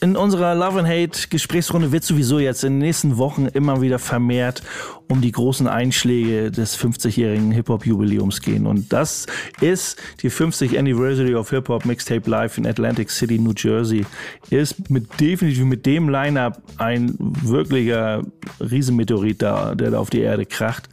in 0.00 0.16
unserer 0.16 0.54
Love 0.54 0.80
and 0.80 0.88
Hate 0.88 1.28
Gesprächsrunde 1.28 1.92
wird 1.92 2.04
sowieso 2.04 2.38
jetzt 2.38 2.64
in 2.64 2.74
den 2.74 2.78
nächsten 2.78 3.18
Wochen 3.18 3.46
immer 3.46 3.80
wieder 3.80 3.98
vermehrt 3.98 4.62
um 5.10 5.20
die 5.20 5.32
großen 5.32 5.66
Einschläge 5.66 6.50
des 6.50 6.78
50-jährigen 6.78 7.50
Hip-Hop-Jubiläums 7.50 8.40
gehen. 8.42 8.66
Und 8.66 8.92
das 8.92 9.26
ist 9.60 10.00
die 10.22 10.30
50 10.30 10.78
Anniversary 10.78 11.34
of 11.34 11.50
Hip-Hop 11.50 11.84
Mixtape 11.84 12.30
Live 12.30 12.58
in 12.58 12.66
Atlantic 12.66 13.10
City, 13.10 13.38
New 13.38 13.52
Jersey. 13.56 14.06
Ist 14.50 14.88
mit 14.88 15.20
definitiv 15.20 15.64
mit 15.64 15.84
dem 15.84 16.08
Line-Up 16.08 16.62
ein 16.76 17.16
wirklicher 17.18 18.22
Riesenmeteorit 18.60 19.42
da, 19.42 19.74
der 19.74 19.90
da 19.90 19.98
auf 19.98 20.10
die 20.10 20.20
Erde 20.20 20.46
kracht. 20.46 20.88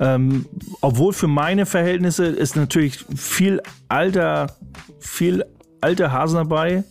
Ähm, 0.00 0.46
obwohl 0.80 1.12
für 1.12 1.28
meine 1.28 1.64
Verhältnisse 1.64 2.26
ist 2.26 2.56
natürlich 2.56 3.04
viel 3.14 3.62
alter, 3.88 4.56
viel 4.98 5.44
alter 5.80 6.12
Hasen 6.12 6.36
dabei 6.36 6.84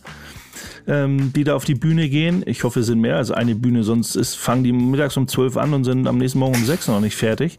ähm, 0.86 1.32
die 1.32 1.44
da 1.44 1.54
auf 1.54 1.64
die 1.64 1.74
Bühne 1.74 2.08
gehen. 2.08 2.42
Ich 2.46 2.64
hoffe, 2.64 2.80
es 2.80 2.86
sind 2.86 3.00
mehr 3.00 3.16
als 3.16 3.30
eine 3.30 3.54
Bühne, 3.54 3.84
sonst 3.84 4.16
ist, 4.16 4.36
fangen 4.36 4.64
die 4.64 4.72
mittags 4.72 5.16
um 5.16 5.28
12 5.28 5.56
an 5.56 5.74
und 5.74 5.84
sind 5.84 6.06
am 6.06 6.18
nächsten 6.18 6.38
Morgen 6.38 6.56
um 6.56 6.64
6 6.64 6.88
noch 6.88 7.00
nicht 7.00 7.16
fertig. 7.16 7.58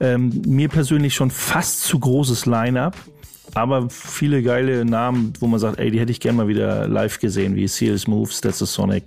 Ähm, 0.00 0.42
mir 0.46 0.68
persönlich 0.68 1.14
schon 1.14 1.30
fast 1.30 1.82
zu 1.82 1.98
großes 1.98 2.46
Line-up 2.46 2.96
aber 3.54 3.88
viele 3.90 4.42
geile 4.42 4.84
Namen, 4.84 5.32
wo 5.40 5.46
man 5.46 5.58
sagt, 5.58 5.78
ey, 5.78 5.90
die 5.90 6.00
hätte 6.00 6.12
ich 6.12 6.20
gerne 6.20 6.36
mal 6.36 6.48
wieder 6.48 6.86
live 6.86 7.18
gesehen, 7.18 7.56
wie 7.56 7.66
Seals 7.66 8.06
Moves, 8.06 8.40
That's 8.40 8.62
a 8.62 8.66
Sonic, 8.66 9.04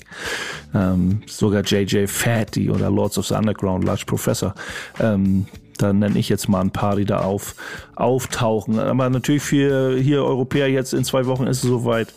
ähm, 0.73 1.21
sogar 1.27 1.63
JJ 1.63 2.07
Fatty 2.07 2.69
oder 2.69 2.89
Lords 2.89 3.17
of 3.17 3.27
the 3.27 3.35
Underground, 3.35 3.83
Large 3.83 4.05
Professor. 4.05 4.53
Ähm, 4.99 5.45
da 5.77 5.93
nenne 5.93 6.19
ich 6.19 6.29
jetzt 6.29 6.47
mal 6.47 6.61
ein 6.61 6.71
paar, 6.71 6.95
die 6.95 7.05
da 7.05 7.21
auf, 7.21 7.55
auftauchen. 7.95 8.77
Aber 8.79 9.09
natürlich 9.09 9.41
für 9.41 9.97
hier 9.97 10.23
Europäer 10.23 10.69
jetzt 10.69 10.93
in 10.93 11.03
zwei 11.03 11.25
Wochen 11.25 11.47
ist 11.47 11.63
es 11.63 11.69
soweit, 11.69 12.13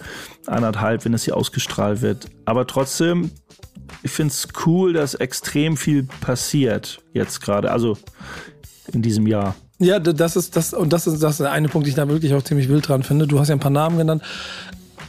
anderthalb, 0.48 1.04
wenn 1.04 1.14
es 1.14 1.24
hier 1.24 1.36
ausgestrahlt 1.36 2.02
wird. 2.02 2.26
Aber 2.44 2.66
trotzdem, 2.66 3.30
ich 4.02 4.10
finde 4.10 4.32
es 4.32 4.48
cool, 4.66 4.92
dass 4.92 5.14
extrem 5.14 5.76
viel 5.76 6.04
passiert 6.20 7.02
jetzt 7.12 7.40
gerade, 7.40 7.70
also 7.70 7.96
in 8.92 9.02
diesem 9.02 9.26
Jahr. 9.26 9.54
Ja, 9.78 9.98
das 9.98 10.36
ist 10.36 10.56
das 10.56 10.72
und 10.72 10.92
das 10.92 11.06
ist 11.06 11.22
das 11.22 11.38
der 11.38 11.50
eine 11.50 11.68
Punkt, 11.68 11.86
den 11.86 11.90
ich 11.90 11.96
da 11.96 12.08
wirklich 12.08 12.32
auch 12.34 12.42
ziemlich 12.42 12.68
wild 12.68 12.88
dran 12.88 13.02
finde. 13.02 13.26
Du 13.26 13.40
hast 13.40 13.48
ja 13.48 13.56
ein 13.56 13.60
paar 13.60 13.70
Namen 13.70 13.98
genannt. 13.98 14.22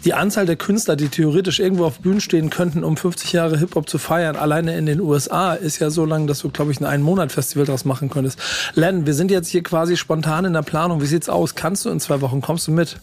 Die 0.06 0.14
Anzahl 0.14 0.46
der 0.46 0.56
Künstler, 0.56 0.96
die 0.96 1.08
theoretisch 1.08 1.60
irgendwo 1.60 1.86
auf 1.86 2.00
Bühnen 2.00 2.22
stehen 2.22 2.52
könnten, 2.52 2.84
um 2.84 2.96
50 2.96 3.34
Jahre 3.34 3.58
Hip-Hop 3.58 3.90
zu 3.90 3.98
feiern, 3.98 4.36
alleine 4.36 4.78
in 4.78 4.86
den 4.86 5.02
USA, 5.02 5.54
ist 5.54 5.80
ja 5.80 5.90
so 5.90 6.06
lang, 6.06 6.28
dass 6.28 6.40
du, 6.40 6.50
glaube 6.50 6.72
ich, 6.72 6.80
ein 6.80 6.86
Ein-Monat-Festival 6.86 7.66
daraus 7.66 7.86
machen 7.86 8.12
könntest. 8.12 8.40
Len, 8.76 9.08
wir 9.08 9.16
sind 9.16 9.32
jetzt 9.32 9.48
hier 9.50 9.64
quasi 9.64 9.98
spontan 9.98 10.46
in 10.46 10.54
der 10.54 10.62
Planung. 10.62 11.02
Wie 11.02 11.08
sieht's 11.08 11.28
aus? 11.28 11.56
Kannst 11.56 11.86
du 11.86 11.90
in 11.90 12.00
zwei 12.00 12.22
Wochen? 12.22 12.42
Kommst 12.42 12.68
du 12.68 12.72
mit? 12.72 12.98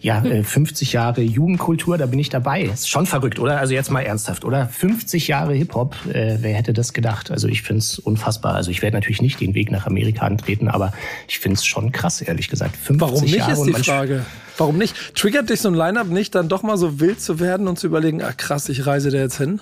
Ja, 0.00 0.24
äh, 0.24 0.42
50 0.42 0.92
Jahre 0.92 1.22
Jugendkultur, 1.22 1.98
da 1.98 2.06
bin 2.06 2.18
ich 2.18 2.28
dabei. 2.28 2.62
Ist 2.62 2.88
schon 2.88 3.06
verrückt, 3.06 3.38
oder? 3.38 3.58
Also 3.58 3.74
jetzt 3.74 3.90
mal 3.90 4.02
ernsthaft, 4.02 4.44
oder? 4.44 4.66
50 4.68 5.28
Jahre 5.28 5.54
Hip-Hop, 5.54 5.96
äh, 6.06 6.38
wer 6.40 6.54
hätte 6.54 6.72
das 6.72 6.92
gedacht? 6.92 7.30
Also 7.30 7.48
ich 7.48 7.62
find's 7.62 7.98
unfassbar. 7.98 8.54
Also 8.54 8.70
ich 8.70 8.82
werde 8.82 8.96
natürlich 8.96 9.22
nicht 9.22 9.40
den 9.40 9.54
Weg 9.54 9.70
nach 9.70 9.86
Amerika 9.86 10.26
antreten, 10.26 10.68
aber 10.68 10.92
ich 11.28 11.38
find's 11.38 11.64
schon 11.64 11.92
krass, 11.92 12.20
ehrlich 12.20 12.48
gesagt. 12.48 12.76
50 12.76 13.00
Warum 13.00 13.22
nicht, 13.22 13.36
Jahre 13.36 13.52
ist 13.52 13.64
die 13.64 13.72
Frage. 13.72 14.26
Warum 14.56 14.78
nicht? 14.78 14.94
Triggert 15.14 15.50
dich 15.50 15.60
so 15.60 15.68
ein 15.68 15.74
Line-Up 15.74 16.08
nicht, 16.08 16.34
dann 16.34 16.48
doch 16.48 16.62
mal 16.62 16.76
so 16.76 17.00
wild 17.00 17.20
zu 17.20 17.40
werden 17.40 17.66
und 17.66 17.78
zu 17.78 17.86
überlegen, 17.86 18.22
ach 18.22 18.36
krass, 18.36 18.68
ich 18.68 18.86
reise 18.86 19.10
da 19.10 19.18
jetzt 19.18 19.38
hin? 19.38 19.60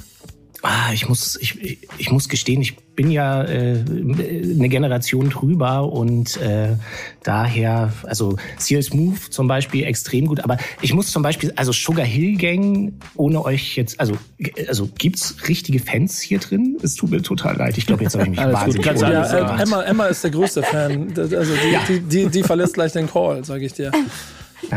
Ah, 0.65 0.93
ich 0.93 1.09
muss, 1.09 1.37
ich, 1.41 1.79
ich 1.99 2.11
muss 2.13 2.29
gestehen, 2.29 2.63
ich 2.63 2.77
bin 2.95 3.11
ja 3.11 3.43
äh, 3.43 3.83
eine 3.85 4.69
Generation 4.69 5.29
drüber 5.29 5.93
und 5.93 6.37
äh, 6.37 6.77
daher, 7.25 7.93
also 8.05 8.37
CS 8.59 8.93
Move 8.95 9.19
zum 9.31 9.49
Beispiel 9.49 9.85
extrem 9.85 10.27
gut, 10.27 10.39
aber 10.39 10.59
ich 10.81 10.95
muss 10.95 11.11
zum 11.11 11.25
Beispiel, 11.25 11.53
also 11.57 11.73
Sugar 11.73 12.07
Hill 12.07 12.37
Gang, 12.37 12.93
ohne 13.17 13.45
euch 13.45 13.75
jetzt, 13.77 13.99
also, 13.99 14.15
also 14.69 14.89
gibt's 14.99 15.35
richtige 15.49 15.81
Fans 15.81 16.21
hier 16.21 16.39
drin? 16.39 16.77
Es 16.81 16.95
tut 16.95 17.11
mir 17.11 17.23
total 17.23 17.57
leid. 17.57 17.77
Ich 17.77 17.87
glaube, 17.87 18.05
jetzt 18.05 18.15
habe 18.15 18.23
ich 18.25 18.31
mich 18.31 18.39
gut, 18.45 18.53
wahnsinnig 18.53 18.87
kannst 18.87 19.03
Ja, 19.03 19.57
äh. 19.59 19.63
Emma, 19.63 19.83
Emma 19.83 20.07
ist 20.07 20.23
der 20.23 20.31
größte 20.31 20.63
Fan. 20.63 21.13
Also 21.17 21.55
die, 21.57 21.73
Ja. 21.73 21.81
die, 21.89 21.99
die, 22.01 22.27
die 22.29 22.43
verlässt 22.45 22.75
gleich 22.75 22.93
den 22.93 23.11
Call, 23.11 23.45
sage 23.45 23.67
ich 23.67 23.73
dir. 23.73 23.91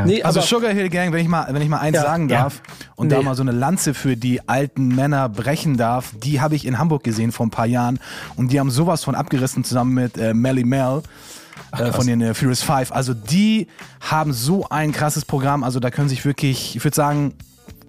Nee, 0.06 0.24
Also 0.24 0.42
Sugar 0.42 0.72
Hill 0.72 0.90
Gang, 0.90 1.14
wenn 1.14 1.22
ich 1.22 1.28
mal, 1.28 1.48
wenn 1.52 1.62
ich 1.62 1.70
mal 1.70 1.78
eins 1.80 1.96
Ja, 1.96 2.02
sagen 2.04 2.28
ja. 2.30 2.44
darf 2.44 2.62
und 2.96 3.12
da 3.12 3.18
Nee. 3.20 3.24
mal 3.24 3.36
so 3.36 3.44
eine 3.44 3.52
Lanze 3.52 3.94
für 3.94 4.18
die 4.18 4.48
alten 4.48 4.90
Männer 4.90 5.30
brechen 5.30 5.78
darf, 5.78 6.12
die 6.24 6.42
habe 6.42 6.56
ich 6.56 6.66
in 6.66 6.80
Hamburg 6.80 7.04
gesehen 7.04 7.32
vor 7.32 7.46
ein 7.46 7.52
paar 7.52 7.68
Jahren 7.68 8.00
und 8.36 8.52
die 8.52 8.60
haben 8.60 8.72
sowas 8.72 9.04
von 9.04 9.16
abgerissen 9.16 9.64
zusammen 9.64 9.94
mit 9.94 10.18
äh, 10.18 10.34
Melly 10.34 10.64
Mel. 10.64 11.02
Äh, 11.72 11.92
von 11.92 12.06
den 12.08 12.22
äh, 12.22 12.34
Furious 12.34 12.62
Five. 12.62 12.92
Also 12.94 13.14
die 13.14 13.68
haben 14.00 14.32
so 14.34 14.68
ein 14.70 14.92
krasses 14.92 15.26
Programm. 15.26 15.64
Also 15.64 15.80
da 15.80 15.90
können 15.92 16.08
sich 16.10 16.24
wirklich, 16.24 16.76
ich 16.76 16.84
würde 16.84 16.96
sagen, 16.96 17.34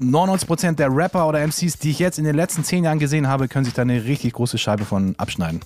99% 0.01 0.77
der 0.77 0.95
Rapper 0.95 1.27
oder 1.29 1.41
MCs, 1.47 1.79
die 1.79 1.91
ich 1.91 1.99
jetzt 1.99 2.19
in 2.19 2.25
den 2.25 2.37
letzten 2.37 2.65
zehn 2.65 2.85
Jahren 2.85 2.99
gesehen 2.99 3.29
habe, 3.29 3.49
können 3.49 3.65
sich 3.65 3.75
da 3.75 3.83
eine 3.83 4.05
richtig 4.05 4.35
große 4.35 4.59
Scheibe 4.59 4.85
von 4.85 5.15
abschneiden. 5.19 5.61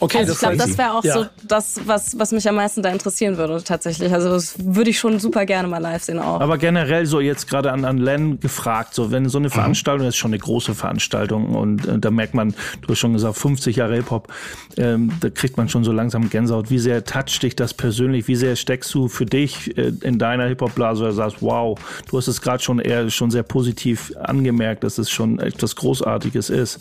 okay, 0.00 0.18
Also 0.18 0.32
ich 0.32 0.38
glaube, 0.38 0.56
das 0.56 0.76
wäre 0.76 0.92
auch 0.94 1.04
ja. 1.04 1.14
so 1.14 1.26
das, 1.48 1.80
was, 1.86 2.18
was 2.18 2.32
mich 2.32 2.48
am 2.48 2.56
meisten 2.56 2.82
da 2.82 2.90
interessieren 2.90 3.36
würde, 3.36 3.62
tatsächlich. 3.64 4.12
Also 4.12 4.28
das 4.30 4.54
würde 4.58 4.90
ich 4.90 4.98
schon 4.98 5.18
super 5.18 5.46
gerne 5.46 5.68
mal 5.68 5.78
live 5.78 6.02
sehen 6.02 6.18
auch. 6.18 6.40
Aber 6.40 6.58
generell 6.58 7.06
so 7.06 7.20
jetzt 7.20 7.48
gerade 7.48 7.72
an, 7.72 7.84
an 7.84 7.98
Len 7.98 8.40
gefragt, 8.40 8.94
so 8.94 9.10
wenn 9.10 9.28
so 9.28 9.38
eine 9.38 9.48
Mhm. 9.48 9.52
Veranstaltung 9.52 10.06
das 10.06 10.14
ist 10.14 10.18
schon 10.18 10.32
eine 10.32 10.38
große 10.38 10.74
Veranstaltung 10.74 11.54
und 11.54 11.86
äh, 11.86 11.98
da 11.98 12.10
merkt 12.10 12.34
man, 12.34 12.54
du 12.82 12.88
hast 12.88 12.98
schon 12.98 13.12
gesagt, 13.12 13.36
50 13.36 13.76
Jahre 13.76 13.94
Hip-Hop, 13.96 14.28
ähm, 14.76 15.12
da 15.20 15.30
kriegt 15.30 15.56
man 15.56 15.68
schon 15.68 15.84
so 15.84 15.92
langsam 15.92 16.28
Gänsehaut. 16.28 16.70
Wie 16.70 16.78
sehr 16.78 17.04
toucht 17.04 17.42
dich 17.42 17.56
das 17.56 17.72
persönlich? 17.74 18.28
Wie 18.28 18.36
sehr 18.36 18.56
steckst 18.56 18.92
du 18.94 19.08
für 19.08 19.26
dich 19.26 19.76
äh, 19.78 19.92
in 20.02 20.18
deiner 20.18 20.46
Hip-Hop-Blase 20.46 21.02
oder 21.04 21.12
sagst, 21.12 21.36
wow, 21.40 21.78
du 22.10 22.18
hast 22.18 22.28
es 22.28 22.40
gerade 22.40 22.62
schon 22.62 22.78
eher 22.78 23.08
schon 23.10 23.30
sehr 23.30 23.42
positiv 23.54 24.12
angemerkt, 24.16 24.82
dass 24.82 24.98
es 24.98 25.08
schon 25.08 25.38
etwas 25.38 25.76
Großartiges 25.76 26.50
ist. 26.50 26.80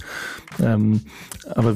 Ähm, 0.59 1.01
aber 1.53 1.75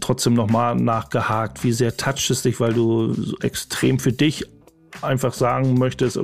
trotzdem 0.00 0.32
nochmal 0.32 0.74
nachgehakt, 0.74 1.64
wie 1.64 1.72
sehr 1.72 1.98
toucht 1.98 2.30
es 2.30 2.40
dich, 2.40 2.58
weil 2.58 2.72
du 2.72 3.12
so 3.12 3.36
extrem 3.40 3.98
für 3.98 4.10
dich 4.10 4.46
einfach 5.02 5.34
sagen 5.34 5.78
möchtest, 5.78 6.18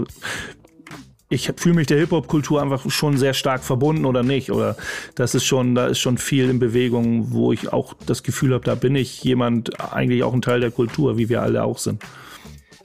ich 1.28 1.52
fühle 1.56 1.74
mich 1.74 1.86
der 1.86 1.98
Hip-Hop-Kultur 1.98 2.62
einfach 2.62 2.90
schon 2.90 3.18
sehr 3.18 3.34
stark 3.34 3.62
verbunden 3.62 4.06
oder 4.06 4.22
nicht. 4.22 4.50
Oder 4.50 4.74
das 5.16 5.34
ist 5.34 5.44
schon, 5.44 5.74
da 5.74 5.88
ist 5.88 5.98
schon 5.98 6.16
viel 6.16 6.48
in 6.48 6.58
Bewegung, 6.58 7.30
wo 7.30 7.52
ich 7.52 7.74
auch 7.74 7.92
das 8.06 8.22
Gefühl 8.22 8.54
habe, 8.54 8.64
da 8.64 8.74
bin 8.74 8.96
ich 8.96 9.22
jemand, 9.22 9.78
eigentlich 9.92 10.22
auch 10.22 10.32
ein 10.32 10.40
Teil 10.40 10.60
der 10.60 10.70
Kultur, 10.70 11.18
wie 11.18 11.28
wir 11.28 11.42
alle 11.42 11.62
auch 11.62 11.76
sind. 11.76 12.02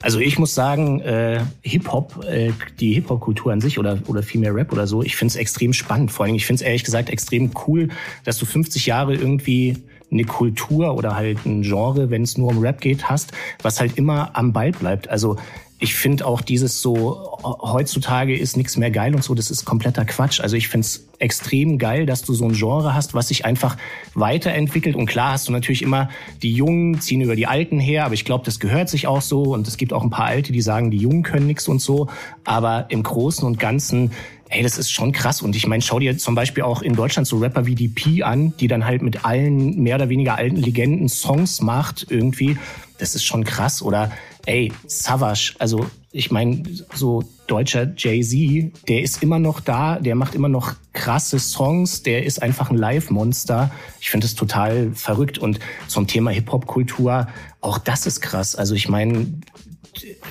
Also 0.02 0.18
ich 0.18 0.38
muss 0.38 0.54
sagen, 0.54 1.00
äh, 1.00 1.44
Hip-Hop, 1.62 2.24
äh, 2.24 2.52
die 2.78 2.94
Hip-Hop-Kultur 2.94 3.52
an 3.52 3.60
sich 3.60 3.78
oder, 3.78 3.98
oder 4.06 4.22
vielmehr 4.22 4.54
Rap 4.54 4.72
oder 4.72 4.86
so, 4.86 5.02
ich 5.02 5.14
finde 5.14 5.32
es 5.32 5.36
extrem 5.36 5.74
spannend. 5.74 6.10
Vor 6.10 6.24
allem, 6.24 6.34
ich 6.34 6.46
finde 6.46 6.62
es 6.62 6.66
ehrlich 6.66 6.84
gesagt 6.84 7.10
extrem 7.10 7.50
cool, 7.66 7.88
dass 8.24 8.38
du 8.38 8.46
50 8.46 8.86
Jahre 8.86 9.14
irgendwie 9.14 9.76
eine 10.10 10.24
Kultur 10.24 10.94
oder 10.96 11.14
halt 11.14 11.44
ein 11.44 11.62
Genre, 11.62 12.10
wenn 12.10 12.22
es 12.22 12.38
nur 12.38 12.48
um 12.48 12.58
Rap 12.58 12.80
geht, 12.80 13.10
hast, 13.10 13.32
was 13.62 13.78
halt 13.78 13.98
immer 13.98 14.30
am 14.34 14.52
Ball 14.52 14.72
bleibt. 14.72 15.08
Also 15.08 15.36
ich 15.82 15.94
finde 15.94 16.26
auch 16.26 16.42
dieses 16.42 16.82
so, 16.82 17.38
heutzutage 17.42 18.36
ist 18.36 18.54
nichts 18.58 18.76
mehr 18.76 18.90
geil 18.90 19.14
und 19.14 19.24
so, 19.24 19.34
das 19.34 19.50
ist 19.50 19.64
kompletter 19.64 20.04
Quatsch. 20.04 20.38
Also 20.40 20.56
ich 20.56 20.68
finde 20.68 20.84
es 20.84 21.08
extrem 21.18 21.78
geil, 21.78 22.04
dass 22.04 22.22
du 22.22 22.34
so 22.34 22.44
ein 22.44 22.52
Genre 22.52 22.94
hast, 22.94 23.14
was 23.14 23.28
sich 23.28 23.46
einfach 23.46 23.78
weiterentwickelt. 24.14 24.94
Und 24.94 25.06
klar 25.06 25.32
hast 25.32 25.48
du 25.48 25.52
natürlich 25.52 25.80
immer, 25.80 26.10
die 26.42 26.52
Jungen 26.52 27.00
ziehen 27.00 27.22
über 27.22 27.34
die 27.34 27.46
Alten 27.46 27.80
her, 27.80 28.04
aber 28.04 28.12
ich 28.12 28.26
glaube, 28.26 28.44
das 28.44 28.60
gehört 28.60 28.90
sich 28.90 29.06
auch 29.06 29.22
so. 29.22 29.42
Und 29.42 29.66
es 29.66 29.78
gibt 29.78 29.94
auch 29.94 30.02
ein 30.02 30.10
paar 30.10 30.26
Alte, 30.26 30.52
die 30.52 30.60
sagen, 30.60 30.90
die 30.90 30.98
Jungen 30.98 31.22
können 31.22 31.46
nichts 31.46 31.66
und 31.66 31.80
so. 31.80 32.08
Aber 32.44 32.86
im 32.90 33.02
Großen 33.02 33.46
und 33.46 33.58
Ganzen 33.58 34.10
Ey, 34.52 34.64
das 34.64 34.78
ist 34.78 34.90
schon 34.90 35.12
krass. 35.12 35.42
Und 35.42 35.54
ich 35.54 35.68
meine, 35.68 35.80
schau 35.80 36.00
dir 36.00 36.18
zum 36.18 36.34
Beispiel 36.34 36.64
auch 36.64 36.82
in 36.82 36.96
Deutschland 36.96 37.28
so 37.28 37.38
Rapper 37.38 37.66
wie 37.66 37.76
die 37.76 37.86
P 37.86 38.24
an, 38.24 38.52
die 38.58 38.66
dann 38.66 38.84
halt 38.84 39.00
mit 39.00 39.24
allen 39.24 39.80
mehr 39.80 39.94
oder 39.94 40.08
weniger 40.08 40.34
alten 40.34 40.56
Legenden 40.56 41.08
Songs 41.08 41.60
macht 41.60 42.08
irgendwie. 42.10 42.58
Das 42.98 43.14
ist 43.14 43.22
schon 43.22 43.44
krass. 43.44 43.80
Oder 43.80 44.10
ey, 44.46 44.72
Savage, 44.86 45.54
also 45.58 45.86
ich 46.12 46.30
meine, 46.30 46.62
so 46.94 47.22
deutscher 47.46 47.92
Jay-Z, 47.96 48.72
der 48.88 49.02
ist 49.02 49.22
immer 49.22 49.38
noch 49.38 49.60
da, 49.60 49.98
der 49.98 50.16
macht 50.16 50.34
immer 50.34 50.48
noch 50.48 50.74
krasse 50.92 51.38
Songs, 51.38 52.02
der 52.02 52.24
ist 52.24 52.42
einfach 52.42 52.70
ein 52.70 52.76
Live-Monster. 52.76 53.70
Ich 54.00 54.10
finde 54.10 54.26
es 54.26 54.34
total 54.34 54.92
verrückt. 54.92 55.38
Und 55.38 55.60
zum 55.86 56.06
Thema 56.08 56.30
Hip-Hop-Kultur, 56.32 57.28
auch 57.60 57.78
das 57.78 58.06
ist 58.06 58.20
krass. 58.20 58.56
Also 58.56 58.74
ich 58.74 58.88
meine, 58.88 59.26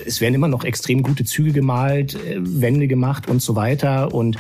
es 0.06 0.20
werden 0.20 0.36
immer 0.36 0.48
noch 0.50 0.66
extrem 0.66 1.02
gute 1.02 1.24
Züge 1.24 1.54
gemalt, 1.54 2.16
äh, 2.16 2.38
Wände 2.40 2.88
gemacht 2.88 3.30
und 3.30 3.42
so 3.42 3.56
weiter. 3.56 4.14
Und 4.14 4.38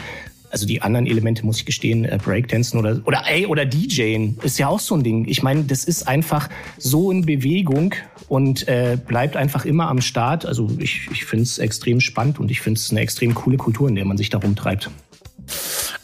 also 0.51 0.65
die 0.65 0.82
anderen 0.82 1.05
Elemente, 1.05 1.45
muss 1.45 1.60
ich 1.60 1.65
gestehen, 1.65 2.05
äh, 2.05 2.17
Breakdancen 2.21 2.79
oder, 2.79 3.01
oder, 3.05 3.23
ey, 3.27 3.45
oder 3.45 3.65
DJen 3.65 4.38
ist 4.43 4.60
ja 4.60 4.67
auch 4.67 4.79
so 4.79 4.95
ein 4.95 5.03
Ding. 5.03 5.25
Ich 5.27 5.43
meine, 5.43 5.63
das 5.63 5.84
ist 5.86 6.08
einfach 6.08 6.49
so 6.77 7.12
in 7.12 7.25
Bewegung 7.25 7.93
und 8.29 8.67
äh, 8.67 8.97
bleibt 9.05 9.35
einfach 9.35 9.65
immer 9.65 9.89
am 9.89 10.01
Start. 10.01 10.45
Also 10.45 10.69
ich, 10.77 11.09
ich 11.11 11.25
finde 11.25 11.43
es 11.43 11.57
extrem 11.57 11.99
spannend 11.99 12.39
und 12.39 12.49
ich 12.51 12.61
finde 12.61 12.79
es 12.79 12.91
eine 12.91 13.01
extrem 13.01 13.35
coole 13.35 13.57
Kultur, 13.57 13.89
in 13.89 13.95
der 13.95 14.05
man 14.05 14.17
sich 14.17 14.29
da 14.29 14.37
rumtreibt. 14.37 14.89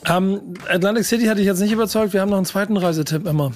Ähm, 0.07 0.55
Atlantic 0.67 1.05
City 1.05 1.25
hatte 1.25 1.41
ich 1.41 1.47
jetzt 1.47 1.59
nicht 1.59 1.71
überzeugt. 1.71 2.13
Wir 2.13 2.21
haben 2.21 2.29
noch 2.29 2.37
einen 2.37 2.45
zweiten 2.45 2.77
Reisetipp 2.77 3.25
immer. 3.27 3.51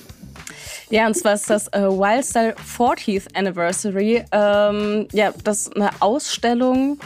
Ja, 0.91 1.05
und 1.05 1.15
zwar 1.15 1.33
ist 1.33 1.49
das 1.49 1.67
äh, 1.67 1.81
Wildstyle 1.81 2.55
40th 2.77 3.35
Anniversary. 3.35 4.23
Ähm, 4.31 5.07
ja, 5.11 5.33
das 5.43 5.61
ist 5.61 5.75
eine 5.75 5.89
Ausstellung 5.99 6.99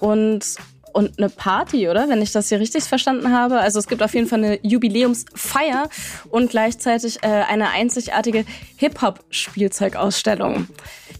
und, 0.00 0.56
und 0.92 1.18
eine 1.18 1.28
Party, 1.28 1.88
oder? 1.88 2.08
Wenn 2.08 2.22
ich 2.22 2.32
das 2.32 2.48
hier 2.48 2.60
richtig 2.60 2.84
verstanden 2.84 3.32
habe. 3.32 3.58
Also 3.58 3.78
es 3.78 3.86
gibt 3.86 4.02
auf 4.02 4.14
jeden 4.14 4.26
Fall 4.26 4.38
eine 4.44 4.58
Jubiläumsfeier 4.62 5.88
und 6.30 6.50
gleichzeitig 6.50 7.18
äh, 7.22 7.26
eine 7.26 7.70
einzigartige 7.70 8.44
Hip-Hop-Spielzeugausstellung. 8.76 10.68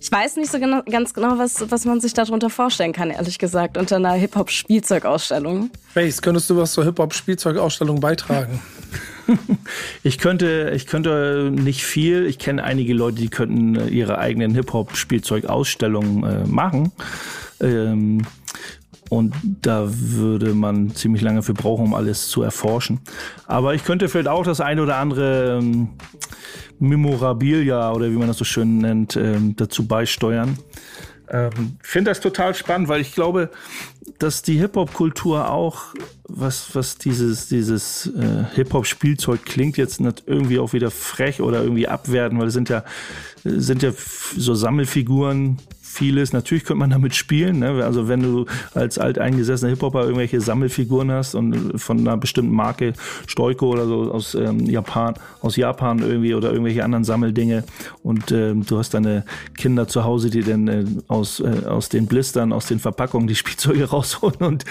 Ich 0.01 0.11
weiß 0.11 0.37
nicht 0.37 0.51
so 0.51 0.59
genau, 0.59 0.83
ganz 0.83 1.15
genau, 1.15 1.39
was, 1.39 1.71
was 1.71 1.85
man 1.85 2.01
sich 2.01 2.13
darunter 2.13 2.51
vorstellen 2.51 2.93
kann, 2.93 3.11
ehrlich 3.11 3.39
gesagt, 3.39 3.77
unter 3.77 3.97
einer 3.97 4.15
Hip-Hop-Spielzeugausstellung. 4.15 5.71
Base, 5.95 6.21
könntest 6.21 6.51
du 6.51 6.57
was 6.57 6.73
zur 6.73 6.85
Hip-Hop-Spielzeugausstellung 6.85 8.01
beitragen? 8.01 8.61
Ich 10.03 10.19
könnte, 10.19 10.73
ich 10.75 10.87
könnte 10.87 11.51
nicht 11.53 11.85
viel. 11.85 12.27
Ich 12.27 12.39
kenne 12.39 12.65
einige 12.65 12.93
Leute, 12.93 13.19
die 13.19 13.29
könnten 13.29 13.77
äh, 13.77 13.87
ihre 13.87 14.19
eigenen 14.19 14.55
Hip-Hop-Spielzeugausstellungen 14.55 16.25
äh, 16.25 16.47
machen. 16.47 16.93
Ähm, 17.61 18.23
und 19.13 19.35
da 19.61 19.91
würde 19.91 20.55
man 20.55 20.95
ziemlich 20.95 21.21
lange 21.21 21.43
für 21.43 21.53
brauchen, 21.53 21.85
um 21.85 21.93
alles 21.93 22.29
zu 22.29 22.41
erforschen. 22.41 22.99
Aber 23.47 23.75
ich 23.75 23.85
könnte 23.85 24.09
vielleicht 24.09 24.27
auch 24.27 24.43
das 24.43 24.63
eine 24.63 24.83
oder 24.83 24.97
andere 24.97 25.59
ähm, 25.59 25.91
Memorabilia 26.79 27.93
oder 27.93 28.11
wie 28.11 28.17
man 28.17 28.29
das 28.29 28.39
so 28.39 28.47
schön 28.47 28.79
nennt, 28.79 29.17
ähm, 29.17 29.55
dazu 29.55 29.87
beisteuern. 29.87 30.57
Ähm, 31.29 31.77
finde 31.83 32.11
das 32.11 32.21
total 32.21 32.55
spannend, 32.55 32.89
weil 32.89 33.03
ich 33.03 33.13
glaube, 33.13 33.51
dass 34.19 34.41
die 34.41 34.59
Hip-Hop-Kultur 34.59 35.51
auch, 35.51 35.95
was, 36.27 36.75
was 36.75 36.97
dieses, 36.97 37.49
dieses 37.49 38.07
äh, 38.07 38.45
Hip-Hop-Spielzeug 38.55 39.45
klingt 39.45 39.77
jetzt 39.77 40.01
nicht 40.01 40.23
irgendwie 40.25 40.59
auch 40.59 40.73
wieder 40.73 40.91
frech 40.91 41.43
oder 41.43 41.63
irgendwie 41.63 41.87
abwerten, 41.87 42.41
weil 42.41 42.47
es 42.47 42.55
sind 42.55 42.71
ja, 42.71 42.83
sind 43.45 43.83
ja 43.83 43.93
so 44.39 44.55
Sammelfiguren, 44.55 45.59
vieles. 45.93 46.33
Natürlich 46.33 46.65
könnte 46.65 46.81
man 46.81 46.91
damit 46.91 47.15
spielen. 47.15 47.61
Ne? 47.61 47.85
Also 47.85 48.09
wenn 48.09 48.23
du 48.23 48.47
als 48.75 48.99
alteingesessener 48.99 49.71
Hip-Hopper 49.71 50.03
irgendwelche 50.03 50.41
Sammelfiguren 50.41 51.11
hast 51.11 51.35
und 51.35 51.81
von 51.81 52.01
einer 52.01 52.17
bestimmten 52.17 52.55
Marke, 52.55 52.95
Stoiko 53.27 53.71
oder 53.71 53.87
so 53.87 54.13
aus 54.13 54.35
ähm, 54.35 54.67
Japan, 54.67 55.15
aus 55.41 55.57
Japan 55.57 55.99
irgendwie 56.01 56.35
oder 56.35 56.51
irgendwelche 56.51 56.85
anderen 56.85 57.05
Sammeldinge 57.05 57.65
und 58.03 58.33
ähm, 58.33 58.65
du 58.65 58.79
hast 58.79 58.95
deine 58.95 59.25
Kinder 59.57 59.87
zu 59.87 60.05
Hause, 60.05 60.31
die 60.31 60.43
dann 60.43 60.69
äh, 60.69 60.85
aus, 61.09 61.41
äh, 61.41 61.67
aus 61.67 61.89
den 61.89 62.07
Blistern, 62.07 62.53
aus 62.53 62.67
den 62.67 62.79
Verpackungen 62.79 63.29
die 63.29 63.35
Spielzeuge 63.43 63.85
rausholen 63.85 64.41
und 64.41 64.65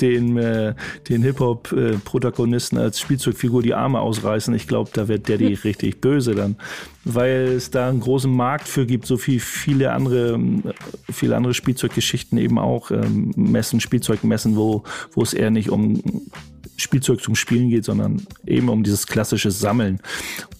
den, 0.00 0.36
äh, 0.36 0.74
den 1.08 1.22
Hip-Hop-Protagonisten 1.22 2.78
als 2.78 3.00
Spielzeugfigur 3.00 3.62
die 3.62 3.74
Arme 3.74 4.00
ausreißen. 4.00 4.54
Ich 4.54 4.68
glaube, 4.68 4.90
da 4.92 5.08
wird 5.08 5.28
der 5.28 5.38
die 5.38 5.54
richtig 5.64 6.00
böse 6.00 6.34
dann 6.34 6.56
weil 7.08 7.52
es 7.56 7.70
da 7.70 7.88
einen 7.88 8.00
großen 8.00 8.30
Markt 8.30 8.66
für 8.66 8.84
gibt, 8.84 9.06
so 9.06 9.24
wie 9.26 9.38
viele 9.38 9.92
andere, 9.92 10.38
viele 11.10 11.36
andere 11.36 11.54
Spielzeuggeschichten 11.54 12.36
eben 12.36 12.58
auch, 12.58 12.90
ähm, 12.90 13.32
Messen, 13.36 13.80
Spielzeugmessen, 13.80 14.56
wo, 14.56 14.82
wo 15.12 15.22
es 15.22 15.32
eher 15.32 15.50
nicht 15.50 15.70
um 15.70 16.02
Spielzeug 16.76 17.22
zum 17.22 17.36
Spielen 17.36 17.70
geht, 17.70 17.84
sondern 17.84 18.26
eben 18.44 18.68
um 18.68 18.82
dieses 18.82 19.06
klassische 19.06 19.50
Sammeln. 19.50 20.00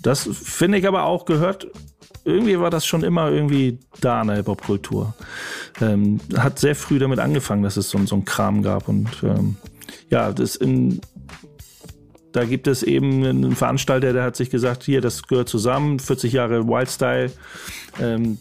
Das 0.03 0.29
finde 0.33 0.79
ich 0.79 0.87
aber 0.87 1.05
auch 1.05 1.25
gehört 1.25 1.67
irgendwie 2.27 2.59
war 2.59 2.71
das 2.71 2.85
schon 2.85 3.05
immer 3.05 3.31
irgendwie 3.31 3.79
da 4.01 4.21
in 4.21 4.27
der 4.27 4.37
Hip-Hop-Kultur. 4.39 5.15
Ähm, 5.81 6.21
hat 6.37 6.59
sehr 6.59 6.75
früh 6.75 6.99
damit 6.99 7.21
angefangen, 7.21 7.63
dass 7.63 7.77
es 7.77 7.89
so, 7.89 8.05
so 8.05 8.17
einen 8.17 8.25
Kram 8.25 8.63
gab. 8.63 8.89
Und 8.89 9.09
ähm, 9.23 9.57
ja, 10.11 10.33
das 10.33 10.57
in, 10.57 11.01
da 12.37 12.45
gibt 12.45 12.67
es 12.67 12.83
eben 12.83 13.25
einen 13.25 13.57
Veranstalter, 13.57 14.13
der 14.13 14.23
hat 14.23 14.37
sich 14.37 14.51
gesagt, 14.51 14.85
hier, 14.85 15.01
das 15.01 15.23
gehört 15.23 15.49
zusammen, 15.49 15.99
40 15.99 16.35
Jahre 16.35 16.69
Wildstyle. 16.69 17.33
Ähm, 18.01 18.37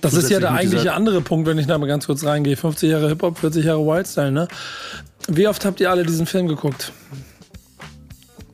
das 0.00 0.14
ist 0.14 0.30
ja 0.30 0.38
der 0.38 0.52
eigentliche 0.52 0.92
andere 0.92 1.20
Punkt, 1.20 1.48
wenn 1.48 1.58
ich 1.58 1.66
da 1.66 1.76
mal 1.76 1.86
ganz 1.86 2.06
kurz 2.06 2.24
reingehe. 2.24 2.56
50 2.56 2.90
Jahre 2.90 3.08
Hip-Hop, 3.08 3.38
40 3.38 3.64
Jahre 3.64 3.84
Wildstyle, 3.84 4.30
ne? 4.30 4.46
Wie 5.26 5.48
oft 5.48 5.64
habt 5.64 5.80
ihr 5.80 5.90
alle 5.90 6.04
diesen 6.04 6.26
Film 6.26 6.46
geguckt? 6.46 6.92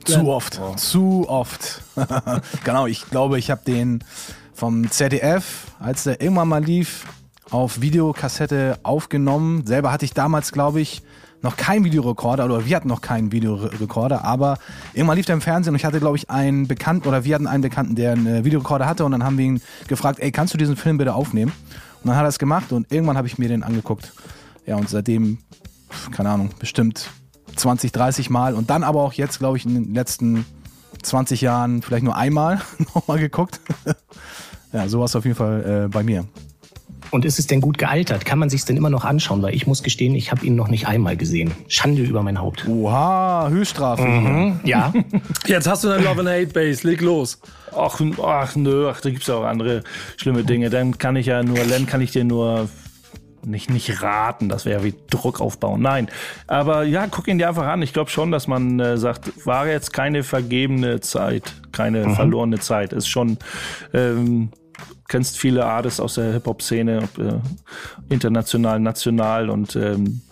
Zu 0.05 0.27
oft, 0.29 0.59
oh. 0.62 0.75
zu 0.77 1.27
oft. 1.29 1.83
genau, 2.64 2.87
ich 2.87 3.11
glaube, 3.11 3.38
ich 3.38 3.51
habe 3.51 3.61
den 3.66 4.03
vom 4.55 4.90
ZDF, 4.90 5.66
als 5.79 6.05
der 6.05 6.23
irgendwann 6.23 6.49
mal 6.49 6.64
lief, 6.64 7.05
auf 7.51 7.83
Videokassette 7.83 8.79
aufgenommen. 8.83 9.66
Selber 9.66 9.93
hatte 9.93 10.07
ich 10.07 10.14
damals, 10.14 10.53
glaube 10.53 10.81
ich, 10.81 11.03
noch 11.42 11.57
kein 11.57 11.85
Videorekorder 11.85 12.44
oder 12.44 12.66
wir 12.66 12.76
hatten 12.76 12.88
noch 12.88 13.00
keinen 13.00 13.33
Videorekorder, 13.33 14.24
aber 14.24 14.59
irgendwann 14.92 15.16
lief 15.16 15.26
der 15.26 15.35
im 15.35 15.40
Fernsehen 15.40 15.72
und 15.72 15.76
ich 15.76 15.85
hatte, 15.85 16.00
glaube 16.00 16.16
ich, 16.16 16.29
einen 16.29 16.68
Bekannten 16.68 17.09
oder 17.09 17.24
wir 17.24 17.35
hatten 17.35 17.46
einen 17.46 17.62
Bekannten, 17.62 17.94
der 17.94 18.12
einen 18.12 18.44
Videorekorder 18.44 18.87
hatte 18.87 19.05
und 19.05 19.12
dann 19.12 19.24
haben 19.24 19.38
wir 19.38 19.46
ihn 19.46 19.61
gefragt, 19.88 20.20
ey, 20.20 20.31
kannst 20.33 20.55
du 20.55 20.59
diesen 20.59 20.76
Film 20.76 20.98
bitte 20.98 21.14
aufnehmen? 21.14 21.53
Und 22.03 22.09
dann 22.09 22.16
hat 22.16 22.24
er 22.24 22.29
es 22.29 22.38
gemacht 22.38 22.72
und 22.72 22.90
irgendwann 22.92 23.16
habe 23.16 23.26
ich 23.26 23.38
mir 23.38 23.48
den 23.48 23.62
angeguckt. 23.62 24.12
Ja, 24.66 24.76
und 24.76 24.88
seitdem, 24.88 25.38
keine 26.12 26.31
Ahnung, 26.31 26.50
bestimmt 26.59 27.11
20, 27.57 27.92
30 27.92 28.31
Mal 28.31 28.55
und 28.55 28.70
dann 28.70 28.85
aber 28.85 29.03
auch 29.03 29.12
jetzt, 29.12 29.38
glaube 29.38 29.57
ich, 29.57 29.66
in 29.66 29.74
den 29.74 29.94
letzten 29.94 30.44
20 31.03 31.40
Jahren 31.40 31.83
vielleicht 31.83 32.05
nur 32.05 32.16
einmal 32.16 32.61
nochmal 32.94 33.18
geguckt. 33.18 33.61
ja, 34.72 34.88
sowas 34.88 35.16
auf 35.16 35.24
jeden 35.24 35.37
Fall 35.37 35.85
äh, 35.87 35.88
bei 35.88 36.03
mir. 36.03 36.26
Und 37.11 37.25
ist 37.25 37.38
es 37.38 37.46
denn 37.46 37.61
gut 37.61 37.79
gealtert? 37.79 38.25
Kann 38.25 38.38
man 38.38 38.51
sich 38.51 38.64
denn 38.64 38.77
immer 38.77 38.90
noch 38.90 39.05
anschauen? 39.05 39.42
Weil 39.42 39.55
ich 39.55 39.66
muss 39.66 39.83
gestehen, 39.83 40.14
ich 40.14 40.31
habe 40.31 40.44
ihn 40.46 40.55
noch 40.55 40.68
nicht 40.68 40.87
einmal 40.87 41.16
gesehen. 41.16 41.53
Schande 41.68 42.03
über 42.03 42.23
mein 42.23 42.40
Haupt. 42.40 42.66
Oha, 42.68 43.49
Höchststrafe. 43.49 44.03
Mhm, 44.03 44.61
ja. 44.64 44.92
Jetzt 45.46 45.66
hast 45.66 45.85
du 45.85 45.90
eine 45.90 46.05
Love 46.05 46.20
and 46.20 46.29
Hate 46.29 46.46
Base. 46.49 46.87
Leg 46.87 47.01
los. 47.01 47.40
Ach, 47.77 48.01
ach 48.23 48.57
nö, 48.57 48.88
ach, 48.88 49.01
da 49.01 49.11
gibt's 49.11 49.31
auch 49.31 49.44
andere 49.44 49.83
schlimme 50.16 50.44
Dinge. 50.44 50.70
Dann 50.70 50.99
kann 50.99 51.16
ich 51.16 51.27
ja 51.27 51.42
nur, 51.42 51.59
Len 51.64 51.87
kann 51.87 52.01
ich 52.01 52.11
dir 52.12 52.25
nur 52.25 52.68
nicht, 53.44 53.70
nicht 53.70 54.03
raten, 54.03 54.49
das 54.49 54.66
wäre 54.66 54.85
wie 54.85 54.94
Druck 55.09 55.40
aufbauen. 55.40 55.81
Nein, 55.81 56.09
aber 56.46 56.83
ja, 56.85 57.07
guck 57.07 57.29
ihn 57.29 57.38
dir 57.38 57.49
einfach 57.49 57.66
an. 57.66 57.83
Ich 57.83 57.92
glaube 57.92 58.11
schon, 58.11 58.31
dass 58.31 58.46
man 58.46 58.79
äh, 58.81 58.99
sagt, 58.99 59.46
war 59.46 59.66
jetzt 59.66 59.92
keine 59.92 60.23
vergebene 60.23 61.01
Zeit, 61.01 61.55
keine 61.73 62.09
mhm. 62.09 62.14
verlorene 62.16 62.59
Zeit. 62.59 62.92
Ist 62.92 63.09
schon 63.09 63.38
ähm, 63.94 64.51
kennst 65.11 65.38
viele 65.38 65.66
Artists 65.66 66.01
aus 66.01 66.14
der 66.14 66.33
Hip-Hop-Szene, 66.33 67.09
äh, 67.18 68.14
international, 68.14 68.81
national 68.81 69.51
und 69.51 69.77
ähm, 69.77 70.23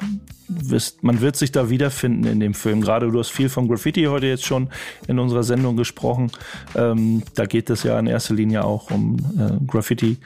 wirst, 0.48 1.02
man 1.04 1.20
wird 1.20 1.37
sich 1.37 1.52
da 1.52 1.70
wiederfinden 1.70 2.24
in 2.24 2.40
dem 2.40 2.54
Film. 2.54 2.80
Gerade 2.80 3.11
du 3.11 3.18
hast 3.18 3.30
viel 3.30 3.48
von 3.48 3.68
Graffiti 3.68 4.04
heute 4.04 4.26
jetzt 4.26 4.44
schon 4.44 4.68
in 5.06 5.18
unserer 5.18 5.42
Sendung 5.42 5.76
gesprochen. 5.76 6.30
Ähm, 6.74 7.22
da 7.34 7.46
geht 7.46 7.70
es 7.70 7.82
ja 7.82 7.98
in 7.98 8.06
erster 8.06 8.34
Linie 8.34 8.64
auch 8.64 8.90
um 8.90 9.16
äh, 9.38 9.64
Graffiti 9.66 10.18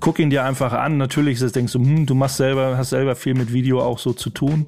guck 0.00 0.18
ihn 0.18 0.30
dir 0.30 0.44
einfach 0.44 0.72
an. 0.72 0.96
Natürlich 0.96 1.40
ist 1.40 1.56
denkst 1.56 1.72
du, 1.72 1.78
hm, 1.80 2.06
du 2.06 2.14
machst 2.14 2.36
selber, 2.36 2.76
hast 2.76 2.90
selber 2.90 3.16
viel 3.16 3.34
mit 3.34 3.52
Video 3.52 3.80
auch 3.80 3.98
so 3.98 4.12
zu 4.12 4.30
tun. 4.30 4.66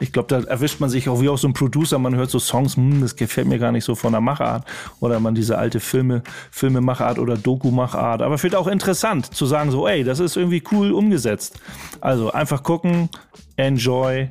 Ich 0.00 0.12
glaube, 0.12 0.28
da 0.28 0.40
erwischt 0.48 0.80
man 0.80 0.90
sich 0.90 1.08
auch 1.08 1.20
wie 1.20 1.28
auch 1.28 1.38
so 1.38 1.48
ein 1.48 1.54
Producer, 1.54 1.98
man 1.98 2.14
hört 2.14 2.30
so 2.30 2.38
Songs, 2.38 2.76
hm, 2.76 3.00
das 3.00 3.16
gefällt 3.16 3.48
mir 3.48 3.58
gar 3.58 3.72
nicht 3.72 3.84
so 3.84 3.94
von 3.94 4.12
der 4.12 4.20
Machart. 4.20 4.64
Oder 5.00 5.20
man 5.20 5.34
diese 5.34 5.58
alte 5.58 5.80
Filme, 5.80 6.22
Filmemachart 6.50 7.18
oder 7.18 7.36
Doku-Machart. 7.36 8.22
Aber 8.22 8.38
finde 8.38 8.58
auch 8.58 8.68
interessant 8.68 9.34
zu 9.34 9.46
sagen, 9.46 9.70
so, 9.70 9.86
ey, 9.88 10.04
das 10.04 10.20
ist 10.20 10.36
irgendwie 10.36 10.62
cool 10.72 10.92
umgesetzt. 10.92 11.58
Also 12.00 12.32
einfach 12.32 12.62
gucken, 12.62 13.08
enjoy. 13.56 14.30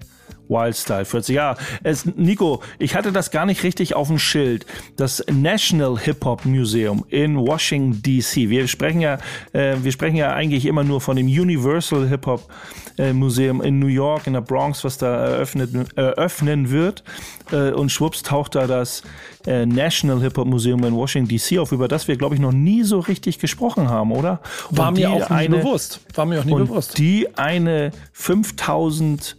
Wildstyle 0.49 1.05
40 1.05 1.35
Jahre. 1.35 1.57
Es, 1.83 2.05
Nico, 2.05 2.61
ich 2.79 2.95
hatte 2.95 3.11
das 3.11 3.31
gar 3.31 3.45
nicht 3.45 3.63
richtig 3.63 3.95
auf 3.95 4.07
dem 4.07 4.19
Schild. 4.19 4.65
Das 4.95 5.23
National 5.31 5.97
Hip 5.99 6.23
Hop 6.25 6.45
Museum 6.45 7.05
in 7.09 7.37
Washington 7.37 8.01
D.C. 8.01 8.49
Wir 8.49 8.67
sprechen 8.67 9.01
ja, 9.01 9.19
äh, 9.53 9.75
wir 9.81 9.91
sprechen 9.91 10.15
ja 10.15 10.33
eigentlich 10.33 10.65
immer 10.65 10.83
nur 10.83 11.01
von 11.01 11.17
dem 11.17 11.27
Universal 11.27 12.07
Hip 12.07 12.25
Hop 12.25 12.49
äh, 12.97 13.13
Museum 13.13 13.61
in 13.61 13.79
New 13.79 13.87
York 13.87 14.27
in 14.27 14.33
der 14.33 14.41
Bronx, 14.41 14.83
was 14.83 14.97
da 14.97 15.25
eröffnet, 15.25 15.71
eröffnen 15.95 16.71
wird. 16.71 17.03
Äh, 17.51 17.71
und 17.71 17.91
schwupps 17.91 18.23
taucht 18.23 18.55
da 18.55 18.67
das 18.67 19.03
äh, 19.45 19.65
National 19.65 20.21
Hip 20.21 20.37
Hop 20.37 20.47
Museum 20.47 20.83
in 20.83 20.95
Washington 20.95 21.29
D.C. 21.29 21.59
auf, 21.59 21.71
über 21.71 21.87
das 21.87 22.07
wir 22.07 22.17
glaube 22.17 22.35
ich 22.35 22.41
noch 22.41 22.51
nie 22.51 22.83
so 22.83 22.99
richtig 22.99 23.39
gesprochen 23.39 23.89
haben, 23.89 24.11
oder? 24.11 24.41
War 24.71 24.91
mir 24.91 25.09
auch 25.11 25.29
nie 25.29 25.47
bewusst. 25.47 26.01
War 26.15 26.25
mir 26.25 26.41
auch 26.41 26.45
nie 26.45 26.55
bewusst. 26.55 26.97
Die 26.97 27.37
eine 27.37 27.91
5000 28.13 29.37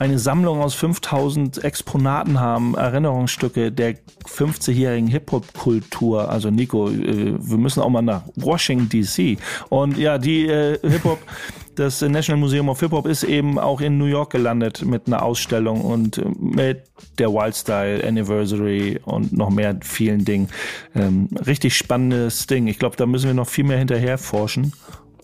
eine 0.00 0.18
Sammlung 0.18 0.62
aus 0.62 0.74
5000 0.74 1.62
Exponaten 1.62 2.40
haben, 2.40 2.74
Erinnerungsstücke 2.74 3.70
der 3.70 3.96
50-jährigen 4.26 5.08
Hip-Hop-Kultur. 5.08 6.30
Also 6.30 6.50
Nico, 6.50 6.88
äh, 6.88 7.34
wir 7.38 7.58
müssen 7.58 7.82
auch 7.82 7.90
mal 7.90 8.00
nach 8.00 8.22
Washington 8.34 8.88
DC. 8.88 9.38
Und 9.68 9.98
ja, 9.98 10.16
die 10.16 10.46
äh, 10.46 10.78
Hip-Hop, 10.80 11.18
das 11.74 12.00
National 12.00 12.40
Museum 12.40 12.70
of 12.70 12.80
Hip-Hop 12.80 13.06
ist 13.06 13.24
eben 13.24 13.58
auch 13.58 13.82
in 13.82 13.98
New 13.98 14.06
York 14.06 14.32
gelandet 14.32 14.86
mit 14.86 15.06
einer 15.06 15.22
Ausstellung 15.22 15.82
und 15.82 16.16
äh, 16.16 16.24
mit 16.38 16.84
der 17.18 17.34
Wildstyle 17.34 18.02
Anniversary 18.02 18.98
und 19.04 19.34
noch 19.34 19.50
mehr 19.50 19.76
vielen 19.82 20.24
Dingen. 20.24 20.48
Ähm, 20.94 21.28
richtig 21.46 21.76
spannendes 21.76 22.46
Ding. 22.46 22.68
Ich 22.68 22.78
glaube, 22.78 22.96
da 22.96 23.04
müssen 23.04 23.26
wir 23.26 23.34
noch 23.34 23.48
viel 23.48 23.64
mehr 23.64 23.78
hinterher 23.78 24.16
forschen 24.16 24.72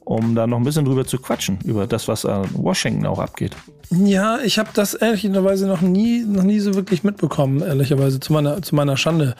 um 0.06 0.36
da 0.36 0.46
noch 0.46 0.58
ein 0.58 0.62
bisschen 0.62 0.84
drüber 0.84 1.04
zu 1.04 1.18
quatschen, 1.18 1.58
über 1.64 1.88
das, 1.88 2.06
was 2.06 2.24
an 2.24 2.48
Washington 2.54 3.06
auch 3.06 3.18
abgeht. 3.18 3.56
Ja, 3.90 4.38
ich 4.38 4.56
habe 4.56 4.70
das 4.72 4.94
ehrlicherweise 4.94 5.66
noch 5.66 5.80
nie, 5.80 6.20
noch 6.20 6.44
nie 6.44 6.60
so 6.60 6.74
wirklich 6.74 7.02
mitbekommen, 7.02 7.60
ehrlicherweise, 7.60 8.20
zu 8.20 8.32
meiner, 8.32 8.62
zu 8.62 8.76
meiner 8.76 8.96
Schande. 8.96 9.34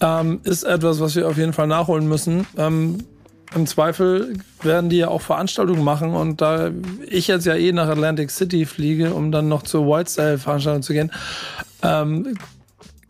Ähm, 0.00 0.40
ist 0.44 0.62
etwas, 0.62 1.00
was 1.00 1.16
wir 1.16 1.26
auf 1.26 1.38
jeden 1.38 1.54
Fall 1.54 1.68
nachholen 1.68 2.06
müssen. 2.06 2.46
Ähm, 2.58 2.98
Im 3.54 3.66
Zweifel 3.66 4.34
werden 4.62 4.90
die 4.90 4.98
ja 4.98 5.08
auch 5.08 5.22
Veranstaltungen 5.22 5.82
machen 5.82 6.14
und 6.14 6.42
da 6.42 6.70
ich 7.08 7.28
jetzt 7.28 7.46
ja 7.46 7.54
eh 7.54 7.72
nach 7.72 7.88
Atlantic 7.88 8.30
City 8.30 8.66
fliege, 8.66 9.14
um 9.14 9.32
dann 9.32 9.48
noch 9.48 9.62
zur 9.62 9.86
Whitestyle-Veranstaltung 9.86 10.82
zu 10.82 10.92
gehen, 10.92 11.12
ähm, 11.82 12.36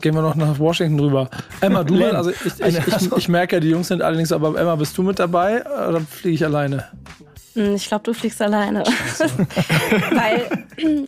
gehen 0.04 0.14
wir 0.14 0.20
noch 0.20 0.34
nach 0.34 0.58
Washington 0.58 1.00
rüber. 1.00 1.30
Emma, 1.62 1.82
du, 1.82 2.04
also 2.14 2.30
ich, 2.30 2.36
ich, 2.44 2.76
ich, 2.76 3.12
ich, 3.16 3.28
merke 3.28 3.56
ja, 3.56 3.60
die 3.60 3.70
Jungs 3.70 3.88
sind 3.88 4.02
allerdings, 4.02 4.32
aber 4.32 4.56
Emma, 4.60 4.76
bist 4.76 4.96
du 4.98 5.02
mit 5.02 5.18
dabei 5.18 5.64
oder 5.64 6.00
fliege 6.02 6.34
ich 6.34 6.44
alleine? 6.44 6.84
Hm, 7.54 7.74
ich 7.74 7.88
glaube, 7.88 8.04
du 8.04 8.12
fliegst 8.12 8.42
alleine. 8.42 8.84
Weil, 10.12 10.46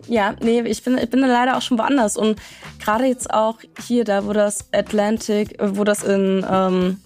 ja, 0.09 0.35
nee, 0.41 0.63
ich 0.63 0.83
bin, 0.83 0.97
ich 0.97 1.11
bin 1.11 1.21
leider 1.21 1.59
auch 1.59 1.63
schon 1.63 1.79
woanders. 1.79 2.17
Und 2.17 2.41
gerade 2.83 3.05
jetzt 3.05 3.33
auch 3.35 3.59
hier, 3.87 4.05
da 4.05 4.25
wo 4.25 4.33
das 4.33 4.65
Atlantic, 4.73 5.59
wo 5.61 5.85
das 5.85 6.03
in, 6.03 6.43
ähm, 6.51 7.01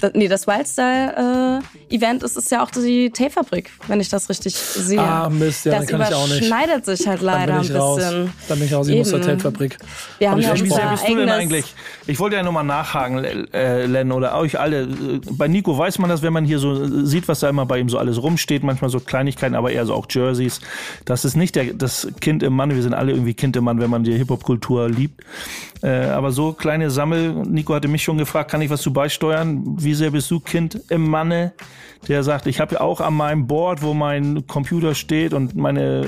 das, 0.00 0.12
nee, 0.14 0.28
das 0.28 0.46
Wildstyle-Event 0.46 2.22
ist, 2.22 2.36
ist 2.36 2.50
ja 2.50 2.62
auch 2.62 2.70
die 2.70 3.10
Teefabrik, 3.10 3.70
wenn 3.88 4.00
ich 4.00 4.08
das 4.08 4.28
richtig 4.28 4.54
sehe. 4.54 5.00
Ah, 5.00 5.28
Mist, 5.28 5.64
ja, 5.66 5.72
das 5.72 5.86
dann 5.86 5.98
kann 6.00 6.08
ich 6.08 6.14
auch 6.14 6.28
nicht. 6.28 6.46
überschneidet 6.46 6.84
sich 6.84 7.06
halt 7.06 7.22
leider 7.22 7.60
ein 7.60 7.76
raus. 7.76 7.96
bisschen. 7.96 8.32
Dann 8.48 8.58
bin 8.58 8.66
ich 8.66 8.74
raus. 8.74 8.88
Ich 8.88 8.96
muss 8.96 9.08
zur 9.08 9.18
Eben. 9.18 9.28
Tapefabrik. 9.28 9.78
Wir 10.18 10.30
haben 10.30 10.40
ich 10.40 10.46
ja 10.46 10.54
Wie 10.54 10.62
bist 10.62 11.08
du 11.08 11.14
denn 11.16 11.28
eigentlich? 11.28 11.74
Ich 12.06 12.18
wollte 12.20 12.36
ja 12.36 12.42
nochmal 12.42 12.64
nachhaken, 12.64 13.24
äh, 13.52 13.86
Len, 13.86 14.12
oder 14.12 14.36
euch 14.38 14.58
alle. 14.58 14.82
Äh, 14.82 14.86
Bei 15.32 15.48
Nico 15.48 15.76
weiß 15.76 15.98
man 15.98 16.10
das, 16.10 16.22
wenn 16.22 16.32
man 16.32 16.44
hier 16.44 16.58
so 16.58 16.82
äh, 16.82 17.06
sieht, 17.06 17.28
was 17.28 17.40
da 17.40 17.48
immer 17.48 17.66
bei 17.66 17.78
ihm 17.78 17.88
so 17.88 17.98
alles 17.98 18.22
rumsteht, 18.22 18.62
manchmal 18.62 18.90
so 18.90 19.00
Kleinigkeiten, 19.00 19.54
aber 19.54 19.70
eher 19.72 19.86
so 19.86 19.94
auch 19.94 20.06
Jerseys. 20.08 20.60
Das 21.04 21.24
ist 21.24 21.36
nicht 21.36 21.56
der, 21.56 21.74
das 21.74 22.08
Kind 22.20 22.42
im 22.42 22.54
Mann, 22.54 22.74
wir 22.74 22.82
sind 22.82 22.94
alle 22.94 23.12
irgendwie 23.12 23.34
Kind 23.34 23.56
im 23.56 23.64
Mann, 23.64 23.80
wenn 23.80 23.90
man 23.90 24.04
die 24.04 24.12
Hip-Hop-Kultur 24.14 24.88
liebt. 24.88 25.22
Äh, 25.82 26.06
aber 26.06 26.32
so 26.32 26.52
kleine 26.52 26.90
Sammel, 26.90 27.32
Nico 27.46 27.74
hatte 27.74 27.88
mich 27.88 28.02
schon 28.02 28.18
gefragt, 28.18 28.50
kann 28.50 28.62
ich 28.62 28.70
was 28.70 28.80
zu 28.80 28.92
beisteuern? 28.92 29.62
Wie 29.86 29.94
sehr 29.94 30.10
bist 30.10 30.28
du 30.32 30.40
Kind 30.40 30.80
im 30.88 31.08
Manne? 31.08 31.52
Der 32.08 32.24
sagt, 32.24 32.48
ich 32.48 32.58
habe 32.58 32.74
ja 32.74 32.80
auch 32.80 33.00
an 33.00 33.14
meinem 33.14 33.46
Board, 33.46 33.82
wo 33.82 33.94
mein 33.94 34.44
Computer 34.48 34.96
steht 34.96 35.32
und 35.32 35.54
meine, 35.54 36.04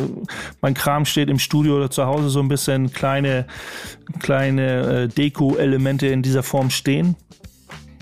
mein 0.60 0.74
Kram 0.74 1.04
steht 1.04 1.30
im 1.30 1.38
Studio 1.38 1.76
oder 1.76 1.88
zu 1.88 2.04
Hause 2.04 2.28
so 2.28 2.40
ein 2.40 2.48
bisschen 2.48 2.92
kleine, 2.92 3.46
kleine 4.18 5.04
äh, 5.04 5.06
Deko-Elemente 5.06 6.08
in 6.08 6.22
dieser 6.22 6.42
Form 6.42 6.70
stehen. 6.70 7.14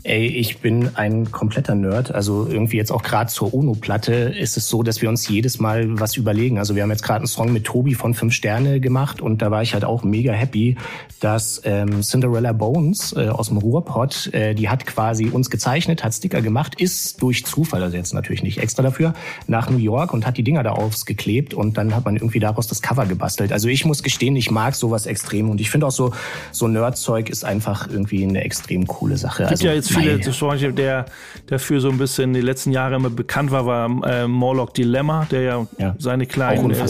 Ey, 0.06 0.28
ich 0.28 0.58
bin 0.58 0.94
ein 0.94 1.32
kompletter 1.32 1.74
Nerd. 1.74 2.14
Also 2.14 2.46
irgendwie 2.48 2.76
jetzt 2.76 2.92
auch 2.92 3.02
gerade 3.02 3.28
zur 3.28 3.52
UNO-Platte 3.52 4.12
ist 4.12 4.56
es 4.56 4.68
so, 4.68 4.84
dass 4.84 5.02
wir 5.02 5.08
uns 5.08 5.28
jedes 5.28 5.58
Mal 5.58 5.98
was 5.98 6.16
überlegen. 6.16 6.60
Also 6.60 6.76
wir 6.76 6.84
haben 6.84 6.92
jetzt 6.92 7.02
gerade 7.02 7.18
einen 7.18 7.26
Song 7.26 7.52
mit 7.52 7.64
Tobi 7.64 7.94
von 7.94 8.14
Fünf 8.14 8.32
Sterne 8.32 8.78
gemacht 8.78 9.20
und 9.20 9.42
da 9.42 9.50
war 9.50 9.62
ich 9.62 9.74
halt 9.74 9.84
auch 9.84 10.04
mega 10.04 10.32
happy, 10.32 10.76
dass 11.18 11.60
ähm, 11.64 12.02
Cinderella 12.02 12.52
Bones 12.52 13.16
äh, 13.16 13.30
aus 13.30 13.48
dem 13.48 13.56
Ruhrpott, 13.56 14.32
äh, 14.32 14.54
die 14.54 14.68
hat 14.68 14.86
quasi 14.86 15.26
uns 15.26 15.50
gezeichnet, 15.50 16.04
hat 16.04 16.14
Sticker 16.14 16.40
gemacht, 16.40 16.80
ist 16.80 17.20
durch 17.20 17.44
Zufall, 17.44 17.82
also 17.82 17.96
jetzt 17.96 18.14
natürlich 18.14 18.44
nicht 18.44 18.58
extra 18.58 18.84
dafür, 18.84 19.12
nach 19.48 19.70
New 19.70 19.78
York 19.78 20.12
und 20.12 20.24
hat 20.24 20.36
die 20.36 20.44
Dinger 20.44 20.62
da 20.62 20.70
aufgeklebt 20.70 21.52
und 21.52 21.78
dann 21.78 21.96
hat 21.96 22.04
man 22.04 22.14
irgendwie 22.14 22.38
daraus 22.38 22.68
das 22.68 22.80
Cover 22.80 23.06
gebastelt. 23.06 23.50
Also 23.50 23.66
ich 23.66 23.84
muss 23.84 24.04
gestehen, 24.04 24.36
ich 24.36 24.52
mag 24.52 24.76
sowas 24.76 25.06
extrem 25.06 25.50
und 25.50 25.60
ich 25.60 25.68
finde 25.68 25.88
auch 25.88 25.92
so, 25.92 26.12
so 26.52 26.68
Nerdzeug 26.68 27.28
ist 27.28 27.44
einfach 27.44 27.88
irgendwie 27.90 28.22
eine 28.22 28.44
extrem 28.44 28.86
coole 28.86 29.16
Sache. 29.16 29.48
Also, 29.48 29.66
ja 29.66 29.72
viele, 30.00 30.16
mei. 30.18 30.22
zum 30.22 30.48
Beispiel 30.48 30.72
der 30.72 31.06
dafür 31.46 31.80
so 31.80 31.88
ein 31.88 31.98
bisschen 31.98 32.34
die 32.34 32.40
letzten 32.40 32.72
Jahre 32.72 32.96
immer 32.96 33.10
bekannt 33.10 33.50
war, 33.50 33.66
war 33.66 33.88
äh, 34.04 34.26
Morlock 34.26 34.74
Dilemma, 34.74 35.26
der 35.30 35.42
ja, 35.42 35.66
Ja, 35.78 35.94
seine 35.98 36.26
kleinen 36.26 36.70
äh. 36.70 36.86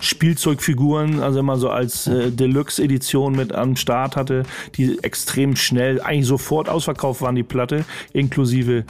Spielzeugfiguren, 0.00 1.20
also 1.20 1.40
immer 1.40 1.56
so 1.56 1.70
als 1.70 2.06
äh, 2.06 2.30
Deluxe-Edition 2.30 3.34
mit 3.34 3.54
am 3.54 3.76
Start 3.76 4.16
hatte, 4.16 4.42
die 4.76 4.98
extrem 5.02 5.56
schnell, 5.56 6.00
eigentlich 6.00 6.26
sofort 6.26 6.68
ausverkauft 6.68 7.20
waren, 7.22 7.34
die 7.34 7.42
Platte, 7.42 7.84
inklusive 8.12 8.84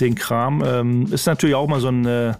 den 0.00 0.14
Kram. 0.14 0.62
Ähm, 0.66 1.12
ist 1.12 1.26
natürlich 1.26 1.54
auch 1.54 1.68
mal 1.68 1.80
so 1.80 1.88
ein 1.88 2.04
äh, 2.06 2.34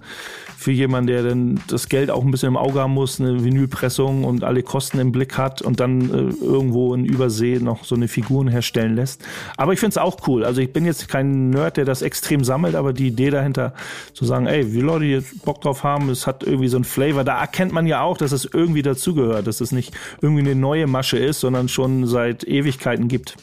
für 0.66 0.72
jemanden, 0.72 1.06
der 1.06 1.22
dann 1.22 1.60
das 1.68 1.88
Geld 1.88 2.10
auch 2.10 2.24
ein 2.24 2.32
bisschen 2.32 2.48
im 2.48 2.56
Auge 2.56 2.80
haben 2.80 2.92
muss, 2.92 3.20
eine 3.20 3.44
Vinylpressung 3.44 4.24
und 4.24 4.42
alle 4.42 4.64
Kosten 4.64 4.98
im 4.98 5.12
Blick 5.12 5.38
hat 5.38 5.62
und 5.62 5.78
dann 5.78 6.10
äh, 6.10 6.44
irgendwo 6.44 6.92
in 6.92 7.04
Übersee 7.04 7.60
noch 7.60 7.84
so 7.84 7.94
eine 7.94 8.08
Figuren 8.08 8.48
herstellen 8.48 8.96
lässt. 8.96 9.24
Aber 9.56 9.74
ich 9.74 9.78
finde 9.78 9.90
es 9.90 9.98
auch 9.98 10.26
cool. 10.26 10.42
Also 10.42 10.60
ich 10.60 10.72
bin 10.72 10.84
jetzt 10.84 11.06
kein 11.06 11.50
Nerd, 11.50 11.76
der 11.76 11.84
das 11.84 12.02
extrem 12.02 12.42
sammelt, 12.42 12.74
aber 12.74 12.92
die 12.92 13.06
Idee 13.06 13.30
dahinter 13.30 13.74
zu 14.12 14.24
sagen, 14.24 14.46
ey, 14.46 14.74
wie 14.74 14.80
Leute 14.80 15.04
jetzt 15.04 15.44
Bock 15.44 15.60
drauf 15.60 15.84
haben, 15.84 16.10
es 16.10 16.26
hat 16.26 16.42
irgendwie 16.42 16.66
so 16.66 16.78
ein 16.78 16.84
Flavor, 16.84 17.22
da 17.22 17.40
erkennt 17.40 17.70
man 17.70 17.86
ja 17.86 18.02
auch, 18.02 18.18
dass 18.18 18.32
es 18.32 18.44
irgendwie 18.52 18.82
dazugehört, 18.82 19.46
dass 19.46 19.60
es 19.60 19.70
nicht 19.70 19.94
irgendwie 20.20 20.42
eine 20.42 20.56
neue 20.56 20.88
Masche 20.88 21.16
ist, 21.16 21.38
sondern 21.38 21.68
schon 21.68 22.08
seit 22.08 22.42
Ewigkeiten 22.42 23.06
gibt. 23.06 23.36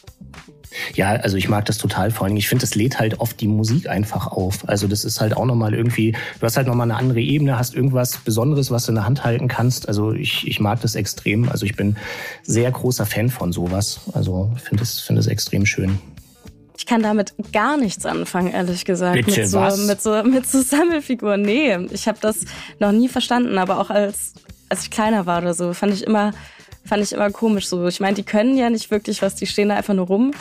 Ja, 0.96 1.12
also 1.12 1.38
ich 1.38 1.50
mag 1.50 1.66
das 1.66 1.78
total. 1.78 2.12
Vor 2.12 2.28
allem, 2.28 2.36
ich 2.38 2.48
finde, 2.48 2.62
das 2.62 2.76
lädt 2.76 3.00
halt 3.00 3.20
oft 3.20 3.40
die 3.40 3.48
Musik 3.48 3.90
einfach 3.90 4.28
auf. 4.28 4.68
Also 4.68 4.88
das 4.88 5.06
ist 5.06 5.22
halt 5.22 5.36
auch 5.36 5.46
nochmal 5.46 5.74
irgendwie, 5.74 6.14
du 6.40 6.46
hast 6.46 6.58
halt 6.58 6.68
nochmal 6.68 6.90
eine 6.90 7.00
andere 7.00 7.20
Ebene, 7.20 7.58
hast 7.58 7.76
irgendwas 7.76 8.18
Besonderes, 8.18 8.72
was 8.72 8.86
du 8.86 8.92
in 8.92 8.96
der 8.96 9.06
Hand 9.06 9.24
halten 9.24 9.48
kannst. 9.48 9.88
Also 9.88 10.14
ich, 10.14 10.48
ich 10.48 10.60
mag 10.60 10.82
das 10.82 10.96
extrem. 10.96 11.50
Also 11.50 11.66
ich 11.66 11.76
bin 11.76 11.98
sehr 12.44 12.72
großer 12.72 13.06
Fan 13.06 13.30
von 13.30 13.52
sowas. 13.52 14.02
Also 14.14 14.52
ich 14.56 14.62
finde 14.62 14.84
es 14.84 15.00
finde 15.00 15.20
es 15.20 15.28
extrem 15.28 15.66
schön. 15.66 16.00
Ich 16.78 16.86
kann 16.86 17.04
damit 17.04 17.34
gar 17.54 17.78
nichts 17.78 18.06
anfangen, 18.06 18.52
ehrlich 18.52 18.84
gesagt. 18.84 19.16
Bitte, 19.16 19.42
mit 19.42 19.50
so, 19.50 19.60
was? 19.60 19.78
Mit 19.78 20.02
so, 20.02 20.24
mit 20.24 20.48
so 20.48 20.62
Sammelfiguren. 20.62 21.42
Nee, 21.42 21.78
ich 21.92 22.08
habe 22.08 22.18
das 22.20 22.40
noch 22.80 22.92
nie 22.92 23.08
verstanden, 23.08 23.58
aber 23.58 23.80
auch 23.80 23.90
als, 23.90 24.34
als 24.70 24.84
ich 24.84 24.92
kleiner 24.92 25.26
war 25.26 25.42
oder 25.42 25.54
so, 25.54 25.74
fand 25.74 25.94
ich 25.94 26.04
immer, 26.04 26.34
fand 26.86 27.04
ich 27.04 27.12
immer 27.14 27.32
komisch 27.32 27.68
so. 27.68 27.88
Ich 27.88 28.00
meine, 28.00 28.16
die 28.16 28.24
können 28.24 28.58
ja 28.58 28.70
nicht 28.70 28.92
wirklich 28.92 29.22
was, 29.22 29.36
die 29.36 29.46
stehen 29.48 29.70
da 29.70 29.76
einfach 29.76 29.94
nur 29.94 30.08
rum. 30.08 30.32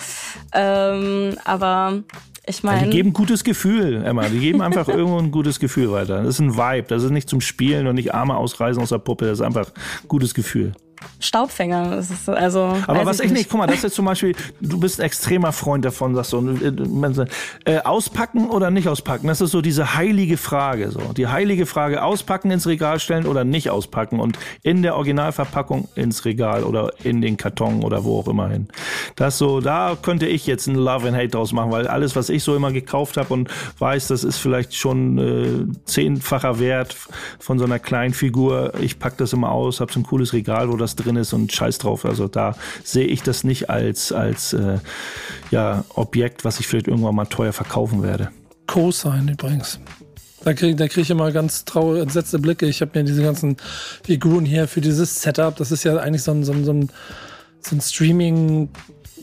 Ähm, 0.53 1.37
aber 1.45 2.03
ich 2.47 2.63
Ja, 2.63 2.71
meine. 2.73 2.85
die 2.87 2.91
geben 2.97 3.13
gutes 3.13 3.45
Gefühl, 3.45 4.03
Emma. 4.05 4.29
Die 4.29 4.39
geben 4.41 4.63
einfach 4.63 4.89
irgendwo 4.89 5.19
ein 5.19 5.31
gutes 5.31 5.61
Gefühl 5.61 5.93
weiter. 5.93 6.19
Das 6.23 6.35
ist 6.35 6.41
ein 6.41 6.57
Vibe. 6.57 6.89
Das 6.89 7.03
ist 7.05 7.11
nicht 7.11 7.29
zum 7.29 7.41
Spielen 7.41 7.87
und 7.87 7.95
nicht 7.95 8.15
Arme 8.15 8.37
ausreißen 8.37 8.83
aus 8.83 8.89
der 8.91 8.99
Puppe. 8.99 9.27
Das 9.27 9.39
ist 9.39 9.45
einfach 9.45 9.69
ein 9.69 10.09
gutes 10.09 10.35
Gefühl. 10.35 10.73
Staubfänger. 11.21 11.99
Ist 11.99 12.29
also, 12.29 12.77
Aber 12.87 13.07
was 13.07 13.21
ich 13.21 13.33
ich 13.33 13.39
nicht, 13.39 13.51
guck 13.51 13.59
mal, 13.59 13.67
das 13.67 13.77
ist 13.77 13.83
jetzt 13.83 13.95
zum 13.95 14.05
Beispiel, 14.05 14.35
du 14.61 14.79
bist 14.79 15.01
ein 15.01 15.07
extremer 15.07 15.53
Freund 15.53 15.85
davon, 15.85 16.15
sagst 16.15 16.33
du, 16.33 16.49
äh, 16.51 17.27
äh, 17.65 17.79
auspacken 17.83 18.51
oder 18.51 18.71
nicht 18.71 18.89
auspacken, 18.89 19.27
das 19.27 19.41
ist 19.41 19.51
so 19.51 19.61
diese 19.61 19.95
heilige 19.95 20.37
Frage, 20.37 20.91
so. 20.91 21.01
Die 21.13 21.27
heilige 21.27 21.67
Frage, 21.67 22.03
auspacken 22.03 22.51
ins 22.51 22.67
Regal 22.67 23.01
stellen 23.01 23.27
oder 23.27 23.45
nicht 23.45 23.71
auspacken 23.71 24.21
und 24.21 24.39
in 24.63 24.83
der 24.83 24.97
Originalverpackung 24.97 25.89
ins 25.95 26.25
Regal 26.25 26.65
oder 26.65 26.93
in 27.03 27.21
den 27.21 27.37
Karton 27.37 27.83
oder 27.83 28.05
wo 28.05 28.21
auch 28.21 28.29
immer 28.29 28.49
hin. 28.49 28.69
Das 29.17 29.39
so, 29.39 29.61
da 29.61 29.97
könnte 30.01 30.27
ich 30.27 30.47
jetzt 30.47 30.67
ein 30.67 30.75
Love 30.75 31.09
and 31.09 31.17
Hate 31.17 31.29
draus 31.29 31.53
machen, 31.53 31.73
weil 31.73 31.87
alles, 31.87 32.17
was 32.17 32.29
ich 32.29 32.43
so 32.43 32.55
immer 32.55 32.73
gekauft 32.73 33.17
habe 33.17 33.33
und 33.33 33.51
weiß, 33.79 34.09
das 34.09 34.25
ist 34.25 34.39
vielleicht 34.39 34.75
schon 34.75 35.19
äh, 35.19 35.85
zehnfacher 35.85 36.59
Wert 36.59 36.97
von 37.39 37.59
so 37.59 37.65
einer 37.65 37.79
kleinen 37.79 38.15
Figur. 38.15 38.73
Ich 38.81 38.99
pack 38.99 39.17
das 39.19 39.33
immer 39.33 39.53
aus, 39.53 39.81
hab 39.81 39.93
so 39.93 40.01
ein 40.01 40.05
cooles 40.05 40.33
Regal, 40.33 40.71
wo 40.71 40.77
das 40.77 40.92
drin 40.97 41.17
ist 41.17 41.33
und 41.33 41.53
scheiß 41.53 41.79
drauf. 41.79 42.05
Also 42.05 42.29
da 42.29 42.57
sehe 42.85 43.07
ich 43.07 43.23
das 43.23 43.45
nicht 43.45 43.71
als, 43.71 44.13
als 44.13 44.53
äh, 44.53 44.79
ja, 45.51 45.85
Objekt, 45.95 46.45
was 46.45 46.61
ich 46.61 46.67
vielleicht 46.67 46.89
irgendwann 46.89 47.15
mal 47.15 47.27
teuer 47.27 47.53
verkaufen 47.53 48.03
werde. 48.03 48.31
Co-Sign 48.67 49.29
übrigens. 49.29 49.79
Da 50.45 50.55
kriege 50.55 50.75
da 50.75 50.89
krieg 50.89 51.05
ich 51.05 51.11
immer 51.11 51.31
ganz 51.31 51.65
traurige, 51.65 52.03
entsetzte 52.03 52.39
Blicke. 52.39 52.67
Ich 52.67 52.81
habe 52.81 52.99
mir 52.99 53.05
diese 53.05 53.23
ganzen 53.23 53.57
Figuren 54.05 54.45
hier 54.45 54.67
für 54.67 54.81
dieses 54.81 55.23
Setup, 55.23 55.55
das 55.57 55.71
ist 55.71 55.85
ja 55.85 55.97
eigentlich 55.99 56.23
so 56.23 56.33
ein, 56.33 56.43
so 56.43 56.53
ein, 56.53 56.65
so 56.65 56.73
ein, 56.73 56.91
so 57.61 57.77
ein 57.77 57.81
Streaming- 57.81 58.69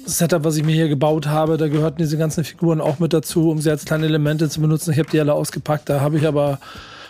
Setup, 0.05 0.43
was 0.43 0.57
ich 0.57 0.63
mir 0.63 0.73
hier 0.73 0.87
gebaut 0.87 1.27
habe, 1.27 1.57
da 1.57 1.67
gehörten 1.67 1.99
diese 1.99 2.17
ganzen 2.17 2.43
Figuren 2.43 2.81
auch 2.81 2.99
mit 2.99 3.13
dazu, 3.13 3.49
um 3.49 3.61
sie 3.61 3.69
als 3.69 3.85
kleine 3.85 4.05
Elemente 4.05 4.49
zu 4.49 4.61
benutzen. 4.61 4.91
Ich 4.91 4.99
habe 4.99 5.09
die 5.09 5.19
alle 5.19 5.33
ausgepackt. 5.33 5.89
Da 5.89 6.01
habe 6.01 6.17
ich 6.17 6.25
aber 6.25 6.59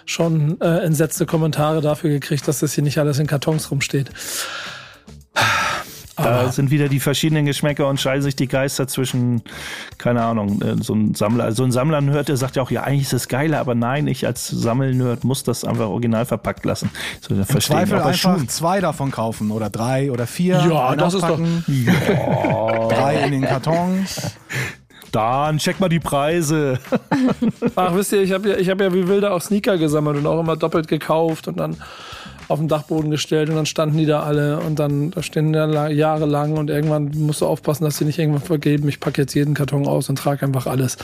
schon 0.10 0.60
äh, 0.62 0.80
entsetzte 0.80 1.26
Kommentare 1.26 1.82
dafür 1.82 2.10
gekriegt, 2.10 2.48
dass 2.48 2.60
das 2.60 2.74
hier 2.74 2.84
nicht 2.84 2.98
alles 2.98 3.19
in 3.19 3.28
Kartons 3.28 3.69
rumsteht. 3.72 4.10
Da 6.22 6.52
sind 6.52 6.69
wieder 6.69 6.89
die 6.89 7.00
verschiedenen 7.00 7.45
Geschmäcker 7.45 7.88
und 7.88 8.00
scheiden 8.02 8.22
sich 8.22 8.36
die 8.36 8.48
Geister 8.48 8.88
zwischen, 8.89 9.41
keine 9.98 10.22
Ahnung, 10.22 10.62
äh, 10.62 10.76
so 10.84 10.93
ein 10.93 11.15
Sammler. 11.15 11.54
So 11.54 11.63
ein 11.63 11.72
Sammler 11.72 12.02
hört, 12.04 12.28
der 12.28 12.36
sagt 12.36 12.58
ja 12.58 12.62
auch, 12.62 12.72
ja, 12.72 12.84
eigentlich 12.84 13.04
ist 13.04 13.13
das 13.13 13.28
geiler, 13.30 13.60
aber 13.60 13.74
nein, 13.76 14.08
ich 14.08 14.26
als 14.26 14.48
Sammelnerd 14.48 15.24
muss 15.24 15.43
das 15.43 15.63
einfach 15.63 15.88
original 15.88 16.26
verpackt 16.26 16.65
lassen. 16.65 16.89
So, 17.22 17.34
Im 17.34 17.45
Zweifel 17.45 18.00
einfach 18.00 18.13
Schuhen. 18.13 18.50
zwei 18.50 18.82
davon 18.82 19.12
kaufen 19.12 19.52
oder 19.52 19.69
drei 19.69 20.12
oder 20.12 20.28
vier. 20.28 20.62
Ja, 20.69 20.95
das 20.95 21.13
ist 21.13 21.24
auspacken, 21.24 21.63
Drei 22.89 23.24
in 23.26 23.32
den 23.32 23.41
Karton. 23.43 24.06
Dann 25.12 25.58
check 25.58 25.80
mal 25.80 25.89
die 25.89 26.00
Preise. 26.00 26.80
Ach, 27.76 27.95
wisst 27.95 28.12
ihr, 28.12 28.22
ich 28.22 28.32
habe 28.32 28.50
ja, 28.50 28.72
hab 28.72 28.82
ja 28.82 28.93
wie 28.93 29.08
wilde 29.08 29.32
auch 29.32 29.41
Sneaker 29.41 29.78
gesammelt 29.78 30.17
und 30.17 30.28
auch 30.28 30.39
immer 30.39 30.56
doppelt 30.56 30.88
gekauft 30.88 31.48
und 31.48 31.60
dann 31.60 31.78
auf 32.49 32.59
den 32.59 32.67
Dachboden 32.67 33.12
gestellt 33.12 33.49
und 33.49 33.55
dann 33.55 33.67
standen 33.67 33.97
die 33.97 34.05
da 34.05 34.23
alle 34.23 34.59
und 34.59 34.79
dann 34.79 35.12
da 35.12 35.21
stehen 35.21 35.53
die 35.53 35.53
da 35.53 35.88
jahrelang 35.88 36.57
und 36.57 36.69
irgendwann 36.69 37.12
musst 37.15 37.41
du 37.41 37.45
aufpassen, 37.45 37.83
dass 37.83 37.97
sie 37.97 38.05
nicht 38.05 38.17
irgendwann 38.17 38.41
vergeben. 38.41 38.89
Ich 38.89 38.99
packe 38.99 39.21
jetzt 39.21 39.35
jeden 39.35 39.53
Karton 39.53 39.88
aus 39.88 40.09
und 40.09 40.17
trage 40.17 40.45
einfach 40.45 40.65
alles. 40.65 40.97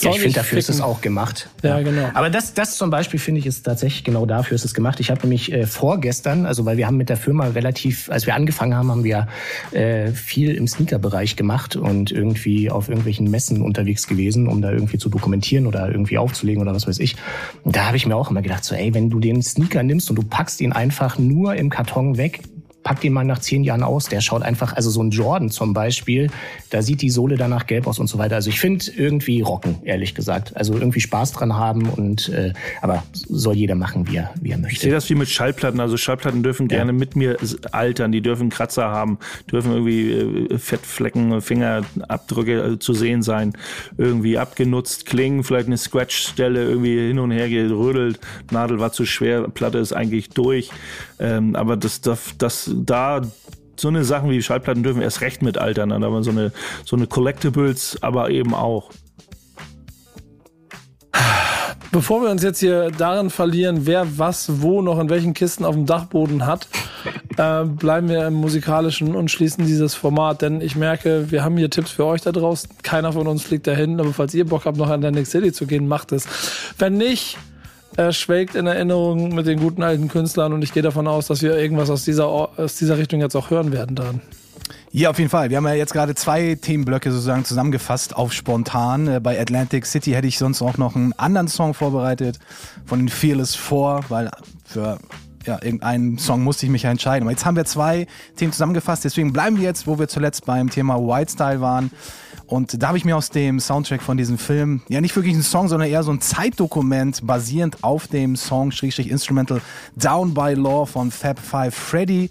Ja, 0.00 0.10
ich 0.10 0.20
finde, 0.20 0.36
dafür 0.36 0.58
ist 0.58 0.70
es 0.70 0.80
auch 0.80 1.00
gemacht. 1.00 1.48
Ja, 1.62 1.80
genau. 1.80 2.08
Aber 2.14 2.30
das, 2.30 2.54
das 2.54 2.76
zum 2.76 2.90
Beispiel 2.90 3.18
finde 3.18 3.40
ich 3.40 3.46
ist 3.46 3.64
tatsächlich 3.64 4.04
genau 4.04 4.26
dafür 4.26 4.54
ist 4.54 4.64
es 4.64 4.74
gemacht. 4.74 5.00
Ich 5.00 5.10
habe 5.10 5.20
nämlich 5.22 5.52
äh, 5.52 5.66
vorgestern, 5.66 6.46
also 6.46 6.64
weil 6.64 6.76
wir 6.76 6.86
haben 6.86 6.96
mit 6.96 7.08
der 7.08 7.16
Firma 7.16 7.46
relativ, 7.48 8.08
als 8.08 8.26
wir 8.26 8.36
angefangen 8.36 8.74
haben, 8.74 8.90
haben 8.90 9.04
wir 9.04 9.26
äh, 9.72 10.12
viel 10.12 10.54
im 10.54 10.68
Sneaker-Bereich 10.68 11.34
gemacht 11.34 11.74
und 11.74 12.12
irgendwie 12.12 12.70
auf 12.70 12.88
irgendwelchen 12.88 13.28
Messen 13.28 13.60
unterwegs 13.60 14.06
gewesen, 14.06 14.46
um 14.46 14.62
da 14.62 14.70
irgendwie 14.70 14.98
zu 14.98 15.08
dokumentieren 15.08 15.66
oder 15.66 15.90
irgendwie 15.90 16.18
aufzulegen 16.18 16.62
oder 16.62 16.74
was 16.74 16.86
weiß 16.86 17.00
ich. 17.00 17.16
Und 17.64 17.74
da 17.74 17.86
habe 17.86 17.96
ich 17.96 18.06
mir 18.06 18.14
auch 18.14 18.30
immer 18.30 18.42
gedacht, 18.42 18.62
so 18.62 18.76
ey, 18.76 18.94
wenn 18.94 19.10
du 19.10 19.18
den 19.18 19.42
Sneaker 19.42 19.82
nimmst 19.82 20.10
und 20.10 20.16
du 20.16 20.22
packst 20.22 20.60
ihn 20.60 20.75
einfach 20.76 21.18
nur 21.18 21.56
im 21.56 21.70
Karton 21.70 22.18
weg, 22.18 22.42
pack 22.86 23.00
den 23.00 23.12
mal 23.12 23.24
nach 23.24 23.40
zehn 23.40 23.64
Jahren 23.64 23.82
aus, 23.82 24.08
der 24.08 24.20
schaut 24.20 24.42
einfach, 24.42 24.72
also 24.76 24.90
so 24.90 25.02
ein 25.02 25.10
Jordan 25.10 25.50
zum 25.50 25.72
Beispiel, 25.74 26.30
da 26.70 26.82
sieht 26.82 27.02
die 27.02 27.10
Sohle 27.10 27.36
danach 27.36 27.66
gelb 27.66 27.88
aus 27.88 27.98
und 27.98 28.06
so 28.06 28.16
weiter. 28.18 28.36
Also 28.36 28.48
ich 28.48 28.60
finde 28.60 28.84
irgendwie 28.96 29.40
rocken, 29.40 29.78
ehrlich 29.82 30.14
gesagt. 30.14 30.56
Also 30.56 30.74
irgendwie 30.74 31.00
Spaß 31.00 31.32
dran 31.32 31.56
haben 31.56 31.88
und 31.88 32.28
äh, 32.28 32.52
aber 32.82 33.02
soll 33.12 33.56
jeder 33.56 33.74
machen, 33.74 34.06
wie 34.06 34.18
er, 34.18 34.30
wie 34.40 34.52
er 34.52 34.58
möchte. 34.58 34.74
Ich 34.76 34.80
sehe 34.82 34.92
das 34.92 35.10
wie 35.10 35.16
mit 35.16 35.28
Schallplatten. 35.28 35.80
Also 35.80 35.96
Schallplatten 35.96 36.44
dürfen 36.44 36.68
Ja. 36.68 36.76
gerne 36.76 36.92
mit 36.92 37.16
mir 37.16 37.36
altern, 37.72 38.12
die 38.12 38.20
dürfen 38.20 38.50
Kratzer 38.50 38.84
haben, 38.84 39.18
dürfen 39.50 39.72
irgendwie 39.72 40.12
äh, 40.12 40.58
Fettflecken, 40.58 41.40
Fingerabdrücke 41.40 42.74
äh, 42.74 42.78
zu 42.78 42.94
sehen 42.94 43.24
sein, 43.24 43.52
irgendwie 43.98 44.38
abgenutzt 44.38 45.06
klingen, 45.06 45.42
vielleicht 45.42 45.66
eine 45.66 45.76
Scratch-Stelle 45.76 46.62
irgendwie 46.62 47.08
hin 47.08 47.18
und 47.18 47.32
her 47.32 47.48
gerödelt, 47.48 48.20
Nadel 48.52 48.78
war 48.78 48.92
zu 48.92 49.04
schwer, 49.06 49.48
Platte 49.48 49.78
ist 49.78 49.92
eigentlich 49.92 50.28
durch. 50.28 50.70
Ähm, 51.18 51.56
aber 51.56 51.76
das, 51.76 52.00
das, 52.02 52.34
das 52.38 52.70
da 52.84 53.22
so 53.78 53.88
eine 53.88 54.04
Sachen 54.04 54.30
wie 54.30 54.42
Schallplatten 54.42 54.82
dürfen 54.82 55.02
erst 55.02 55.20
recht 55.20 55.42
mit 55.42 55.58
altern, 55.58 55.92
aber 55.92 56.22
so 56.22 56.30
eine, 56.30 56.52
so 56.84 56.96
eine 56.96 57.06
Collectibles 57.06 57.98
aber 58.02 58.30
eben 58.30 58.54
auch. 58.54 58.90
Bevor 61.92 62.22
wir 62.22 62.30
uns 62.30 62.42
jetzt 62.42 62.58
hier 62.58 62.90
darin 62.90 63.30
verlieren, 63.30 63.86
wer 63.86 64.18
was 64.18 64.60
wo 64.60 64.82
noch 64.82 64.98
in 64.98 65.08
welchen 65.08 65.32
Kisten 65.34 65.64
auf 65.64 65.74
dem 65.74 65.86
Dachboden 65.86 66.44
hat, 66.44 66.68
äh, 67.38 67.64
bleiben 67.64 68.08
wir 68.08 68.26
im 68.26 68.34
musikalischen 68.34 69.14
und 69.14 69.30
schließen 69.30 69.64
dieses 69.64 69.94
Format, 69.94 70.42
denn 70.42 70.60
ich 70.60 70.76
merke, 70.76 71.30
wir 71.30 71.42
haben 71.42 71.56
hier 71.56 71.70
Tipps 71.70 71.92
für 71.92 72.04
euch 72.04 72.20
da 72.20 72.32
draußen. 72.32 72.68
Keiner 72.82 73.12
von 73.12 73.26
uns 73.26 73.44
fliegt 73.44 73.66
dahin, 73.66 73.98
aber 74.00 74.12
falls 74.12 74.34
ihr 74.34 74.46
Bock 74.46 74.66
habt, 74.66 74.76
noch 74.76 74.88
an 74.88 75.04
Atlantic 75.04 75.26
City 75.26 75.52
zu 75.52 75.66
gehen, 75.66 75.88
macht 75.88 76.12
es. 76.12 76.26
Wenn 76.78 76.98
nicht, 76.98 77.38
äh, 77.96 78.12
schwelgt 78.12 78.54
in 78.54 78.66
Erinnerung 78.66 79.34
mit 79.34 79.46
den 79.46 79.58
guten 79.58 79.82
alten 79.82 80.08
Künstlern 80.08 80.52
und 80.52 80.62
ich 80.62 80.72
gehe 80.72 80.82
davon 80.82 81.06
aus, 81.06 81.26
dass 81.28 81.42
wir 81.42 81.56
irgendwas 81.56 81.90
aus 81.90 82.04
dieser, 82.04 82.26
aus 82.26 82.76
dieser 82.76 82.98
Richtung 82.98 83.20
jetzt 83.20 83.34
auch 83.36 83.50
hören 83.50 83.72
werden 83.72 83.96
dann. 83.96 84.20
Ja, 84.92 85.10
auf 85.10 85.18
jeden 85.18 85.30
Fall. 85.30 85.50
Wir 85.50 85.58
haben 85.58 85.66
ja 85.66 85.74
jetzt 85.74 85.92
gerade 85.92 86.14
zwei 86.14 86.54
Themenblöcke 86.54 87.10
sozusagen 87.10 87.44
zusammengefasst 87.44 88.16
auf 88.16 88.32
spontan. 88.32 89.06
Äh, 89.08 89.20
Bei 89.20 89.38
Atlantic 89.40 89.86
City 89.86 90.12
hätte 90.12 90.26
ich 90.26 90.38
sonst 90.38 90.62
auch 90.62 90.78
noch 90.78 90.96
einen 90.96 91.12
anderen 91.14 91.48
Song 91.48 91.74
vorbereitet 91.74 92.38
von 92.86 93.00
den 93.00 93.08
Fearless 93.08 93.54
Four, 93.54 94.00
weil 94.08 94.30
für 94.64 94.98
ja, 95.44 95.58
irgendeinen 95.62 96.18
Song 96.18 96.42
musste 96.42 96.66
ich 96.66 96.72
mich 96.72 96.82
ja 96.82 96.90
entscheiden. 96.90 97.22
Aber 97.22 97.30
jetzt 97.30 97.44
haben 97.44 97.56
wir 97.56 97.64
zwei 97.64 98.06
Themen 98.36 98.52
zusammengefasst, 98.52 99.04
deswegen 99.04 99.32
bleiben 99.32 99.56
wir 99.58 99.64
jetzt, 99.64 99.86
wo 99.86 99.98
wir 99.98 100.08
zuletzt 100.08 100.46
beim 100.46 100.70
Thema 100.70 100.96
White 100.96 101.32
Style 101.32 101.60
waren. 101.60 101.90
Und 102.46 102.80
da 102.80 102.88
habe 102.88 102.98
ich 102.98 103.04
mir 103.04 103.16
aus 103.16 103.30
dem 103.30 103.58
Soundtrack 103.58 104.02
von 104.02 104.16
diesem 104.16 104.38
Film, 104.38 104.82
ja 104.88 105.00
nicht 105.00 105.16
wirklich 105.16 105.34
einen 105.34 105.42
Song, 105.42 105.68
sondern 105.68 105.88
eher 105.88 106.02
so 106.02 106.12
ein 106.12 106.20
Zeitdokument 106.20 107.26
basierend 107.26 107.82
auf 107.82 108.06
dem 108.06 108.36
Song 108.36 108.70
Instrumental 108.70 109.60
Down 109.96 110.32
by 110.32 110.54
Law 110.54 110.86
von 110.86 111.10
Fab 111.10 111.40
Five 111.40 111.74
Freddy 111.74 112.30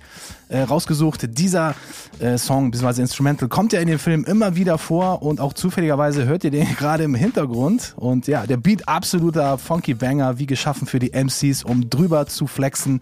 äh, 0.49 0.61
rausgesucht. 0.61 1.37
Dieser 1.37 1.75
äh, 2.19 2.37
Song 2.37 2.71
bzw. 2.71 3.01
Instrumental 3.01 3.49
kommt 3.49 3.73
ja 3.73 3.79
in 3.79 3.87
dem 3.87 3.99
Film 3.99 4.23
immer 4.25 4.55
wieder 4.55 4.77
vor 4.77 5.21
und 5.21 5.41
auch 5.41 5.53
zufälligerweise 5.53 6.25
hört 6.25 6.43
ihr 6.43 6.51
den 6.51 6.67
gerade 6.77 7.03
im 7.03 7.15
Hintergrund. 7.15 7.93
Und 7.97 8.27
ja, 8.27 8.45
der 8.45 8.57
Beat 8.57 8.87
absoluter 8.87 9.57
Funky 9.57 9.93
Banger, 9.93 10.39
wie 10.39 10.45
geschaffen 10.45 10.87
für 10.87 10.99
die 10.99 11.11
MCs, 11.11 11.63
um 11.63 11.89
drüber 11.89 12.27
zu 12.27 12.47
flexen. 12.47 13.01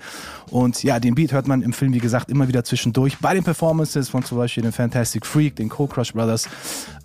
Und 0.50 0.84
ja, 0.84 1.00
den 1.00 1.16
Beat 1.16 1.32
hört 1.32 1.48
man 1.48 1.62
im 1.62 1.74
Film, 1.74 1.94
wie 1.94 2.00
gesagt, 2.00 2.30
immer 2.30 2.48
wieder 2.48 2.64
zwischendurch 2.64 3.18
bei 3.20 3.34
den 3.34 3.44
Performances 3.44 4.10
von 4.10 4.24
zum 4.24 4.38
Beispiel 4.38 4.64
den 4.64 4.72
Fantastic 4.72 5.26
Freak, 5.26 5.56
den 5.56 5.70
Cold 5.70 5.92
Crush 5.92 6.14
Brothers, 6.14 6.48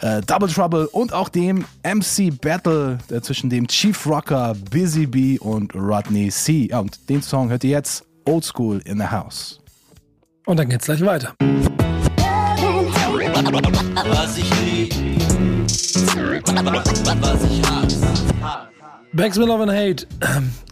äh, 0.00 0.20
Double 0.22 0.48
Trouble 0.48 0.86
und 0.88 1.12
auch 1.12 1.28
dem 1.28 1.64
MC 1.82 2.30
Battle 2.40 2.98
zwischen 3.22 3.50
dem 3.50 3.66
Chief 3.66 4.06
Rocker, 4.06 4.54
Busy 4.70 5.06
Bee 5.06 5.38
und 5.38 5.74
Rodney 5.74 6.28
C. 6.30 6.68
Ja, 6.70 6.80
und 6.80 7.08
den 7.08 7.22
Song 7.22 7.50
hört 7.50 7.64
ihr 7.64 7.70
jetzt 7.70 8.04
Old 8.24 8.44
School 8.44 8.80
in 8.84 8.98
the 8.98 9.06
House. 9.06 9.60
Und 10.48 10.58
dann 10.58 10.70
geht's 10.70 10.86
gleich 10.86 11.04
weiter. 11.04 11.34
Was 14.08 14.38
ich 14.38 14.50
lieb, 14.62 14.94
was 17.20 17.44
ich 17.44 17.62
hasse. 17.70 18.06
Backspin 19.12 19.46
Love 19.46 19.64
and 19.64 19.72
Hate 19.72 20.06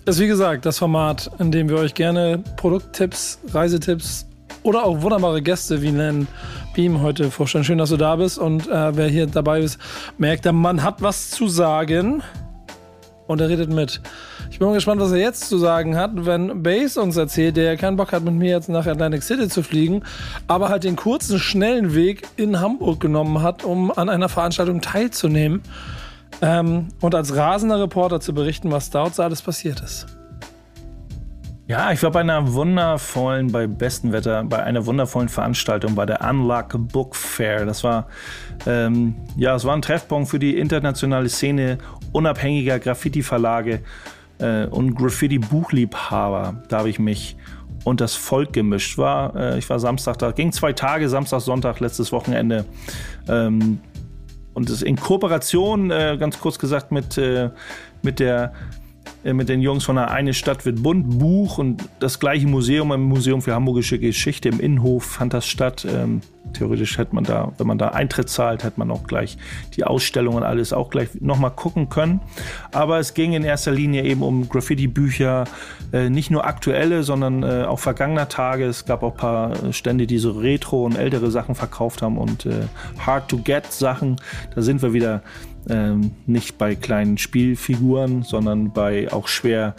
ist 0.06 0.18
wie 0.18 0.28
gesagt 0.28 0.64
das 0.64 0.78
Format, 0.78 1.30
in 1.38 1.52
dem 1.52 1.68
wir 1.68 1.76
euch 1.76 1.92
gerne 1.92 2.42
Produkttipps, 2.56 3.38
Reisetipps 3.52 4.26
oder 4.62 4.82
auch 4.82 5.02
wunderbare 5.02 5.42
Gäste 5.42 5.82
wie 5.82 5.90
Len 5.90 6.26
Beam 6.74 7.02
heute 7.02 7.30
vorstellen. 7.30 7.64
Schön, 7.64 7.76
dass 7.76 7.90
du 7.90 7.98
da 7.98 8.16
bist 8.16 8.38
und 8.38 8.66
äh, 8.68 8.96
wer 8.96 9.08
hier 9.08 9.26
dabei 9.26 9.60
ist, 9.60 9.78
merkt, 10.16 10.46
der 10.46 10.54
Mann 10.54 10.82
hat 10.82 11.02
was 11.02 11.28
zu 11.28 11.48
sagen 11.48 12.22
und 13.26 13.42
er 13.42 13.50
redet 13.50 13.68
mit. 13.68 14.00
Ich 14.50 14.58
bin 14.58 14.68
mal 14.68 14.74
gespannt, 14.74 15.00
was 15.00 15.12
er 15.12 15.18
jetzt 15.18 15.48
zu 15.48 15.58
sagen 15.58 15.96
hat, 15.96 16.12
wenn 16.14 16.62
Base 16.62 17.00
uns 17.00 17.16
erzählt, 17.16 17.56
der 17.56 17.76
keinen 17.76 17.96
Bock 17.96 18.12
hat, 18.12 18.24
mit 18.24 18.34
mir 18.34 18.50
jetzt 18.50 18.68
nach 18.68 18.86
Atlantic 18.86 19.22
City 19.22 19.48
zu 19.48 19.62
fliegen, 19.62 20.02
aber 20.46 20.68
halt 20.68 20.84
den 20.84 20.96
kurzen, 20.96 21.38
schnellen 21.38 21.94
Weg 21.94 22.22
in 22.36 22.60
Hamburg 22.60 23.00
genommen 23.00 23.42
hat, 23.42 23.64
um 23.64 23.90
an 23.90 24.08
einer 24.08 24.28
Veranstaltung 24.28 24.80
teilzunehmen 24.80 25.62
ähm, 26.42 26.88
und 27.00 27.14
als 27.14 27.34
rasender 27.34 27.80
Reporter 27.80 28.20
zu 28.20 28.34
berichten, 28.34 28.70
was 28.70 28.90
dort 28.90 29.14
so 29.14 29.22
alles 29.22 29.42
passiert 29.42 29.80
ist. 29.80 30.06
Ja, 31.68 31.90
ich 31.90 32.00
war 32.04 32.12
bei 32.12 32.20
einer 32.20 32.52
wundervollen, 32.52 33.50
bei 33.50 33.66
bestem 33.66 34.12
Wetter, 34.12 34.44
bei 34.44 34.62
einer 34.62 34.86
wundervollen 34.86 35.28
Veranstaltung, 35.28 35.96
bei 35.96 36.06
der 36.06 36.20
Unlock 36.20 36.76
Book 36.78 37.16
Fair. 37.16 37.66
Das 37.66 37.82
war, 37.82 38.06
ähm, 38.68 39.16
ja, 39.36 39.56
es 39.56 39.64
war 39.64 39.74
ein 39.74 39.82
Treffpunkt 39.82 40.30
für 40.30 40.38
die 40.38 40.56
internationale 40.58 41.28
Szene 41.28 41.78
unabhängiger 42.12 42.78
Graffiti-Verlage 42.78 43.80
äh, 44.38 44.66
und 44.66 44.94
Graffiti-Buchliebhaber. 44.94 46.62
Da 46.68 46.78
habe 46.78 46.88
ich 46.90 46.98
mich 46.98 47.36
und 47.84 48.00
das 48.00 48.14
Volk 48.14 48.52
gemischt. 48.52 48.98
War, 48.98 49.34
äh, 49.36 49.58
ich 49.58 49.70
war 49.70 49.78
Samstag 49.78 50.18
da, 50.18 50.32
ging 50.32 50.52
zwei 50.52 50.72
Tage, 50.72 51.08
Samstag, 51.08 51.40
Sonntag, 51.40 51.80
letztes 51.80 52.10
Wochenende. 52.10 52.64
Ähm, 53.28 53.78
und 54.54 54.70
es 54.70 54.82
in 54.82 54.96
Kooperation, 54.96 55.90
äh, 55.90 56.16
ganz 56.18 56.40
kurz 56.40 56.58
gesagt, 56.58 56.90
mit, 56.90 57.16
äh, 57.18 57.50
mit 58.02 58.18
der 58.18 58.52
mit 59.32 59.48
den 59.48 59.60
Jungs 59.60 59.84
von 59.84 59.96
der 59.96 60.10
Eine 60.10 60.34
Stadt 60.34 60.64
wird 60.64 60.82
bunt 60.82 61.18
Buch 61.18 61.58
und 61.58 61.82
das 61.98 62.20
gleiche 62.20 62.46
Museum 62.46 62.92
im 62.92 63.02
Museum 63.02 63.42
für 63.42 63.54
Hamburgische 63.54 63.98
Geschichte 63.98 64.48
im 64.48 64.60
Innenhof 64.60 65.04
fand 65.04 65.34
das 65.34 65.46
statt. 65.46 65.86
Ähm, 65.88 66.20
theoretisch 66.52 66.96
hätte 66.96 67.14
man 67.14 67.24
da, 67.24 67.52
wenn 67.58 67.66
man 67.66 67.78
da 67.78 67.88
Eintritt 67.88 68.28
zahlt, 68.28 68.62
hätte 68.62 68.78
man 68.78 68.90
auch 68.90 69.04
gleich 69.04 69.36
die 69.74 69.84
Ausstellung 69.84 70.36
und 70.36 70.42
alles 70.42 70.72
auch 70.72 70.90
gleich 70.90 71.20
nochmal 71.20 71.50
gucken 71.50 71.88
können. 71.88 72.20
Aber 72.72 72.98
es 72.98 73.14
ging 73.14 73.32
in 73.32 73.42
erster 73.42 73.72
Linie 73.72 74.04
eben 74.04 74.22
um 74.22 74.48
Graffiti-Bücher, 74.48 75.44
äh, 75.92 76.08
nicht 76.08 76.30
nur 76.30 76.46
aktuelle, 76.46 77.02
sondern 77.02 77.42
äh, 77.42 77.64
auch 77.64 77.80
vergangener 77.80 78.28
Tage. 78.28 78.64
Es 78.66 78.84
gab 78.84 79.02
auch 79.02 79.12
ein 79.12 79.18
paar 79.18 79.72
Stände, 79.72 80.06
die 80.06 80.18
so 80.18 80.32
Retro 80.32 80.84
und 80.84 80.96
ältere 80.96 81.30
Sachen 81.30 81.54
verkauft 81.54 82.02
haben 82.02 82.18
und 82.18 82.46
äh, 82.46 82.62
Hard-to-Get-Sachen. 83.04 84.16
Da 84.54 84.62
sind 84.62 84.82
wir 84.82 84.92
wieder 84.92 85.22
ähm, 85.68 86.12
nicht 86.26 86.58
bei 86.58 86.74
kleinen 86.74 87.18
Spielfiguren, 87.18 88.22
sondern 88.22 88.72
bei 88.72 89.12
auch 89.12 89.28
schwer 89.28 89.74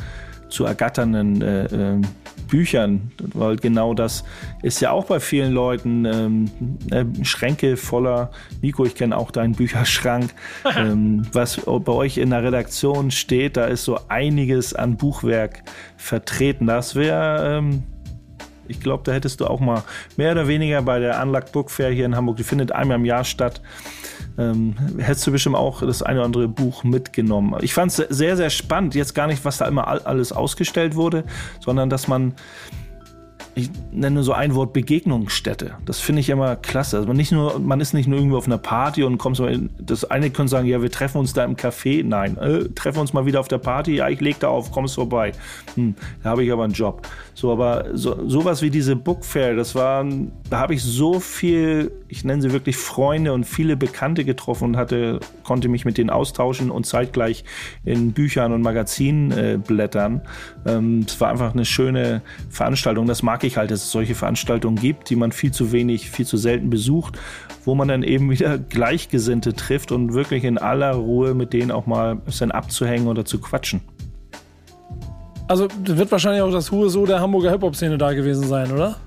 zu 0.50 0.66
ergatternden 0.66 1.42
äh, 1.42 1.66
äh, 1.66 2.02
Büchern, 2.48 3.12
weil 3.34 3.58
genau 3.58 3.94
das 3.94 4.24
ist 4.62 4.80
ja 4.80 4.92
auch 4.92 5.06
bei 5.06 5.20
vielen 5.20 5.52
Leuten 5.52 6.06
ähm, 6.06 6.52
äh, 6.92 7.26
Schränke 7.26 7.76
voller. 7.76 8.32
Nico, 8.62 8.86
ich 8.86 8.96
kenne 8.96 9.18
auch 9.18 9.32
deinen 9.32 9.54
Bücherschrank. 9.54 10.34
ähm, 10.78 11.28
was 11.34 11.58
bei 11.58 11.92
euch 11.92 12.18
in 12.18 12.30
der 12.30 12.44
Redaktion 12.44 13.12
steht, 13.12 13.58
da 13.58 13.66
ist 13.66 13.84
so 13.84 14.00
einiges 14.08 14.74
an 14.74 14.96
Buchwerk 14.96 15.64
vertreten. 15.98 16.68
Das 16.68 16.96
wäre 16.96 17.58
ähm, 17.58 17.84
ich 18.70 18.80
glaube, 18.80 19.04
da 19.06 19.14
hättest 19.14 19.40
du 19.40 19.48
auch 19.48 19.60
mal 19.60 19.84
mehr 20.16 20.32
oder 20.32 20.48
weniger 20.48 20.82
bei 20.82 21.00
der 21.00 21.22
Unlock 21.22 21.52
Book 21.52 21.72
Fair 21.72 21.90
hier 21.90 22.06
in 22.06 22.16
Hamburg, 22.16 22.38
die 22.38 22.44
findet 22.44 22.72
einmal 22.72 22.98
im 22.98 23.06
Jahr 23.06 23.24
statt, 23.24 23.62
ähm, 24.38 24.76
hättest 24.98 25.26
du 25.28 25.32
bestimmt 25.32 25.56
auch 25.56 25.82
das 25.82 26.04
eine 26.04 26.20
oder 26.20 26.26
andere 26.26 26.48
Buch 26.48 26.84
mitgenommen. 26.84 27.56
Ich 27.62 27.74
fand 27.74 27.92
es 27.92 27.98
sehr, 28.10 28.38
sehr 28.38 28.50
spannend. 28.50 28.96
Jetzt 28.96 29.14
gar 29.16 29.28
nicht, 29.28 29.44
was 29.46 29.58
da 29.58 29.66
immer 29.68 29.88
all- 29.88 30.02
alles 30.02 30.32
ausgestellt 30.32 30.96
wurde, 30.96 31.24
sondern 31.60 31.90
dass 31.90 32.08
man, 32.08 32.34
ich 33.56 33.72
nenne 33.92 34.22
so 34.22 34.34
ein 34.34 34.54
Wort 34.54 34.74
Begegnungsstätte. 34.74 35.78
Das 35.86 36.00
finde 36.00 36.20
ich 36.20 36.30
immer 36.30 36.56
klasse. 36.56 36.98
Also 36.98 37.08
man, 37.08 37.18
nicht 37.18 37.32
nur, 37.32 37.58
man 37.58 37.82
ist 37.82 37.94
nicht 37.94 38.08
nur 38.08 38.20
irgendwo 38.20 38.38
auf 38.38 38.46
einer 38.46 38.60
Party 38.60 39.04
und 39.04 39.18
kommt 39.18 39.36
so 39.38 39.48
in, 39.48 39.72
das 39.80 40.06
eine 40.06 40.30
können 40.30 40.48
sagen, 40.48 40.68
ja, 40.68 40.80
wir 40.84 40.92
treffen 40.92 41.18
uns 41.18 41.34
da 41.34 41.44
im 41.44 41.56
Café. 41.56 42.04
Nein, 42.06 42.38
äh, 42.38 42.70
treffen 42.76 43.00
uns 43.00 43.14
mal 43.14 43.26
wieder 43.26 43.40
auf 43.40 43.48
der 43.48 43.58
Party. 43.58 43.96
Ja, 43.96 44.10
ich 44.10 44.22
leg 44.22 44.40
da 44.40 44.50
auf, 44.50 44.72
kommst 44.72 44.94
vorbei. 44.94 45.32
Hm, 45.74 45.96
da 46.22 46.30
habe 46.30 46.44
ich 46.44 46.52
aber 46.52 46.66
einen 46.66 46.74
Job. 46.74 47.08
So, 47.40 47.52
aber 47.52 47.90
so, 47.94 48.28
sowas 48.28 48.64
wie 48.64 48.72
diese 48.72 48.96
Book 48.96 49.24
Fair, 49.24 49.56
das 49.56 49.76
war, 49.76 50.04
da 50.50 50.58
habe 50.58 50.74
ich 50.74 50.82
so 50.82 51.20
viel, 51.20 51.92
ich 52.08 52.24
nenne 52.24 52.42
sie 52.42 52.52
wirklich 52.52 52.78
Freunde 52.78 53.32
und 53.32 53.44
viele 53.44 53.78
Bekannte 53.78 54.26
getroffen 54.26 54.70
und 54.70 54.78
hatte, 54.78 55.20
konnte 55.44 55.68
mich 55.68 55.86
mit 55.86 56.00
denen 56.00 56.10
austauschen 56.10 56.72
und 56.72 56.88
zeitgleich 56.88 57.44
in 57.86 58.14
Büchern 58.14 58.54
und 58.54 58.64
Magazinen 58.64 59.30
äh, 59.34 59.60
blättern. 59.64 60.24
Ähm, 60.66 61.06
es 61.08 61.22
war 61.22 61.30
einfach 61.30 61.54
eine 61.54 61.66
schöne 61.66 62.24
Veranstaltung. 62.50 63.06
Das 63.06 63.22
mag 63.22 63.44
ich 63.44 63.58
halt, 63.58 63.70
dass 63.70 63.84
es 63.84 63.92
solche 63.92 64.16
Veranstaltungen 64.16 64.78
gibt, 64.78 65.12
die 65.12 65.16
man 65.16 65.32
viel 65.32 65.52
zu 65.52 65.72
wenig, 65.72 66.10
viel 66.10 66.26
zu 66.26 66.38
selten 66.38 66.72
besucht, 66.72 67.20
wo 67.66 67.76
man 67.76 67.88
dann 67.88 68.02
eben 68.02 68.32
wieder 68.32 68.58
Gleichgesinnte 68.58 69.54
trifft 69.54 69.92
und 69.92 70.16
wirklich 70.16 70.44
in 70.44 70.58
aller 70.58 70.94
Ruhe 70.94 71.36
mit 71.36 71.54
denen 71.54 71.70
auch 71.70 71.86
mal 71.86 72.14
ein 72.14 72.22
bisschen 72.22 72.52
abzuhängen 72.52 73.08
oder 73.08 73.26
zu 73.26 73.40
quatschen. 73.40 73.82
Also 75.48 75.68
wird 75.86 76.12
wahrscheinlich 76.12 76.42
auch 76.42 76.52
das 76.52 76.72
Hohe 76.72 76.90
So 76.90 77.06
der 77.06 77.22
Hamburger 77.22 77.52
Hip-Hop-Szene 77.52 77.98
da 77.98 78.14
gewesen 78.14 78.48
sein, 78.48 78.72
oder? 78.72 78.98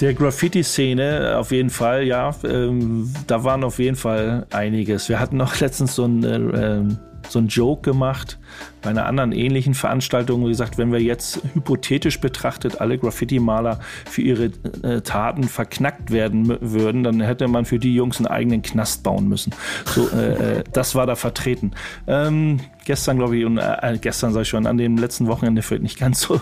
Der 0.00 0.12
Graffiti-Szene 0.14 1.36
auf 1.38 1.52
jeden 1.52 1.70
Fall, 1.70 2.02
ja. 2.02 2.34
Ähm, 2.44 3.12
da 3.28 3.44
waren 3.44 3.62
auf 3.62 3.78
jeden 3.78 3.96
Fall 3.96 4.46
einiges. 4.50 5.08
Wir 5.08 5.20
hatten 5.20 5.36
noch 5.36 5.60
letztens 5.60 5.94
so 5.94 6.04
ein, 6.04 6.24
äh, 6.24 6.82
so 7.28 7.38
ein 7.38 7.48
Joke 7.48 7.82
gemacht 7.82 8.38
bei 8.82 8.90
einer 8.90 9.06
anderen 9.06 9.32
ähnlichen 9.32 9.74
Veranstaltung. 9.74 10.44
Wie 10.44 10.50
gesagt, 10.50 10.78
wenn 10.78 10.92
wir 10.92 11.00
jetzt 11.00 11.40
hypothetisch 11.54 12.20
betrachtet 12.20 12.80
alle 12.80 12.98
Graffiti-Maler 12.98 13.80
für 14.04 14.22
ihre 14.22 14.50
äh, 14.82 15.00
Taten 15.00 15.44
verknackt 15.44 16.10
werden 16.10 16.56
würden, 16.60 17.04
dann 17.04 17.20
hätte 17.20 17.48
man 17.48 17.64
für 17.64 17.78
die 17.78 17.94
Jungs 17.94 18.18
einen 18.18 18.26
eigenen 18.26 18.62
Knast 18.62 19.02
bauen 19.02 19.28
müssen. 19.28 19.54
So, 19.86 20.08
äh, 20.10 20.58
äh 20.58 20.64
das 20.72 20.94
war 20.94 21.06
da 21.06 21.16
vertreten. 21.16 21.72
Ähm, 22.06 22.60
gestern, 22.84 23.18
glaube 23.18 23.36
ich, 23.36 23.44
und 23.44 23.58
äh, 23.58 23.98
gestern 24.00 24.32
sag 24.32 24.42
ich 24.42 24.48
schon, 24.48 24.66
an 24.66 24.76
dem 24.76 24.98
letzten 24.98 25.26
Wochenende 25.26 25.62
fällt 25.62 25.82
nicht 25.82 25.98
ganz 25.98 26.20
so. 26.20 26.40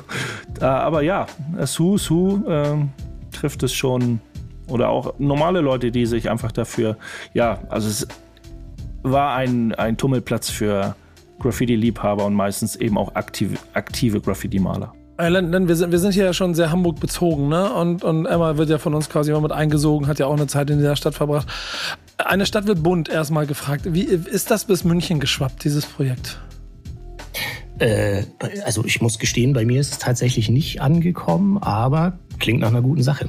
aber 0.61 1.03
ja, 1.03 1.27
Su, 1.65 1.99
Su, 1.99 2.43
ähm, 2.49 2.91
trifft 3.31 3.63
es 3.63 3.73
schon 3.73 4.21
oder 4.69 4.89
auch 4.89 5.15
normale 5.19 5.61
Leute, 5.61 5.91
die 5.91 6.07
sich 6.07 6.31
einfach 6.31 6.53
dafür, 6.53 6.97
ja, 7.35 7.61
also 7.69 7.89
es 7.89 8.07
war 9.03 9.35
ein, 9.35 9.75
ein 9.75 9.97
Tummelplatz 9.97 10.51
für 10.51 10.95
Graffiti-Liebhaber 11.41 12.25
und 12.25 12.35
meistens 12.35 12.77
eben 12.77 12.97
auch 12.97 13.15
aktive, 13.15 13.57
aktive 13.75 14.21
Graffiti-Maler. 14.21 14.93
Len, 15.19 15.69
wir 15.69 15.77
sind, 15.77 15.93
wir 15.93 15.99
sind 15.99 16.13
hier 16.13 16.25
ja 16.25 16.33
schon 16.33 16.55
sehr 16.55 16.73
Hamburg 16.73 16.99
bezogen, 16.99 17.49
ne? 17.49 17.73
Und, 17.73 18.03
und 18.03 18.27
Emma 18.27 18.57
wird 18.57 18.71
ja 18.71 18.79
von 18.79 18.95
uns 18.95 19.09
quasi 19.09 19.31
immer 19.31 19.41
mit 19.41 19.53
eingesogen, 19.53 20.09
hat 20.09 20.19
ja 20.19 20.27
auch 20.27 20.37
eine 20.37 20.47
Zeit 20.47 20.71
in 20.71 20.79
dieser 20.79 20.97
Stadt 20.97 21.15
verbracht. 21.15 21.47
Eine 22.19 22.47
Stadt 22.47 22.67
wird 22.67 22.83
bunt 22.83 23.09
erstmal 23.09 23.47
gefragt. 23.47 23.83
Wie 23.93 24.03
ist 24.03 24.51
das 24.51 24.65
bis 24.65 24.85
München 24.85 25.21
geschwappt, 25.21 25.65
dieses 25.65 25.87
Projekt? 25.87 26.41
Äh, 27.79 28.25
also 28.65 28.85
ich 28.85 29.01
muss 29.01 29.19
gestehen, 29.19 29.53
bei 29.53 29.65
mir 29.65 29.81
ist 29.81 29.93
es 29.93 29.99
tatsächlich 29.99 30.49
nicht 30.49 30.81
angekommen, 30.81 31.59
aber 31.59 32.19
klingt 32.39 32.61
nach 32.61 32.69
einer 32.69 32.83
guten 32.83 33.03
Sache. 33.03 33.29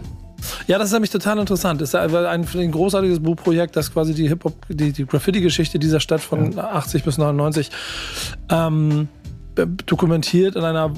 Ja, 0.68 0.78
das 0.78 0.88
ist 0.88 0.94
nämlich 0.94 1.12
total 1.12 1.40
interessant. 1.40 1.82
Es 1.82 1.90
ist 1.90 1.96
ein, 1.96 2.16
ein 2.16 2.72
großartiges 2.72 3.22
Buchprojekt, 3.22 3.76
das 3.76 3.94
quasi 3.94 4.14
die 4.14 4.28
Hip-Hop, 4.28 4.54
die, 4.70 4.92
die 4.92 5.06
Graffiti-Geschichte 5.06 5.80
dieser 5.80 6.00
Stadt 6.00 6.22
von 6.22 6.54
ja. 6.54 6.72
80 6.72 7.04
bis 7.04 7.18
99 7.18 7.70
ähm, 8.50 9.08
dokumentiert 9.56 10.56
in 10.56 10.64
einer 10.64 10.92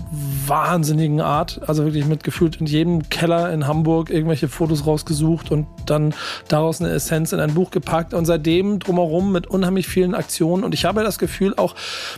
wahnsinnigen 0.48 1.22
Art. 1.22 1.62
Also 1.68 1.84
wirklich 1.84 2.06
mit 2.06 2.24
gefühlt 2.24 2.58
in 2.58 2.66
jedem 2.66 3.10
Keller 3.10 3.52
in 3.52 3.68
Hamburg 3.68 4.10
irgendwelche 4.10 4.48
Fotos 4.48 4.86
rausgesucht 4.86 5.52
und 5.52 5.68
dann 5.86 6.14
daraus 6.48 6.82
eine 6.82 6.92
Essenz 6.92 7.34
in 7.34 7.40
ein 7.40 7.54
Buch 7.54 7.72
gepackt 7.72 8.14
und 8.14 8.26
seitdem 8.26 8.80
drumherum 8.80 9.32
mit 9.32 9.48
unheimlich 9.48 9.88
vielen 9.88 10.16
Aktionen. 10.16 10.64
Und 10.64 10.74
ich 10.74 10.86
habe 10.86 11.04
das 11.04 11.20
Gefühl 11.20 11.54
auch 11.58 11.76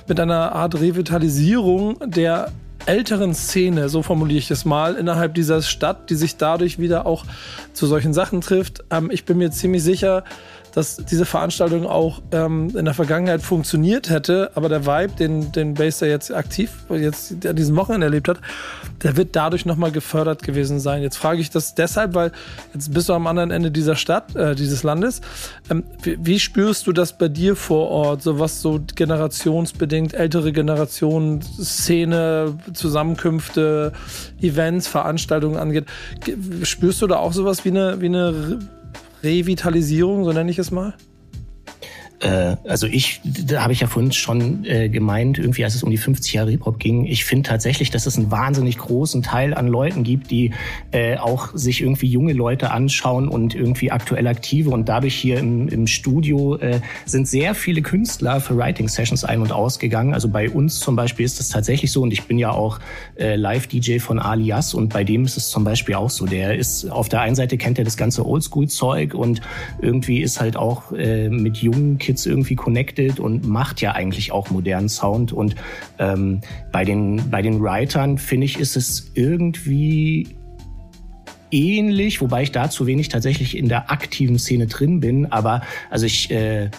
mit 0.07 0.19
einer 0.19 0.53
Art 0.53 0.75
Revitalisierung 0.75 1.97
der 2.05 2.51
älteren 2.87 3.33
Szene, 3.33 3.89
so 3.89 4.01
formuliere 4.01 4.39
ich 4.39 4.51
es 4.51 4.65
mal, 4.65 4.95
innerhalb 4.95 5.33
dieser 5.33 5.61
Stadt, 5.61 6.09
die 6.09 6.15
sich 6.15 6.37
dadurch 6.37 6.79
wieder 6.79 7.05
auch 7.05 7.25
zu 7.73 7.85
solchen 7.85 8.13
Sachen 8.13 8.41
trifft. 8.41 8.83
Ähm, 8.89 9.09
ich 9.11 9.25
bin 9.25 9.37
mir 9.37 9.51
ziemlich 9.51 9.83
sicher, 9.83 10.23
dass 10.77 10.97
diese 10.97 11.25
Veranstaltung 11.25 11.87
auch 11.87 12.21
ähm, 12.31 12.71
in 12.77 12.85
der 12.85 12.93
Vergangenheit 12.93 13.41
funktioniert 13.41 14.11
hätte, 14.11 14.51
aber 14.53 14.69
der 14.69 14.85
Vibe, 14.85 15.13
den, 15.17 15.51
den 15.51 15.73
Bass 15.73 16.01
jetzt 16.01 16.31
aktiv 16.31 16.71
jetzt 16.91 17.47
an 17.47 17.55
diesem 17.55 17.75
Wochenende 17.75 18.05
erlebt 18.05 18.27
hat, 18.27 18.37
der 19.01 19.17
wird 19.17 19.35
dadurch 19.35 19.65
nochmal 19.65 19.91
gefördert 19.91 20.43
gewesen 20.43 20.79
sein. 20.79 21.01
Jetzt 21.01 21.17
frage 21.17 21.41
ich 21.41 21.49
das 21.49 21.73
deshalb, 21.73 22.13
weil 22.13 22.31
jetzt 22.75 22.93
bist 22.93 23.09
du 23.09 23.13
am 23.13 23.25
anderen 23.25 23.49
Ende 23.49 23.71
dieser 23.71 23.95
Stadt, 23.95 24.35
äh, 24.35 24.53
dieses 24.53 24.83
Landes. 24.83 25.21
Ähm, 25.71 25.83
wie, 26.03 26.19
wie, 26.21 26.39
spürst 26.39 26.85
du 26.85 26.91
das 26.91 27.17
bei 27.17 27.27
dir 27.27 27.55
vor 27.55 27.89
Ort, 27.89 28.21
so 28.21 28.37
was 28.37 28.61
so 28.61 28.79
generationsbedingt, 28.95 30.13
ältere 30.13 30.51
Generationen, 30.51 31.41
Szene, 31.41 32.53
Zusammenkünfte, 32.73 33.93
Events, 34.41 34.87
Veranstaltungen 34.87 35.57
angeht? 35.57 35.85
Spürst 36.61 37.01
du 37.01 37.07
da 37.07 37.15
auch 37.17 37.33
sowas 37.33 37.65
wie 37.65 37.69
eine, 37.69 37.99
wie 37.99 38.05
eine 38.05 38.59
Revitalisierung, 39.23 40.23
so 40.25 40.31
nenne 40.31 40.51
ich 40.51 40.59
es 40.59 40.71
mal? 40.71 40.93
Äh, 42.19 42.55
also 42.67 42.87
ich, 42.87 43.21
da 43.23 43.61
habe 43.61 43.73
ich 43.73 43.81
ja 43.81 43.87
vorhin 43.87 44.11
schon 44.11 44.65
äh, 44.65 44.89
gemeint, 44.89 45.37
irgendwie 45.37 45.63
als 45.63 45.75
es 45.75 45.83
um 45.83 45.91
die 45.91 45.97
50 45.97 46.33
Jahre 46.33 46.49
Hip-Hop 46.49 46.79
ging, 46.79 47.05
ich 47.05 47.25
finde 47.25 47.47
tatsächlich, 47.47 47.91
dass 47.91 48.05
es 48.05 48.17
einen 48.17 48.31
wahnsinnig 48.31 48.77
großen 48.77 49.21
Teil 49.21 49.53
an 49.53 49.67
Leuten 49.67 50.03
gibt, 50.03 50.31
die 50.31 50.51
äh, 50.91 51.17
auch 51.17 51.49
sich 51.53 51.81
irgendwie 51.81 52.07
junge 52.07 52.33
Leute 52.33 52.71
anschauen 52.71 53.27
und 53.27 53.53
irgendwie 53.53 53.91
aktuell 53.91 54.25
aktive 54.27 54.71
und 54.71 54.89
dadurch 54.89 55.15
hier 55.15 55.37
im, 55.37 55.67
im 55.67 55.85
Studio 55.85 56.55
äh, 56.55 56.79
sind 57.05 57.27
sehr 57.27 57.53
viele 57.53 57.81
Künstler 57.81 58.41
für 58.41 58.57
Writing-Sessions 58.57 59.23
ein- 59.23 59.41
und 59.41 59.51
ausgegangen. 59.51 60.13
Also 60.13 60.27
bei 60.27 60.49
uns 60.49 60.79
zum 60.79 60.95
Beispiel 60.95 61.25
ist 61.25 61.39
das 61.39 61.49
tatsächlich 61.49 61.91
so 61.91 62.01
und 62.01 62.11
ich 62.11 62.23
bin 62.23 62.39
ja 62.39 62.49
auch 62.51 62.79
äh, 63.19 63.35
Live-DJ 63.35 63.99
von 63.99 64.17
Alias 64.17 64.73
und 64.73 64.89
bei 64.89 65.03
dem 65.03 65.25
ist 65.25 65.37
es 65.37 65.49
zum 65.49 65.63
Beispiel 65.63 65.95
auch 65.95 66.09
so. 66.09 66.25
Der 66.25 66.57
ist 66.57 66.89
auf 66.89 67.09
der 67.09 67.21
einen 67.21 67.35
Seite 67.35 67.57
kennt 67.57 67.77
er 67.77 67.85
das 67.85 67.97
ganze 67.97 68.25
Oldschool-Zeug 68.25 69.13
und 69.13 69.41
irgendwie 69.81 70.21
ist 70.21 70.39
halt 70.39 70.57
auch 70.57 70.91
äh, 70.93 71.29
mit 71.29 71.57
jungen 71.57 71.99
Kids 72.07 72.25
irgendwie 72.25 72.55
connected 72.55 73.19
und 73.19 73.45
macht 73.45 73.81
ja 73.81 73.91
eigentlich 73.91 74.31
auch 74.31 74.49
modernen 74.49 74.87
Sound. 74.87 75.33
Und 75.33 75.55
ähm, 75.99 76.39
bei, 76.71 76.85
den, 76.85 77.29
bei 77.29 77.41
den 77.41 77.61
Writern, 77.61 78.17
finde 78.17 78.45
ich, 78.45 78.57
ist 78.59 78.77
es 78.77 79.11
irgendwie 79.13 80.37
ähnlich, 81.51 82.21
wobei 82.21 82.43
ich 82.43 82.53
da 82.53 82.69
zu 82.69 82.87
wenig 82.87 83.09
tatsächlich 83.09 83.57
in 83.57 83.67
der 83.67 83.91
aktiven 83.91 84.39
Szene 84.39 84.67
drin 84.67 85.01
bin. 85.01 85.29
Aber 85.33 85.61
also 85.89 86.05
ich 86.05 86.31
äh, 86.31 86.69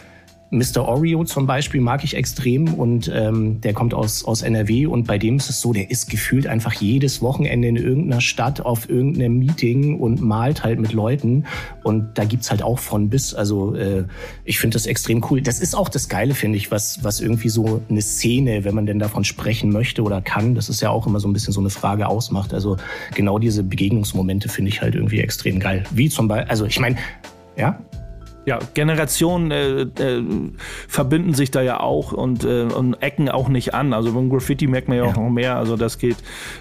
Mr. 0.51 0.87
Oreo 0.87 1.25
zum 1.25 1.47
Beispiel 1.47 1.81
mag 1.81 2.05
ich 2.05 2.17
extrem 2.17 2.73
und 2.75 3.11
ähm, 3.15 3.61
der 3.61 3.75
kommt 3.75 3.93
aus, 3.93 4.25
aus 4.25 4.41
NRW 4.41 4.87
und 4.87 5.07
bei 5.07 5.19
dem 5.19 5.37
ist 5.37 5.51
es 5.51 5.61
so, 5.61 5.75
der 5.75 5.91
ist 5.91 6.09
gefühlt 6.09 6.47
einfach 6.47 6.73
jedes 6.73 7.21
Wochenende 7.21 7.69
in 7.69 7.77
irgendeiner 7.77 8.23
Stadt 8.23 8.63
auf 8.63 8.89
irgendeinem 8.89 9.39
Meeting 9.39 9.99
und 9.99 10.23
malt 10.23 10.65
halt 10.65 10.81
mit 10.81 10.93
Leuten 10.95 11.45
und 11.83 12.17
da 12.17 12.25
gibt's 12.25 12.51
halt 12.51 12.63
auch 12.63 12.79
von 12.79 13.11
bis. 13.11 13.35
Also 13.35 13.75
äh, 13.75 14.05
ich 14.45 14.59
finde 14.59 14.75
das 14.75 14.87
extrem 14.87 15.23
cool. 15.31 15.43
Das 15.43 15.61
ist 15.61 15.75
auch 15.75 15.91
das 15.91 16.09
Geile, 16.09 16.35
finde 16.35 16.57
ich, 16.57 16.71
was, 16.71 17.05
was 17.05 17.21
irgendwie 17.21 17.51
so 17.51 17.83
eine 17.91 18.01
Szene, 18.01 18.65
wenn 18.65 18.75
man 18.75 18.87
denn 18.87 18.99
davon 18.99 19.25
sprechen 19.25 19.71
möchte 19.71 20.03
oder 20.03 20.23
kann, 20.23 20.55
das 20.55 20.71
ist 20.71 20.81
ja 20.81 20.89
auch 20.89 21.07
immer 21.07 21.21
so 21.21 21.29
ein 21.29 21.35
bisschen 21.35 21.53
so 21.53 21.61
eine 21.61 21.71
Frage 21.71 22.09
ausmacht. 22.09 22.55
Also 22.55 22.79
genau 23.15 23.39
diese 23.39 23.63
Begegnungsmomente 23.65 24.49
finde 24.49 24.71
ich 24.71 24.81
halt 24.81 24.95
irgendwie 24.95 25.21
extrem 25.21 25.61
geil. 25.61 25.85
Wie 25.91 26.09
zum 26.09 26.27
Beispiel, 26.27 26.49
also 26.49 26.65
ich 26.65 26.81
meine, 26.81 26.97
ja, 27.57 27.79
ja, 28.49 28.59
Generationen 28.73 29.51
äh, 29.51 29.83
äh, 29.83 30.25
verbinden 30.89 31.35
sich 31.35 31.51
da 31.51 31.61
ja 31.61 31.81
auch 31.81 32.13
und, 32.13 32.45
äh, 32.45 32.63
und 32.63 32.95
ecken 32.95 33.29
auch 33.29 33.51
nicht 33.51 33.75
an. 33.75 33.93
Also 33.93 34.15
beim 34.15 34.31
Graffiti 34.31 34.67
merkt 34.67 34.89
man 34.89 34.97
ja, 34.97 35.05
auch 35.05 35.17
noch 35.17 35.29
mehr. 35.29 35.59
Also 35.59 35.77
das 35.77 35.99
geht, 35.99 36.17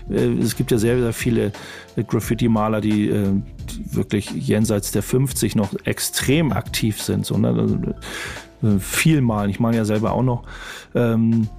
äh, 0.09 0.33
es 0.33 0.57
gibt 0.57 0.69
ja 0.71 0.79
sehr, 0.79 0.99
sehr 0.99 1.13
viele 1.13 1.53
Graffiti-Maler, 1.95 2.81
die, 2.81 3.07
äh, 3.07 3.27
die, 3.69 3.95
wirklich 3.95 4.31
jenseits 4.31 4.91
der 4.91 5.01
50 5.01 5.55
noch 5.55 5.69
extrem 5.85 6.51
aktiv 6.51 7.01
sind. 7.01 7.25
So, 7.25 7.37
ne? 7.37 7.55
Also, 7.57 7.77
äh, 8.63 8.79
viel 8.79 9.21
malen. 9.21 9.49
Ich 9.49 9.61
meine 9.61 9.77
ja 9.77 9.85
selber 9.85 10.11
auch 10.11 10.23
noch. 10.23 10.43
Ähm, 10.93 11.43
äh, 11.43 11.56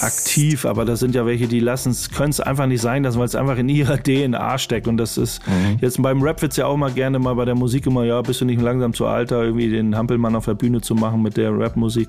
aktiv, 0.00 0.64
aber 0.64 0.84
das 0.84 1.00
sind 1.00 1.14
ja 1.14 1.26
welche, 1.26 1.46
die 1.46 1.60
lassen 1.60 1.90
es, 1.90 2.10
können 2.10 2.30
es 2.30 2.40
einfach 2.40 2.66
nicht 2.66 2.80
sein 2.80 3.02
lassen, 3.02 3.18
weil 3.18 3.26
es 3.26 3.34
einfach 3.34 3.58
in 3.58 3.68
ihrer 3.68 3.96
DNA 4.02 4.58
steckt. 4.58 4.88
Und 4.88 4.96
das 4.96 5.18
ist 5.18 5.46
mhm. 5.46 5.78
jetzt 5.80 6.00
beim 6.02 6.22
Rap 6.22 6.40
wird 6.42 6.52
es 6.52 6.56
ja 6.58 6.66
auch 6.66 6.76
mal 6.76 6.90
gerne 6.90 7.18
mal 7.18 7.34
bei 7.34 7.44
der 7.44 7.54
Musik 7.54 7.86
immer, 7.86 8.04
ja, 8.04 8.20
bist 8.22 8.40
du 8.40 8.44
nicht 8.44 8.60
langsam 8.60 8.94
zu 8.94 9.06
alter, 9.06 9.42
irgendwie 9.42 9.68
den 9.68 9.96
Hampelmann 9.96 10.36
auf 10.36 10.46
der 10.46 10.54
Bühne 10.54 10.80
zu 10.80 10.94
machen 10.94 11.22
mit 11.22 11.36
der 11.36 11.56
Rap-Musik. 11.56 12.08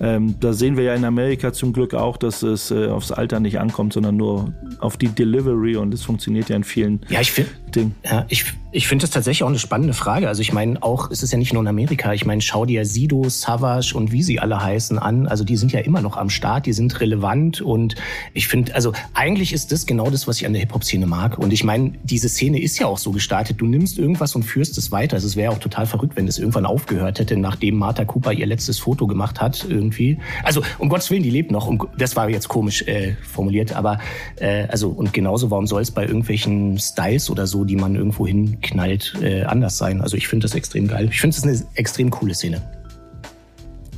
Ähm, 0.00 0.34
da 0.40 0.52
sehen 0.52 0.76
wir 0.76 0.84
ja 0.84 0.94
in 0.94 1.04
Amerika 1.04 1.52
zum 1.52 1.72
Glück 1.72 1.94
auch, 1.94 2.16
dass 2.16 2.42
es 2.42 2.70
äh, 2.70 2.88
aufs 2.88 3.12
Alter 3.12 3.40
nicht 3.40 3.60
ankommt, 3.60 3.92
sondern 3.92 4.16
nur 4.16 4.52
auf 4.80 4.96
die 4.96 5.08
Delivery 5.08 5.76
und 5.76 5.92
das 5.92 6.02
funktioniert 6.02 6.48
ja 6.48 6.56
in 6.56 6.64
vielen 6.64 7.00
ja, 7.08 7.20
ich 7.20 7.30
find, 7.30 7.48
Dingen. 7.74 7.94
Ja, 8.04 8.24
ich, 8.28 8.44
ich 8.72 8.88
finde 8.88 9.02
das 9.02 9.10
tatsächlich 9.10 9.42
auch 9.42 9.48
eine 9.48 9.58
spannende 9.58 9.94
Frage. 9.94 10.28
Also 10.28 10.42
ich 10.42 10.52
meine, 10.52 10.82
auch, 10.82 11.10
es 11.10 11.22
ist 11.22 11.32
ja 11.32 11.38
nicht 11.38 11.52
nur 11.52 11.62
in 11.62 11.68
Amerika, 11.68 12.12
ich 12.12 12.24
meine, 12.24 12.40
schau 12.40 12.64
dir 12.64 12.84
Sido, 12.84 13.28
Savage 13.28 13.94
und 13.94 14.12
wie 14.12 14.22
sie 14.22 14.40
alle 14.40 14.62
heißen 14.62 14.98
an. 14.98 15.26
Also 15.26 15.44
die 15.44 15.56
sind 15.56 15.72
ja 15.72 15.80
immer 15.80 16.00
noch 16.00 16.16
am 16.16 16.30
Start, 16.30 16.66
die 16.66 16.72
sind 16.72 17.00
relevant 17.00 17.60
und 17.60 17.94
ich 18.32 18.48
finde, 18.48 18.74
also 18.74 18.92
eigentlich 19.14 19.52
ist 19.52 19.72
das 19.72 19.86
genau 19.86 20.10
das, 20.10 20.26
was 20.26 20.40
ich 20.40 20.46
an 20.46 20.52
der 20.52 20.60
Hip-Hop-Szene 20.60 21.06
mag. 21.06 21.38
Und 21.38 21.52
ich 21.52 21.64
meine, 21.64 21.92
diese 22.02 22.28
Szene 22.28 22.60
ist 22.60 22.78
ja 22.78 22.86
auch 22.86 22.98
so 22.98 23.12
gestartet. 23.12 23.60
Du 23.60 23.66
nimmst 23.66 23.98
irgendwas 23.98 24.34
und 24.34 24.42
führst 24.42 24.78
es 24.78 24.92
weiter. 24.92 25.14
Also 25.14 25.26
es 25.26 25.36
wäre 25.36 25.52
auch 25.52 25.58
total 25.58 25.86
verrückt, 25.86 26.16
wenn 26.16 26.26
das 26.26 26.38
irgendwann 26.38 26.66
aufgehört 26.66 27.18
hätte, 27.18 27.36
nachdem 27.36 27.76
Martha 27.76 28.04
Cooper 28.04 28.32
ihr 28.32 28.46
letztes 28.46 28.78
Foto 28.78 29.06
gemacht 29.06 29.40
hat 29.40 29.64
irgendwie. 29.84 30.18
Also 30.42 30.62
um 30.78 30.88
Gottes 30.88 31.10
Willen, 31.10 31.22
die 31.22 31.30
lebt 31.30 31.50
noch. 31.50 31.66
Um, 31.66 31.88
das 31.98 32.16
war 32.16 32.28
jetzt 32.28 32.48
komisch 32.48 32.82
äh, 32.82 33.14
formuliert, 33.22 33.74
aber 33.74 33.98
äh, 34.36 34.66
also 34.68 34.88
und 34.88 35.12
genauso, 35.12 35.50
warum 35.50 35.66
soll 35.66 35.82
es 35.82 35.90
bei 35.90 36.04
irgendwelchen 36.06 36.78
Styles 36.78 37.30
oder 37.30 37.46
so, 37.46 37.64
die 37.64 37.76
man 37.76 37.94
irgendwo 37.94 38.26
hinknallt, 38.26 39.14
äh, 39.20 39.42
anders 39.44 39.78
sein? 39.78 40.00
Also 40.00 40.16
ich 40.16 40.28
finde 40.28 40.44
das 40.44 40.54
extrem 40.54 40.88
geil. 40.88 41.08
Ich 41.10 41.20
finde 41.20 41.36
es 41.36 41.42
eine 41.42 41.62
extrem 41.74 42.10
coole 42.10 42.34
Szene. 42.34 42.62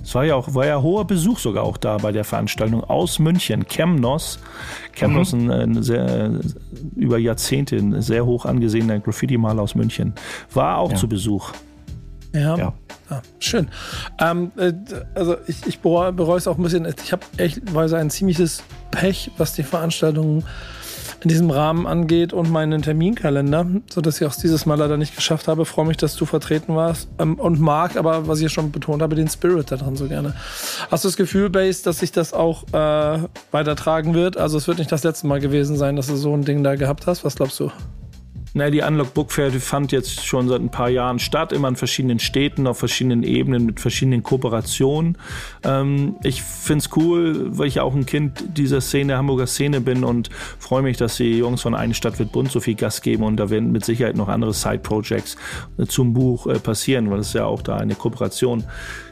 Es 0.02 0.14
war 0.14 0.24
ja 0.24 0.36
auch 0.36 0.54
war 0.54 0.66
ja 0.66 0.80
hoher 0.80 1.04
Besuch 1.04 1.40
sogar 1.40 1.64
auch 1.64 1.76
da 1.76 1.96
bei 1.98 2.12
der 2.12 2.22
Veranstaltung 2.22 2.84
aus 2.84 3.18
München. 3.18 3.66
Chemnos, 3.66 4.38
Chemnos 4.92 5.32
mhm. 5.32 5.50
ein, 5.50 5.76
ein 5.76 5.82
sehr 5.82 6.30
über 6.94 7.18
Jahrzehnte 7.18 7.76
ein 7.76 8.00
sehr 8.02 8.24
hoch 8.24 8.44
angesehener 8.44 9.00
Graffiti-Maler 9.00 9.62
aus 9.62 9.74
München, 9.74 10.14
war 10.54 10.78
auch 10.78 10.92
ja. 10.92 10.96
zu 10.96 11.08
Besuch. 11.08 11.52
Ja. 12.36 12.56
ja. 12.56 12.72
Ah, 13.08 13.22
schön. 13.38 13.68
Ähm, 14.18 14.50
äh, 14.56 14.72
also 15.14 15.36
ich, 15.46 15.66
ich 15.66 15.80
bereue 15.80 16.36
es 16.36 16.48
auch 16.48 16.58
ein 16.58 16.62
bisschen. 16.62 16.92
Ich 17.04 17.12
habe 17.12 17.22
echt 17.36 17.72
weise 17.72 17.96
ein 17.96 18.10
ziemliches 18.10 18.62
Pech, 18.90 19.30
was 19.38 19.52
die 19.52 19.62
Veranstaltung 19.62 20.42
in 21.22 21.28
diesem 21.28 21.50
Rahmen 21.50 21.86
angeht 21.86 22.32
und 22.32 22.50
meinen 22.50 22.82
Terminkalender, 22.82 23.66
sodass 23.92 24.20
ich 24.20 24.26
auch 24.26 24.34
dieses 24.34 24.66
Mal 24.66 24.76
leider 24.76 24.96
nicht 24.96 25.16
geschafft 25.16 25.48
habe. 25.48 25.64
Freue 25.64 25.86
mich, 25.86 25.96
dass 25.96 26.16
du 26.16 26.26
vertreten 26.26 26.74
warst 26.74 27.08
ähm, 27.18 27.34
und 27.34 27.60
mag, 27.60 27.96
aber 27.96 28.28
was 28.28 28.38
ich 28.38 28.44
ja 28.44 28.48
schon 28.48 28.70
betont 28.70 29.02
habe, 29.02 29.14
den 29.14 29.28
Spirit 29.28 29.70
da 29.70 29.76
dran 29.76 29.96
so 29.96 30.08
gerne. 30.08 30.34
Hast 30.90 31.04
du 31.04 31.08
das 31.08 31.16
Gefühl, 31.16 31.48
Base, 31.48 31.82
dass 31.84 32.00
sich 32.00 32.12
das 32.12 32.32
auch 32.32 32.64
äh, 32.72 33.18
weitertragen 33.50 34.14
wird? 34.14 34.36
Also 34.36 34.58
es 34.58 34.68
wird 34.68 34.78
nicht 34.78 34.92
das 34.92 35.04
letzte 35.04 35.26
Mal 35.26 35.40
gewesen 35.40 35.76
sein, 35.76 35.96
dass 35.96 36.08
du 36.08 36.16
so 36.16 36.34
ein 36.34 36.44
Ding 36.44 36.62
da 36.62 36.74
gehabt 36.74 37.06
hast. 37.06 37.24
Was 37.24 37.36
glaubst 37.36 37.58
du? 37.60 37.70
Na, 38.54 38.70
die 38.70 38.80
Unlock 38.80 39.12
Book 39.12 39.32
Fair 39.32 39.50
die 39.50 39.60
fand 39.60 39.92
jetzt 39.92 40.24
schon 40.24 40.48
seit 40.48 40.60
ein 40.60 40.70
paar 40.70 40.88
Jahren 40.88 41.18
statt, 41.18 41.52
immer 41.52 41.68
in 41.68 41.76
verschiedenen 41.76 42.18
Städten, 42.18 42.66
auf 42.66 42.78
verschiedenen 42.78 43.22
Ebenen, 43.22 43.66
mit 43.66 43.80
verschiedenen 43.80 44.22
Kooperationen. 44.22 45.18
Ähm, 45.62 46.16
ich 46.22 46.42
finde 46.42 46.84
es 46.84 46.96
cool, 46.96 47.58
weil 47.58 47.68
ich 47.68 47.80
auch 47.80 47.94
ein 47.94 48.06
Kind 48.06 48.44
dieser 48.56 48.80
Szene, 48.80 49.16
Hamburger 49.16 49.46
Szene 49.46 49.80
bin 49.80 50.04
und 50.04 50.30
freue 50.58 50.82
mich, 50.82 50.96
dass 50.96 51.16
die 51.16 51.38
Jungs 51.38 51.62
von 51.62 51.74
Eine 51.74 51.94
Stadt 51.94 52.18
wird 52.18 52.32
bunt 52.32 52.50
so 52.50 52.60
viel 52.60 52.74
Gas 52.74 53.02
geben 53.02 53.24
und 53.24 53.36
da 53.36 53.50
werden 53.50 53.72
mit 53.72 53.84
Sicherheit 53.84 54.16
noch 54.16 54.28
andere 54.28 54.54
Side-Projects 54.54 55.36
zum 55.88 56.14
Buch 56.14 56.46
äh, 56.46 56.58
passieren, 56.58 57.10
weil 57.10 57.20
es 57.20 57.32
ja 57.32 57.44
auch 57.44 57.62
da 57.62 57.76
eine 57.76 57.94
Kooperation 57.94 58.64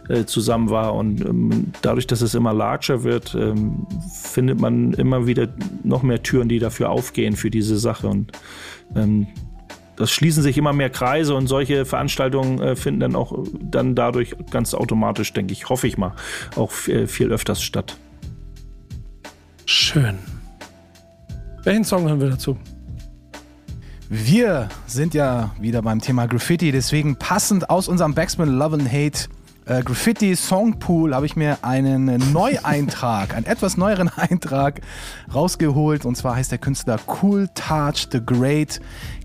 äh, 0.09 0.25
zusammen 0.25 0.71
war. 0.71 0.95
Und 0.95 1.21
ähm, 1.21 1.73
dadurch, 1.83 2.07
dass 2.07 2.21
es 2.21 2.35
immer 2.35 2.53
larger 2.53 3.05
wird, 3.05 3.35
ähm, 3.35 3.87
findet 4.13 4.61
man 4.61 4.93
immer 4.95 5.27
wieder 5.27 5.49
noch 5.83 6.03
mehr 6.03 6.23
Türen, 6.23 6.49
die 6.49 6.59
dafür 6.59 6.91
aufgehen 6.91 7.37
für 7.37 7.51
diese 7.51 7.79
Sache. 7.79 8.09
Und 8.09 8.33
ähm, 8.95 9.27
das 9.97 10.11
schließen 10.11 10.43
sich 10.43 10.59
immer 10.59 10.73
mehr 10.73 10.91
Kreise 10.91 11.35
und 11.35 11.47
solche 11.47 11.85
Veranstaltungen 11.85 12.61
äh, 12.61 12.77
finden 12.77 13.01
dann 13.01 13.17
auch 13.17 13.45
dann 13.61 13.95
dadurch 13.95 14.35
ganz 14.51 14.75
automatisch, 14.75 15.33
denke 15.33 15.53
ich, 15.53 15.69
hoffe 15.69 15.87
ich 15.87 15.97
mal, 15.97 16.13
auch 16.57 16.71
viel, 16.71 17.07
viel 17.07 17.33
öfters 17.33 17.63
statt. 17.63 17.97
Schön. 19.67 20.19
Welchen 21.63 21.85
Song 21.85 22.07
hören 22.07 22.21
wir 22.21 22.31
dazu? 22.31 22.59
Wir 24.11 24.69
sind 24.87 25.15
ja 25.15 25.55
wieder 25.59 25.81
beim 25.81 26.01
Thema 26.01 26.27
Graffiti, 26.27 26.73
deswegen 26.73 27.17
passend 27.17 27.71
aus 27.71 27.89
unserem 27.89 28.15
Backspin 28.15 28.49
Love 28.49 28.75
and 28.75 28.93
Hate 28.93 29.29
äh, 29.67 29.83
Graffiti 29.83 30.37
Songpool 30.37 31.15
habe 31.15 31.27
ich 31.27 31.37
mir 31.37 31.59
einen 31.63 32.33
Neueintrag, 32.33 33.35
einen 33.35 33.47
etwas 33.47 33.77
neueren 33.77 34.09
Eintrag 34.17 34.81
rausgeholt. 35.35 36.05
Und 36.05 36.17
zwar 36.17 36.37
heißt 36.37 36.51
der 36.51 36.59
Künstler 36.59 36.99
Cool 37.23 37.49
Touch 37.55 38.09
the 38.13 38.21
Great. 38.25 38.81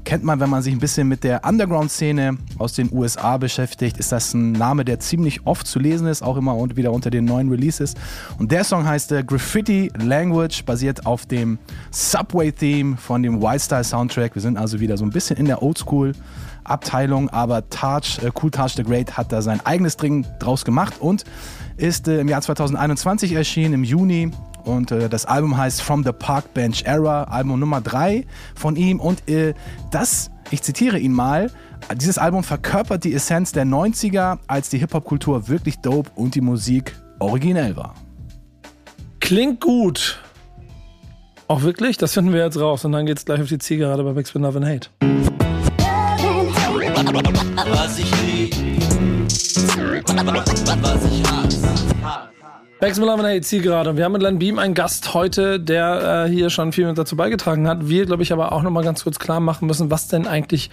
Kennt 0.06 0.24
man, 0.24 0.40
wenn 0.40 0.50
man 0.50 0.62
sich 0.62 0.74
ein 0.74 0.80
bisschen 0.80 1.08
mit 1.08 1.24
der 1.24 1.44
Underground-Szene 1.46 2.38
aus 2.58 2.74
den 2.74 2.90
USA 2.92 3.38
beschäftigt, 3.38 3.98
ist 3.98 4.12
das 4.12 4.34
ein 4.34 4.54
Name, 4.54 4.86
der 4.86 5.00
ziemlich 5.00 5.46
oft 5.46 5.68
zu 5.68 5.78
lesen 5.78 6.08
ist, 6.08 6.24
auch 6.24 6.38
immer 6.38 6.56
wieder 6.76 6.94
unter 6.94 7.10
den 7.10 7.26
neuen 7.26 7.50
Releases. 7.50 7.96
Und 8.38 8.52
der 8.52 8.64
Song 8.64 8.86
heißt 8.86 9.12
äh, 9.12 9.24
Graffiti 9.24 9.92
Language, 9.98 10.64
basiert 10.64 11.06
auf 11.06 11.26
dem 11.26 11.60
Subway-Theme 11.92 12.98
von 12.98 13.22
dem 13.22 13.42
Wildstyle 13.42 13.84
Soundtrack. 13.84 14.36
Wir 14.36 14.42
sind 14.42 14.58
also 14.58 14.80
wieder 14.80 14.98
so 14.98 15.04
ein 15.04 15.12
bisschen 15.12 15.38
in 15.38 15.46
der 15.46 15.62
Oldschool. 15.62 16.14
Abteilung, 16.70 17.30
aber 17.30 17.70
Touch, 17.70 18.20
äh, 18.24 18.32
Cool 18.42 18.52
Touch 18.52 18.74
the 18.76 18.84
Great 18.84 19.18
hat 19.18 19.32
da 19.32 19.42
sein 19.42 19.60
eigenes 19.66 19.98
Ding 19.98 20.26
draus 20.40 20.66
gemacht 20.66 20.96
und 21.00 21.24
ist 21.78 22.08
äh, 22.08 22.20
im 22.20 22.28
Jahr 22.28 22.42
2021 22.42 23.34
erschienen, 23.34 23.74
im 23.74 23.84
Juni. 23.84 24.32
Und 24.64 24.92
äh, 24.92 25.10
das 25.10 25.26
Album 25.26 25.58
heißt 25.58 25.82
From 25.82 26.04
the 26.04 26.12
Park 26.12 26.54
Bench 26.54 26.84
Era, 26.86 27.24
Album 27.26 27.60
Nummer 27.60 27.82
3 27.82 28.26
von 28.56 28.76
ihm. 28.76 29.00
Und 29.00 29.28
äh, 29.30 29.54
das, 29.92 30.32
ich 30.52 30.62
zitiere 30.62 31.00
ihn 31.00 31.14
mal, 31.14 31.52
dieses 31.96 32.18
Album 32.18 32.44
verkörpert 32.44 33.04
die 33.04 33.14
Essenz 33.14 33.52
der 33.52 33.66
90er, 33.66 34.40
als 34.48 34.70
die 34.70 34.78
Hip-Hop-Kultur 34.78 35.48
wirklich 35.48 35.80
dope 35.80 36.12
und 36.16 36.36
die 36.36 36.42
Musik 36.42 36.96
originell 37.20 37.76
war. 37.76 37.96
Klingt 39.20 39.62
gut. 39.62 40.20
Auch 41.48 41.64
wirklich? 41.64 41.98
Das 41.98 42.14
finden 42.14 42.32
wir 42.32 42.44
jetzt 42.44 42.60
raus 42.60 42.86
und 42.86 42.92
dann 42.92 43.06
geht's 43.06 43.26
gleich 43.26 43.42
auf 43.42 43.48
die 43.48 43.58
Zielgerade 43.58 44.04
bei 44.04 44.14
Backspin 44.14 44.44
Love 44.44 44.60
and 44.60 44.68
Hate. 44.68 45.29
Was 47.72 48.00
ich 48.00 48.12
lieb, 48.22 48.56
was 50.82 51.06
ich 51.06 51.24
hasse. 51.24 51.70
And 52.82 53.24
Hate, 53.24 53.42
Zielgerade. 53.42 53.90
Und 53.90 53.98
wir 53.98 54.06
haben 54.06 54.14
mit 54.14 54.22
Len 54.22 54.40
Beam 54.40 54.58
einen 54.58 54.74
Gast 54.74 55.14
heute, 55.14 55.60
der 55.60 56.26
äh, 56.26 56.30
hier 56.30 56.50
schon 56.50 56.72
viel 56.72 56.88
mit 56.88 56.98
dazu 56.98 57.16
beigetragen 57.16 57.68
hat. 57.68 57.90
Wir, 57.90 58.06
glaube 58.06 58.24
ich, 58.24 58.32
aber 58.32 58.54
auch 58.54 58.64
nochmal 58.64 58.84
ganz 58.84 59.04
kurz 59.04 59.20
klar 59.20 59.40
machen 59.40 59.68
müssen, 59.68 59.92
was 59.92 60.08
denn 60.08 60.28
eigentlich, 60.28 60.70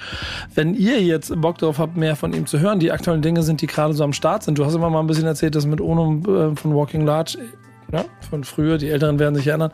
wenn 0.55 0.75
ihr 0.75 1.03
jetzt 1.03 1.39
Bock 1.41 1.59
darauf 1.59 1.79
habt, 1.79 1.97
mehr 1.97 2.17
von 2.17 2.33
ihm 2.33 2.47
zu 2.47 2.61
hören, 2.61 2.79
die 2.79 2.93
aktuellen 2.93 3.23
Dinge 3.23 3.43
sind, 3.43 3.61
die 3.61 3.67
gerade 3.67 3.93
so 3.93 4.05
am 4.05 4.13
Start 4.13 4.45
sind. 4.45 4.59
Du 4.59 4.65
hast 4.65 4.75
immer 4.75 4.89
mal 4.89 5.01
ein 5.01 5.07
bisschen 5.07 5.27
erzählt, 5.27 5.55
dass 5.55 5.67
mit 5.67 5.81
Ono 5.81 6.53
äh, 6.53 6.57
von 6.57 6.75
Walking 6.75 7.05
Large 7.05 7.39
ja, 7.93 8.05
von 8.31 8.45
früher, 8.45 8.79
die 8.79 8.89
Älteren 8.89 9.19
werden 9.19 9.35
sich 9.35 9.47
erinnern, 9.47 9.73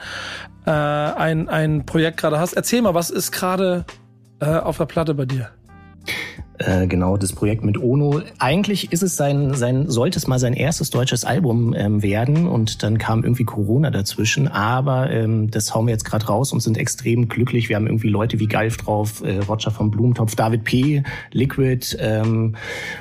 äh, 0.66 0.70
ein, 0.70 1.48
ein 1.48 1.86
Projekt 1.86 2.18
gerade 2.18 2.38
hast. 2.38 2.54
Erzähl 2.54 2.82
mal, 2.82 2.94
was 2.94 3.10
ist 3.10 3.32
gerade 3.32 3.84
äh, 4.40 4.46
auf 4.46 4.78
der 4.78 4.86
Platte 4.86 5.14
bei 5.14 5.24
dir? 5.24 5.50
Äh, 6.58 6.86
genau, 6.86 7.16
das 7.16 7.32
Projekt 7.32 7.64
mit 7.64 7.78
Ono. 7.78 8.20
Eigentlich 8.38 8.92
ist 8.92 9.02
es 9.02 9.16
sein, 9.16 9.54
sein, 9.54 9.88
sollte 9.88 10.18
es 10.18 10.26
mal 10.26 10.38
sein 10.38 10.52
erstes 10.52 10.90
deutsches 10.90 11.24
Album 11.24 11.74
ähm, 11.74 12.02
werden 12.02 12.46
und 12.46 12.82
dann 12.82 12.98
kam 12.98 13.24
irgendwie 13.24 13.44
Corona 13.44 13.90
dazwischen. 13.90 14.48
Aber 14.48 15.10
ähm, 15.10 15.50
das 15.50 15.74
hauen 15.74 15.86
wir 15.86 15.92
jetzt 15.92 16.04
gerade 16.04 16.26
raus 16.26 16.52
und 16.52 16.60
sind 16.60 16.76
extrem 16.76 17.28
glücklich. 17.28 17.68
Wir 17.68 17.76
haben 17.76 17.86
irgendwie 17.86 18.08
Leute 18.08 18.38
wie 18.38 18.46
Galf 18.46 18.76
drauf, 18.76 19.22
äh, 19.24 19.38
Roger 19.38 19.70
von 19.70 19.90
Blumentopf, 19.90 20.34
David 20.34 20.64
P., 20.64 21.02
Liquid 21.32 21.96
ähm, 21.98 22.54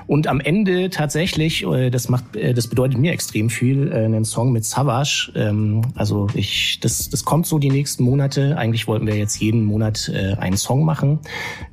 und 0.08 0.28
am 0.28 0.40
Ende 0.40 0.90
tatsächlich, 0.90 1.66
äh, 1.66 1.90
das 1.90 2.08
macht, 2.08 2.36
äh, 2.36 2.54
das 2.54 2.68
bedeutet 2.68 3.00
mir 3.00 3.12
extrem 3.12 3.50
viel, 3.50 3.92
äh, 3.92 4.06
einen 4.06 4.26
Song 4.26 4.54
mit 4.54 4.64
Savage. 4.64 5.32
Ähm, 5.36 5.82
also 5.96 6.28
ich, 6.36 6.80
das, 6.80 7.10
das 7.10 7.26
kommt 7.26 7.48
so 7.48 7.60
die 7.60 7.70
nächsten 7.70 8.04
Monate. 8.04 8.58
Eigentlich 8.58 8.88
wollten 8.88 9.08
wir 9.08 9.18
jetzt 9.18 9.40
jeden 9.42 9.66
Monat 9.66 10.10
äh, 10.14 10.36
einen 10.36 10.58
Song 10.58 10.86
machen. 10.86 11.20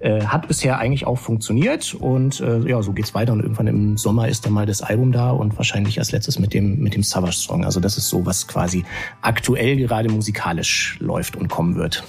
Äh, 0.01 0.25
hat 0.25 0.49
bisher 0.49 0.79
eigentlich 0.79 1.07
auch 1.07 1.19
funktioniert 1.19 1.68
und 1.95 2.41
äh, 2.41 2.61
ja, 2.69 2.83
so 2.83 2.93
geht's 2.93 3.15
weiter 3.15 3.33
und 3.33 3.41
irgendwann 3.41 3.67
im 3.67 3.97
Sommer 3.97 4.29
ist 4.29 4.47
dann 4.47 4.53
mal 4.53 4.67
das 4.67 4.83
Album 4.83 5.13
da 5.13 5.31
und 5.31 5.57
wahrscheinlich 5.57 5.99
als 5.99 6.13
letztes 6.13 6.39
mit 6.39 6.55
dem 6.55 6.79
mit 6.79 6.95
dem 6.95 7.03
Savage 7.03 7.37
Song. 7.37 7.65
Also 7.65 7.81
das 7.81 7.99
ist 7.99 8.09
so 8.09 8.25
was 8.25 8.49
quasi 8.49 8.85
aktuell 9.23 9.77
gerade 9.77 10.11
musikalisch 10.11 10.97
läuft 11.01 11.37
und 11.37 11.49
kommen 11.49 11.77
wird. 11.77 12.05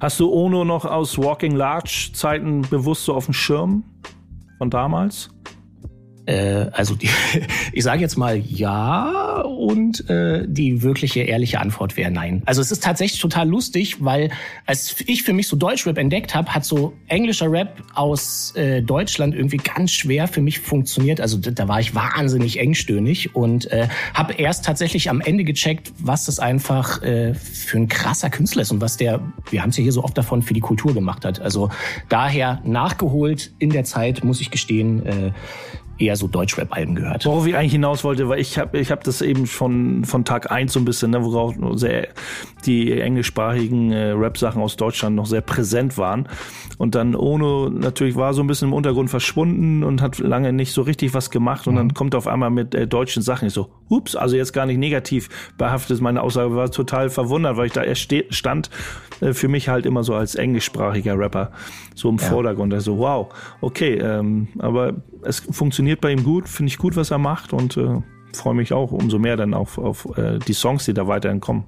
Hast 0.00 0.20
du 0.20 0.32
Ono 0.32 0.64
noch 0.64 0.84
aus 0.84 1.18
Walking 1.18 1.56
Large 1.56 2.10
Zeiten 2.12 2.62
bewusst 2.62 3.04
so 3.04 3.14
auf 3.14 3.26
dem 3.26 3.34
Schirm 3.34 3.84
von 4.58 4.70
damals? 4.70 5.30
Äh, 6.28 6.70
also 6.72 6.94
die, 6.94 7.08
ich 7.72 7.82
sage 7.82 8.02
jetzt 8.02 8.16
mal 8.16 8.36
ja 8.36 9.40
und 9.40 10.08
äh, 10.10 10.44
die 10.46 10.82
wirkliche 10.82 11.20
ehrliche 11.20 11.60
Antwort 11.60 11.96
wäre 11.96 12.10
nein. 12.10 12.42
Also 12.44 12.60
es 12.60 12.70
ist 12.70 12.82
tatsächlich 12.82 13.20
total 13.20 13.48
lustig, 13.48 14.04
weil 14.04 14.30
als 14.66 14.94
ich 15.06 15.22
für 15.22 15.32
mich 15.32 15.48
so 15.48 15.56
Deutschrap 15.56 15.96
entdeckt 15.96 16.34
habe, 16.34 16.54
hat 16.54 16.64
so 16.64 16.92
englischer 17.06 17.50
Rap 17.50 17.82
aus 17.94 18.54
äh, 18.56 18.82
Deutschland 18.82 19.34
irgendwie 19.34 19.56
ganz 19.56 19.92
schwer 19.92 20.28
für 20.28 20.42
mich 20.42 20.60
funktioniert. 20.60 21.20
Also 21.20 21.38
da, 21.38 21.66
war 21.66 21.80
ich 21.80 21.94
wahnsinnig 21.94 22.58
engstöhnig 22.58 23.34
und 23.34 23.70
äh, 23.70 23.88
habe 24.12 24.34
erst 24.34 24.66
tatsächlich 24.66 25.08
am 25.08 25.20
Ende 25.22 25.44
gecheckt, 25.44 25.92
was 25.98 26.26
das 26.26 26.38
einfach 26.38 27.02
äh, 27.02 27.34
für 27.34 27.78
ein 27.78 27.88
krasser 27.88 28.28
Künstler 28.28 28.62
ist 28.62 28.70
und 28.70 28.80
was 28.82 28.98
der, 28.98 29.20
wir 29.50 29.62
haben 29.62 29.70
es 29.70 29.78
ja 29.78 29.82
hier 29.82 29.92
so 29.92 30.04
oft 30.04 30.16
davon, 30.16 30.42
für 30.42 30.54
die 30.54 30.60
Kultur 30.60 30.92
gemacht 30.92 31.24
hat. 31.24 31.40
Also 31.40 31.70
daher 32.08 32.60
nachgeholt 32.64 33.52
in 33.58 33.70
der 33.70 33.84
Zeit, 33.84 34.24
muss 34.24 34.40
ich 34.40 34.50
gestehen, 34.50 35.06
äh, 35.06 35.32
eher 35.98 36.16
so 36.16 36.28
Deutschrap-Alben 36.28 36.94
gehört. 36.94 37.26
Worauf 37.26 37.46
ich 37.46 37.56
eigentlich 37.56 37.72
hinaus 37.72 38.04
wollte, 38.04 38.28
weil 38.28 38.40
ich 38.40 38.58
habe 38.58 38.78
ich 38.78 38.90
hab 38.90 39.04
das 39.04 39.20
eben 39.22 39.46
von, 39.46 40.04
von 40.04 40.24
Tag 40.24 40.50
eins 40.50 40.72
so 40.72 40.80
ein 40.80 40.84
bisschen, 40.84 41.10
ne, 41.10 41.24
worauf 41.24 41.54
sehr 41.74 42.08
die 42.64 43.00
englischsprachigen 43.00 43.92
äh, 43.92 44.10
Rap-Sachen 44.10 44.62
aus 44.62 44.76
Deutschland 44.76 45.16
noch 45.16 45.26
sehr 45.26 45.40
präsent 45.40 45.98
waren. 45.98 46.28
Und 46.78 46.94
dann 46.94 47.14
Ono 47.14 47.68
natürlich 47.68 48.16
war 48.16 48.34
so 48.34 48.42
ein 48.42 48.46
bisschen 48.46 48.68
im 48.68 48.74
Untergrund 48.74 49.10
verschwunden 49.10 49.82
und 49.82 50.00
hat 50.00 50.18
lange 50.18 50.52
nicht 50.52 50.72
so 50.72 50.82
richtig 50.82 51.14
was 51.14 51.30
gemacht. 51.30 51.66
Und 51.66 51.74
mhm. 51.74 51.78
dann 51.78 51.94
kommt 51.94 52.14
er 52.14 52.18
auf 52.18 52.26
einmal 52.26 52.50
mit 52.50 52.74
äh, 52.74 52.86
deutschen 52.86 53.22
Sachen. 53.22 53.48
Ich 53.48 53.54
so, 53.54 53.70
ups, 53.88 54.14
also 54.14 54.36
jetzt 54.36 54.52
gar 54.52 54.66
nicht 54.66 54.78
negativ 54.78 55.28
behaftet. 55.58 56.00
Meine 56.00 56.22
Aussage 56.22 56.54
war 56.54 56.70
total 56.70 57.10
verwundert, 57.10 57.56
weil 57.56 57.66
ich 57.66 57.72
da 57.72 57.82
erst 57.82 58.12
stand, 58.30 58.70
äh, 59.20 59.32
für 59.32 59.48
mich 59.48 59.68
halt 59.68 59.86
immer 59.86 60.04
so 60.04 60.14
als 60.14 60.34
englischsprachiger 60.34 61.18
Rapper 61.18 61.50
so 61.94 62.08
im 62.08 62.16
ja. 62.16 62.26
Vordergrund. 62.26 62.72
Also 62.72 62.98
wow, 62.98 63.28
okay, 63.60 63.94
ähm, 63.94 64.48
aber 64.58 64.94
es 65.22 65.40
funktioniert 65.40 66.00
bei 66.00 66.12
ihm 66.12 66.24
gut, 66.24 66.48
finde 66.48 66.68
ich 66.68 66.78
gut, 66.78 66.96
was 66.96 67.10
er 67.10 67.18
macht 67.18 67.52
und 67.52 67.76
äh, 67.76 68.00
freue 68.32 68.54
mich 68.54 68.72
auch 68.72 68.92
umso 68.92 69.18
mehr 69.18 69.36
dann 69.36 69.54
auf, 69.54 69.78
auf 69.78 70.16
äh, 70.16 70.38
die 70.38 70.52
Songs, 70.52 70.84
die 70.84 70.94
da 70.94 71.06
weiterhin 71.06 71.40
kommen. 71.40 71.64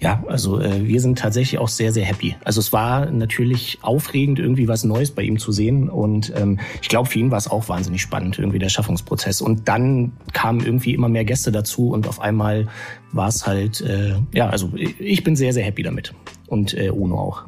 Ja, 0.00 0.24
also 0.26 0.60
äh, 0.60 0.86
wir 0.86 1.00
sind 1.00 1.18
tatsächlich 1.18 1.60
auch 1.60 1.68
sehr, 1.68 1.92
sehr 1.92 2.04
happy. 2.04 2.34
Also 2.44 2.60
es 2.60 2.72
war 2.72 3.10
natürlich 3.10 3.78
aufregend, 3.82 4.38
irgendwie 4.38 4.68
was 4.68 4.84
Neues 4.84 5.10
bei 5.10 5.22
ihm 5.22 5.38
zu 5.38 5.52
sehen. 5.52 5.88
Und 5.88 6.32
ähm, 6.34 6.58
ich 6.80 6.88
glaube, 6.88 7.08
für 7.08 7.18
ihn 7.18 7.30
war 7.30 7.38
es 7.38 7.48
auch 7.48 7.68
wahnsinnig 7.68 8.00
spannend, 8.00 8.38
irgendwie 8.38 8.58
der 8.58 8.68
Schaffungsprozess. 8.68 9.40
Und 9.40 9.68
dann 9.68 10.12
kamen 10.32 10.64
irgendwie 10.64 10.94
immer 10.94 11.08
mehr 11.08 11.24
Gäste 11.24 11.52
dazu 11.52 11.90
und 11.90 12.08
auf 12.08 12.20
einmal 12.20 12.66
war 13.12 13.28
es 13.28 13.46
halt, 13.46 13.80
äh, 13.82 14.14
ja, 14.32 14.48
also 14.48 14.72
ich 14.74 15.22
bin 15.22 15.36
sehr, 15.36 15.52
sehr 15.52 15.64
happy 15.64 15.82
damit. 15.82 16.14
Und 16.46 16.74
äh, 16.74 16.90
Uno 16.90 17.18
auch. 17.18 17.44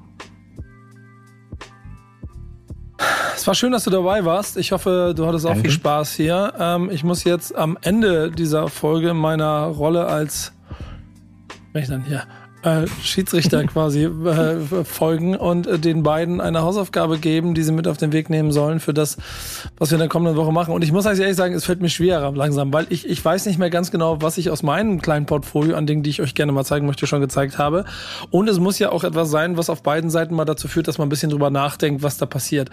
Es 3.39 3.47
war 3.47 3.55
schön, 3.55 3.71
dass 3.71 3.85
du 3.85 3.91
dabei 3.91 4.25
warst. 4.25 4.57
Ich 4.57 4.73
hoffe, 4.73 5.15
du 5.17 5.25
hattest 5.25 5.47
auch 5.47 5.51
Danke. 5.51 5.69
viel 5.69 5.71
Spaß 5.71 6.13
hier. 6.15 6.55
Ähm, 6.59 6.91
ich 6.91 7.05
muss 7.05 7.23
jetzt 7.23 7.55
am 7.55 7.79
Ende 7.83 8.33
dieser 8.33 8.69
Folge 8.69 9.15
meiner 9.15 9.67
Rolle 9.67 10.07
als, 10.07 10.53
ich 11.73 11.87
dann 11.87 12.03
hier, 12.03 12.25
äh, 12.63 12.87
Schiedsrichter 13.03 13.65
quasi 13.65 14.05
äh, 14.05 14.85
folgen 14.85 15.37
und 15.37 15.67
äh, 15.67 15.79
den 15.79 16.03
beiden 16.03 16.41
eine 16.41 16.63
Hausaufgabe 16.63 17.19
geben, 17.19 17.55
die 17.55 17.63
sie 17.63 17.73
mit 17.73 17.87
auf 17.87 17.97
den 17.97 18.13
Weg 18.13 18.31
nehmen 18.31 18.53
sollen 18.53 18.81
für 18.81 18.93
das, 18.93 19.17
was 19.79 19.91
wir 19.91 19.97
in 19.97 20.01
der 20.01 20.09
kommenden 20.09 20.37
Woche 20.37 20.53
machen. 20.53 20.75
Und 20.75 20.83
ich 20.83 20.93
muss 20.93 21.07
ehrlich 21.07 21.37
sagen, 21.37 21.55
es 21.55 21.65
fällt 21.65 21.81
mir 21.81 21.89
schwerer 21.89 22.33
langsam, 22.33 22.73
weil 22.73 22.87
ich, 22.91 23.09
ich 23.09 23.25
weiß 23.25 23.47
nicht 23.47 23.59
mehr 23.59 23.71
ganz 23.71 23.91
genau, 23.91 24.21
was 24.23 24.39
ich 24.39 24.51
aus 24.51 24.63
meinem 24.63 25.01
kleinen 25.01 25.27
Portfolio 25.27 25.77
an 25.77 25.87
Dingen, 25.87 26.03
die 26.03 26.11
ich 26.11 26.21
euch 26.21 26.35
gerne 26.35 26.53
mal 26.53 26.65
zeigen 26.65 26.87
möchte, 26.87 27.07
schon 27.07 27.21
gezeigt 27.21 27.59
habe. 27.59 27.85
Und 28.31 28.49
es 28.49 28.59
muss 28.59 28.79
ja 28.79 28.91
auch 28.91 29.05
etwas 29.05 29.31
sein, 29.31 29.57
was 29.57 29.71
auf 29.71 29.83
beiden 29.83 30.11
Seiten 30.11 30.35
mal 30.35 30.45
dazu 30.45 30.69
führt, 30.69 30.89
dass 30.89 30.99
man 30.99 31.07
ein 31.07 31.11
bisschen 31.11 31.31
drüber 31.31 31.51
nachdenkt, 31.51 32.03
was 32.03 32.19
da 32.19 32.27
passiert. 32.27 32.71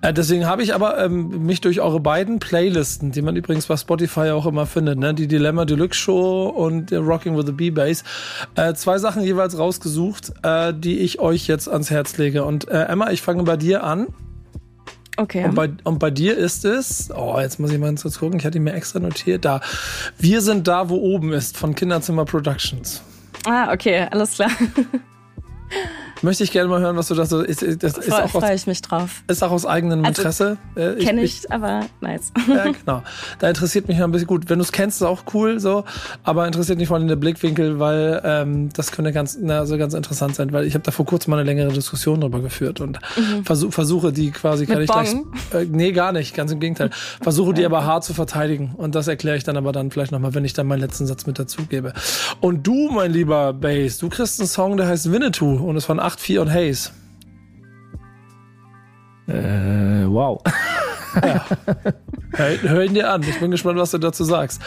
Äh, 0.00 0.12
deswegen 0.12 0.46
habe 0.46 0.62
ich 0.62 0.74
aber 0.74 0.98
ähm, 0.98 1.46
mich 1.46 1.60
durch 1.60 1.80
eure 1.80 2.00
beiden 2.00 2.38
Playlisten, 2.38 3.12
die 3.12 3.22
man 3.22 3.36
übrigens 3.36 3.66
bei 3.66 3.76
Spotify 3.76 4.30
auch 4.30 4.46
immer 4.46 4.66
findet, 4.66 4.98
ne? 4.98 5.14
die 5.14 5.28
Dilemma 5.28 5.64
Deluxe 5.64 5.98
Show 5.98 6.48
und 6.48 6.92
Rocking 6.92 7.36
with 7.36 7.46
the 7.46 7.52
B-Bass, 7.52 8.04
äh, 8.56 8.74
zwei 8.74 8.98
Sachen 8.98 9.21
Sachen 9.22 9.26
jeweils 9.26 9.58
rausgesucht, 9.58 10.32
äh, 10.42 10.74
die 10.74 10.98
ich 10.98 11.20
euch 11.20 11.46
jetzt 11.46 11.68
ans 11.68 11.90
Herz 11.90 12.16
lege. 12.18 12.44
Und 12.44 12.68
äh, 12.68 12.84
Emma, 12.84 13.10
ich 13.10 13.22
fange 13.22 13.44
bei 13.44 13.56
dir 13.56 13.84
an. 13.84 14.08
Okay. 15.16 15.44
Und 15.44 15.54
bei, 15.54 15.70
und 15.84 15.98
bei 15.98 16.10
dir 16.10 16.36
ist 16.36 16.64
es, 16.64 17.10
oh, 17.14 17.38
jetzt 17.38 17.60
muss 17.60 17.70
ich 17.70 17.78
mal 17.78 17.94
kurz 17.94 18.18
gucken, 18.18 18.38
ich 18.38 18.46
hatte 18.46 18.58
ihn 18.58 18.64
mir 18.64 18.72
extra 18.72 18.98
notiert, 18.98 19.44
da. 19.44 19.60
Wir 20.18 20.40
sind 20.40 20.66
da, 20.66 20.88
wo 20.88 20.96
oben 20.96 21.32
ist, 21.32 21.56
von 21.56 21.74
Kinderzimmer 21.74 22.24
Productions. 22.24 23.02
Ah, 23.46 23.72
okay, 23.72 24.08
alles 24.10 24.34
klar. 24.34 24.50
Möchte 26.22 26.44
ich 26.44 26.52
gerne 26.52 26.68
mal 26.68 26.80
hören, 26.80 26.96
was 26.96 27.08
du 27.08 27.14
das 27.14 27.30
so 27.30 27.40
ist. 27.40 27.62
Das 27.82 27.98
ist 27.98 28.08
Fre 28.08 28.28
freue 28.28 28.54
ich 28.54 28.66
mich 28.66 28.80
drauf. 28.80 29.22
Ist 29.26 29.42
auch 29.42 29.50
aus 29.50 29.66
eigenem 29.66 30.04
also, 30.04 30.22
Interesse. 30.22 30.56
Äh, 30.76 30.94
Kenne 31.04 31.22
ich, 31.22 31.44
ich, 31.44 31.52
aber 31.52 31.86
nice. 32.00 32.32
Ja, 32.48 32.64
genau. 32.84 33.02
Da 33.40 33.48
interessiert 33.48 33.88
mich 33.88 33.98
mal 33.98 34.04
ein 34.04 34.12
bisschen 34.12 34.28
gut. 34.28 34.48
Wenn 34.48 34.58
du 34.58 34.64
es 34.64 34.72
kennst, 34.72 35.00
ist 35.00 35.06
auch 35.06 35.22
cool 35.34 35.58
so, 35.58 35.84
aber 36.22 36.46
interessiert 36.46 36.78
mich 36.78 36.88
vor 36.88 36.96
allem 36.96 37.08
der 37.08 37.16
Blickwinkel, 37.16 37.80
weil 37.80 38.20
ähm, 38.24 38.68
das 38.72 38.92
könnte 38.92 39.12
ganz, 39.12 39.36
na, 39.40 39.58
also 39.58 39.76
ganz 39.78 39.94
interessant 39.94 40.36
sein, 40.36 40.52
weil 40.52 40.64
ich 40.66 40.74
habe 40.74 40.84
da 40.84 40.92
vor 40.92 41.06
kurzem 41.06 41.32
mal 41.32 41.38
eine 41.38 41.46
längere 41.46 41.72
Diskussion 41.72 42.20
drüber 42.20 42.40
geführt 42.40 42.80
und 42.80 42.98
mhm. 43.16 43.44
versuch, 43.44 43.72
versuche 43.72 44.12
die 44.12 44.30
quasi, 44.30 44.66
kann 44.66 44.78
Mit 44.78 44.84
ich 44.84 44.92
gleich. 44.92 45.14
Äh, 45.52 45.66
nee, 45.70 45.92
gar 45.92 46.12
nicht, 46.12 46.34
ganz 46.34 46.52
im 46.52 46.60
Gegenteil. 46.60 46.90
Versuche 47.20 47.54
die 47.54 47.64
aber 47.64 47.84
hart 47.84 48.04
zu 48.04 48.14
verteidigen. 48.14 48.74
Und 48.76 48.94
das 48.94 49.08
erkläre 49.08 49.36
ich 49.36 49.44
dann 49.44 49.56
aber 49.56 49.72
dann 49.72 49.90
vielleicht 49.90 50.12
nochmal, 50.12 50.34
wenn 50.34 50.44
ich 50.44 50.52
dann 50.52 50.66
meinen 50.66 50.80
letzten 50.80 51.06
Satz 51.06 51.26
mit 51.26 51.38
dazugebe. 51.38 51.92
Und 52.40 52.66
du, 52.66 52.90
mein 52.90 53.12
lieber 53.12 53.52
Bass, 53.52 53.98
du 53.98 54.08
kriegst 54.08 54.40
einen 54.40 54.48
Song, 54.48 54.76
der 54.76 54.86
heißt 54.86 55.10
Winnetou 55.10 55.56
und 55.56 55.76
ist 55.76 55.86
von 55.86 55.98
8-4 56.16 56.40
und 56.40 56.52
Hayes. 56.52 56.92
Äh, 59.28 60.06
wow. 60.06 60.40
ja. 61.22 61.44
Hör 62.34 62.82
ihn 62.82 62.94
dir 62.94 63.10
an. 63.10 63.22
Ich 63.22 63.38
bin 63.40 63.50
gespannt, 63.50 63.78
was 63.78 63.90
du 63.90 63.98
dazu 63.98 64.24
sagst. 64.24 64.60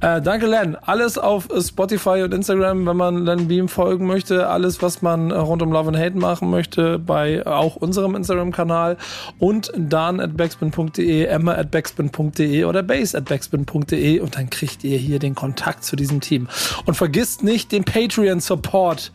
Äh, 0.00 0.22
danke, 0.22 0.46
Len. 0.46 0.76
Alles 0.76 1.18
auf 1.18 1.48
Spotify 1.60 2.22
und 2.22 2.32
Instagram, 2.32 2.86
wenn 2.86 2.96
man 2.96 3.24
Len 3.24 3.48
Beam 3.48 3.68
folgen 3.68 4.06
möchte. 4.06 4.48
Alles, 4.48 4.82
was 4.82 5.02
man 5.02 5.32
rund 5.32 5.60
um 5.62 5.72
Love 5.72 5.88
and 5.88 5.98
Hate 5.98 6.16
machen 6.16 6.48
möchte, 6.48 6.98
bei 7.00 7.44
auch 7.44 7.74
unserem 7.74 8.14
Instagram-Kanal. 8.14 8.96
Und 9.38 9.72
dan 9.76 10.20
at 10.20 10.36
backspin.de, 10.36 11.24
emma 11.24 11.54
at 11.54 11.72
backspin.de 11.72 12.64
oder 12.64 12.84
base 12.84 13.18
at 13.18 13.24
backspin.de. 13.24 14.20
Und 14.20 14.36
dann 14.36 14.48
kriegt 14.48 14.84
ihr 14.84 14.98
hier 14.98 15.18
den 15.18 15.34
Kontakt 15.34 15.82
zu 15.82 15.96
diesem 15.96 16.20
Team. 16.20 16.48
Und 16.86 16.94
vergisst 16.94 17.42
nicht 17.42 17.72
den 17.72 17.82
Patreon-Support. 17.84 19.12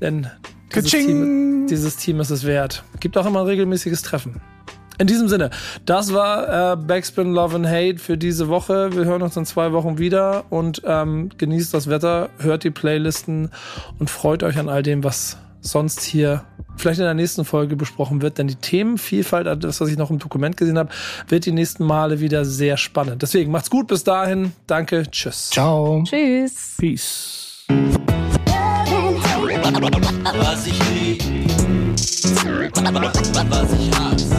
Denn 0.00 0.28
dieses 0.74 0.90
Team, 0.90 1.66
dieses 1.68 1.96
Team, 1.96 2.20
ist 2.20 2.30
es 2.30 2.44
wert. 2.44 2.84
Gibt 3.00 3.16
auch 3.16 3.26
immer 3.26 3.40
ein 3.40 3.46
regelmäßiges 3.46 4.02
Treffen. 4.02 4.40
In 4.98 5.06
diesem 5.06 5.28
Sinne, 5.28 5.48
das 5.86 6.12
war 6.12 6.72
äh, 6.72 6.76
Backspin 6.76 7.32
Love 7.32 7.56
and 7.56 7.66
Hate 7.66 7.98
für 7.98 8.18
diese 8.18 8.48
Woche. 8.48 8.94
Wir 8.94 9.06
hören 9.06 9.22
uns 9.22 9.34
in 9.34 9.46
zwei 9.46 9.72
Wochen 9.72 9.98
wieder 9.98 10.44
und 10.50 10.82
ähm, 10.84 11.30
genießt 11.38 11.72
das 11.72 11.88
Wetter, 11.88 12.28
hört 12.38 12.64
die 12.64 12.70
Playlisten 12.70 13.50
und 13.98 14.10
freut 14.10 14.42
euch 14.42 14.58
an 14.58 14.68
all 14.68 14.82
dem, 14.82 15.02
was 15.02 15.38
sonst 15.62 16.02
hier 16.02 16.44
vielleicht 16.76 16.98
in 16.98 17.04
der 17.04 17.14
nächsten 17.14 17.46
Folge 17.46 17.76
besprochen 17.76 18.20
wird. 18.20 18.36
Denn 18.36 18.48
die 18.48 18.56
Themenvielfalt, 18.56 19.64
das, 19.64 19.80
was 19.80 19.88
ich 19.88 19.96
noch 19.96 20.10
im 20.10 20.18
Dokument 20.18 20.56
gesehen 20.56 20.78
habe, 20.78 20.90
wird 21.28 21.46
die 21.46 21.52
nächsten 21.52 21.84
Male 21.84 22.20
wieder 22.20 22.44
sehr 22.44 22.76
spannend. 22.76 23.22
Deswegen 23.22 23.50
macht's 23.50 23.70
gut 23.70 23.86
bis 23.86 24.04
dahin. 24.04 24.52
Danke. 24.66 25.04
Tschüss. 25.10 25.50
Ciao. 25.50 26.02
Tschüss. 26.04 26.76
Peace. 26.78 27.66
Was 29.80 30.66
ich 30.66 30.78
lieb, 30.90 31.22
was 33.48 33.72
ich 33.72 33.90
hasse. 33.98 34.36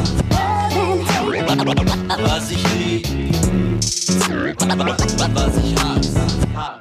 Was 2.23 2.51
ich 2.51 2.63
lieb, 2.75 3.07
was 5.33 5.57
ich 5.57 5.75
hasse. 5.83 6.80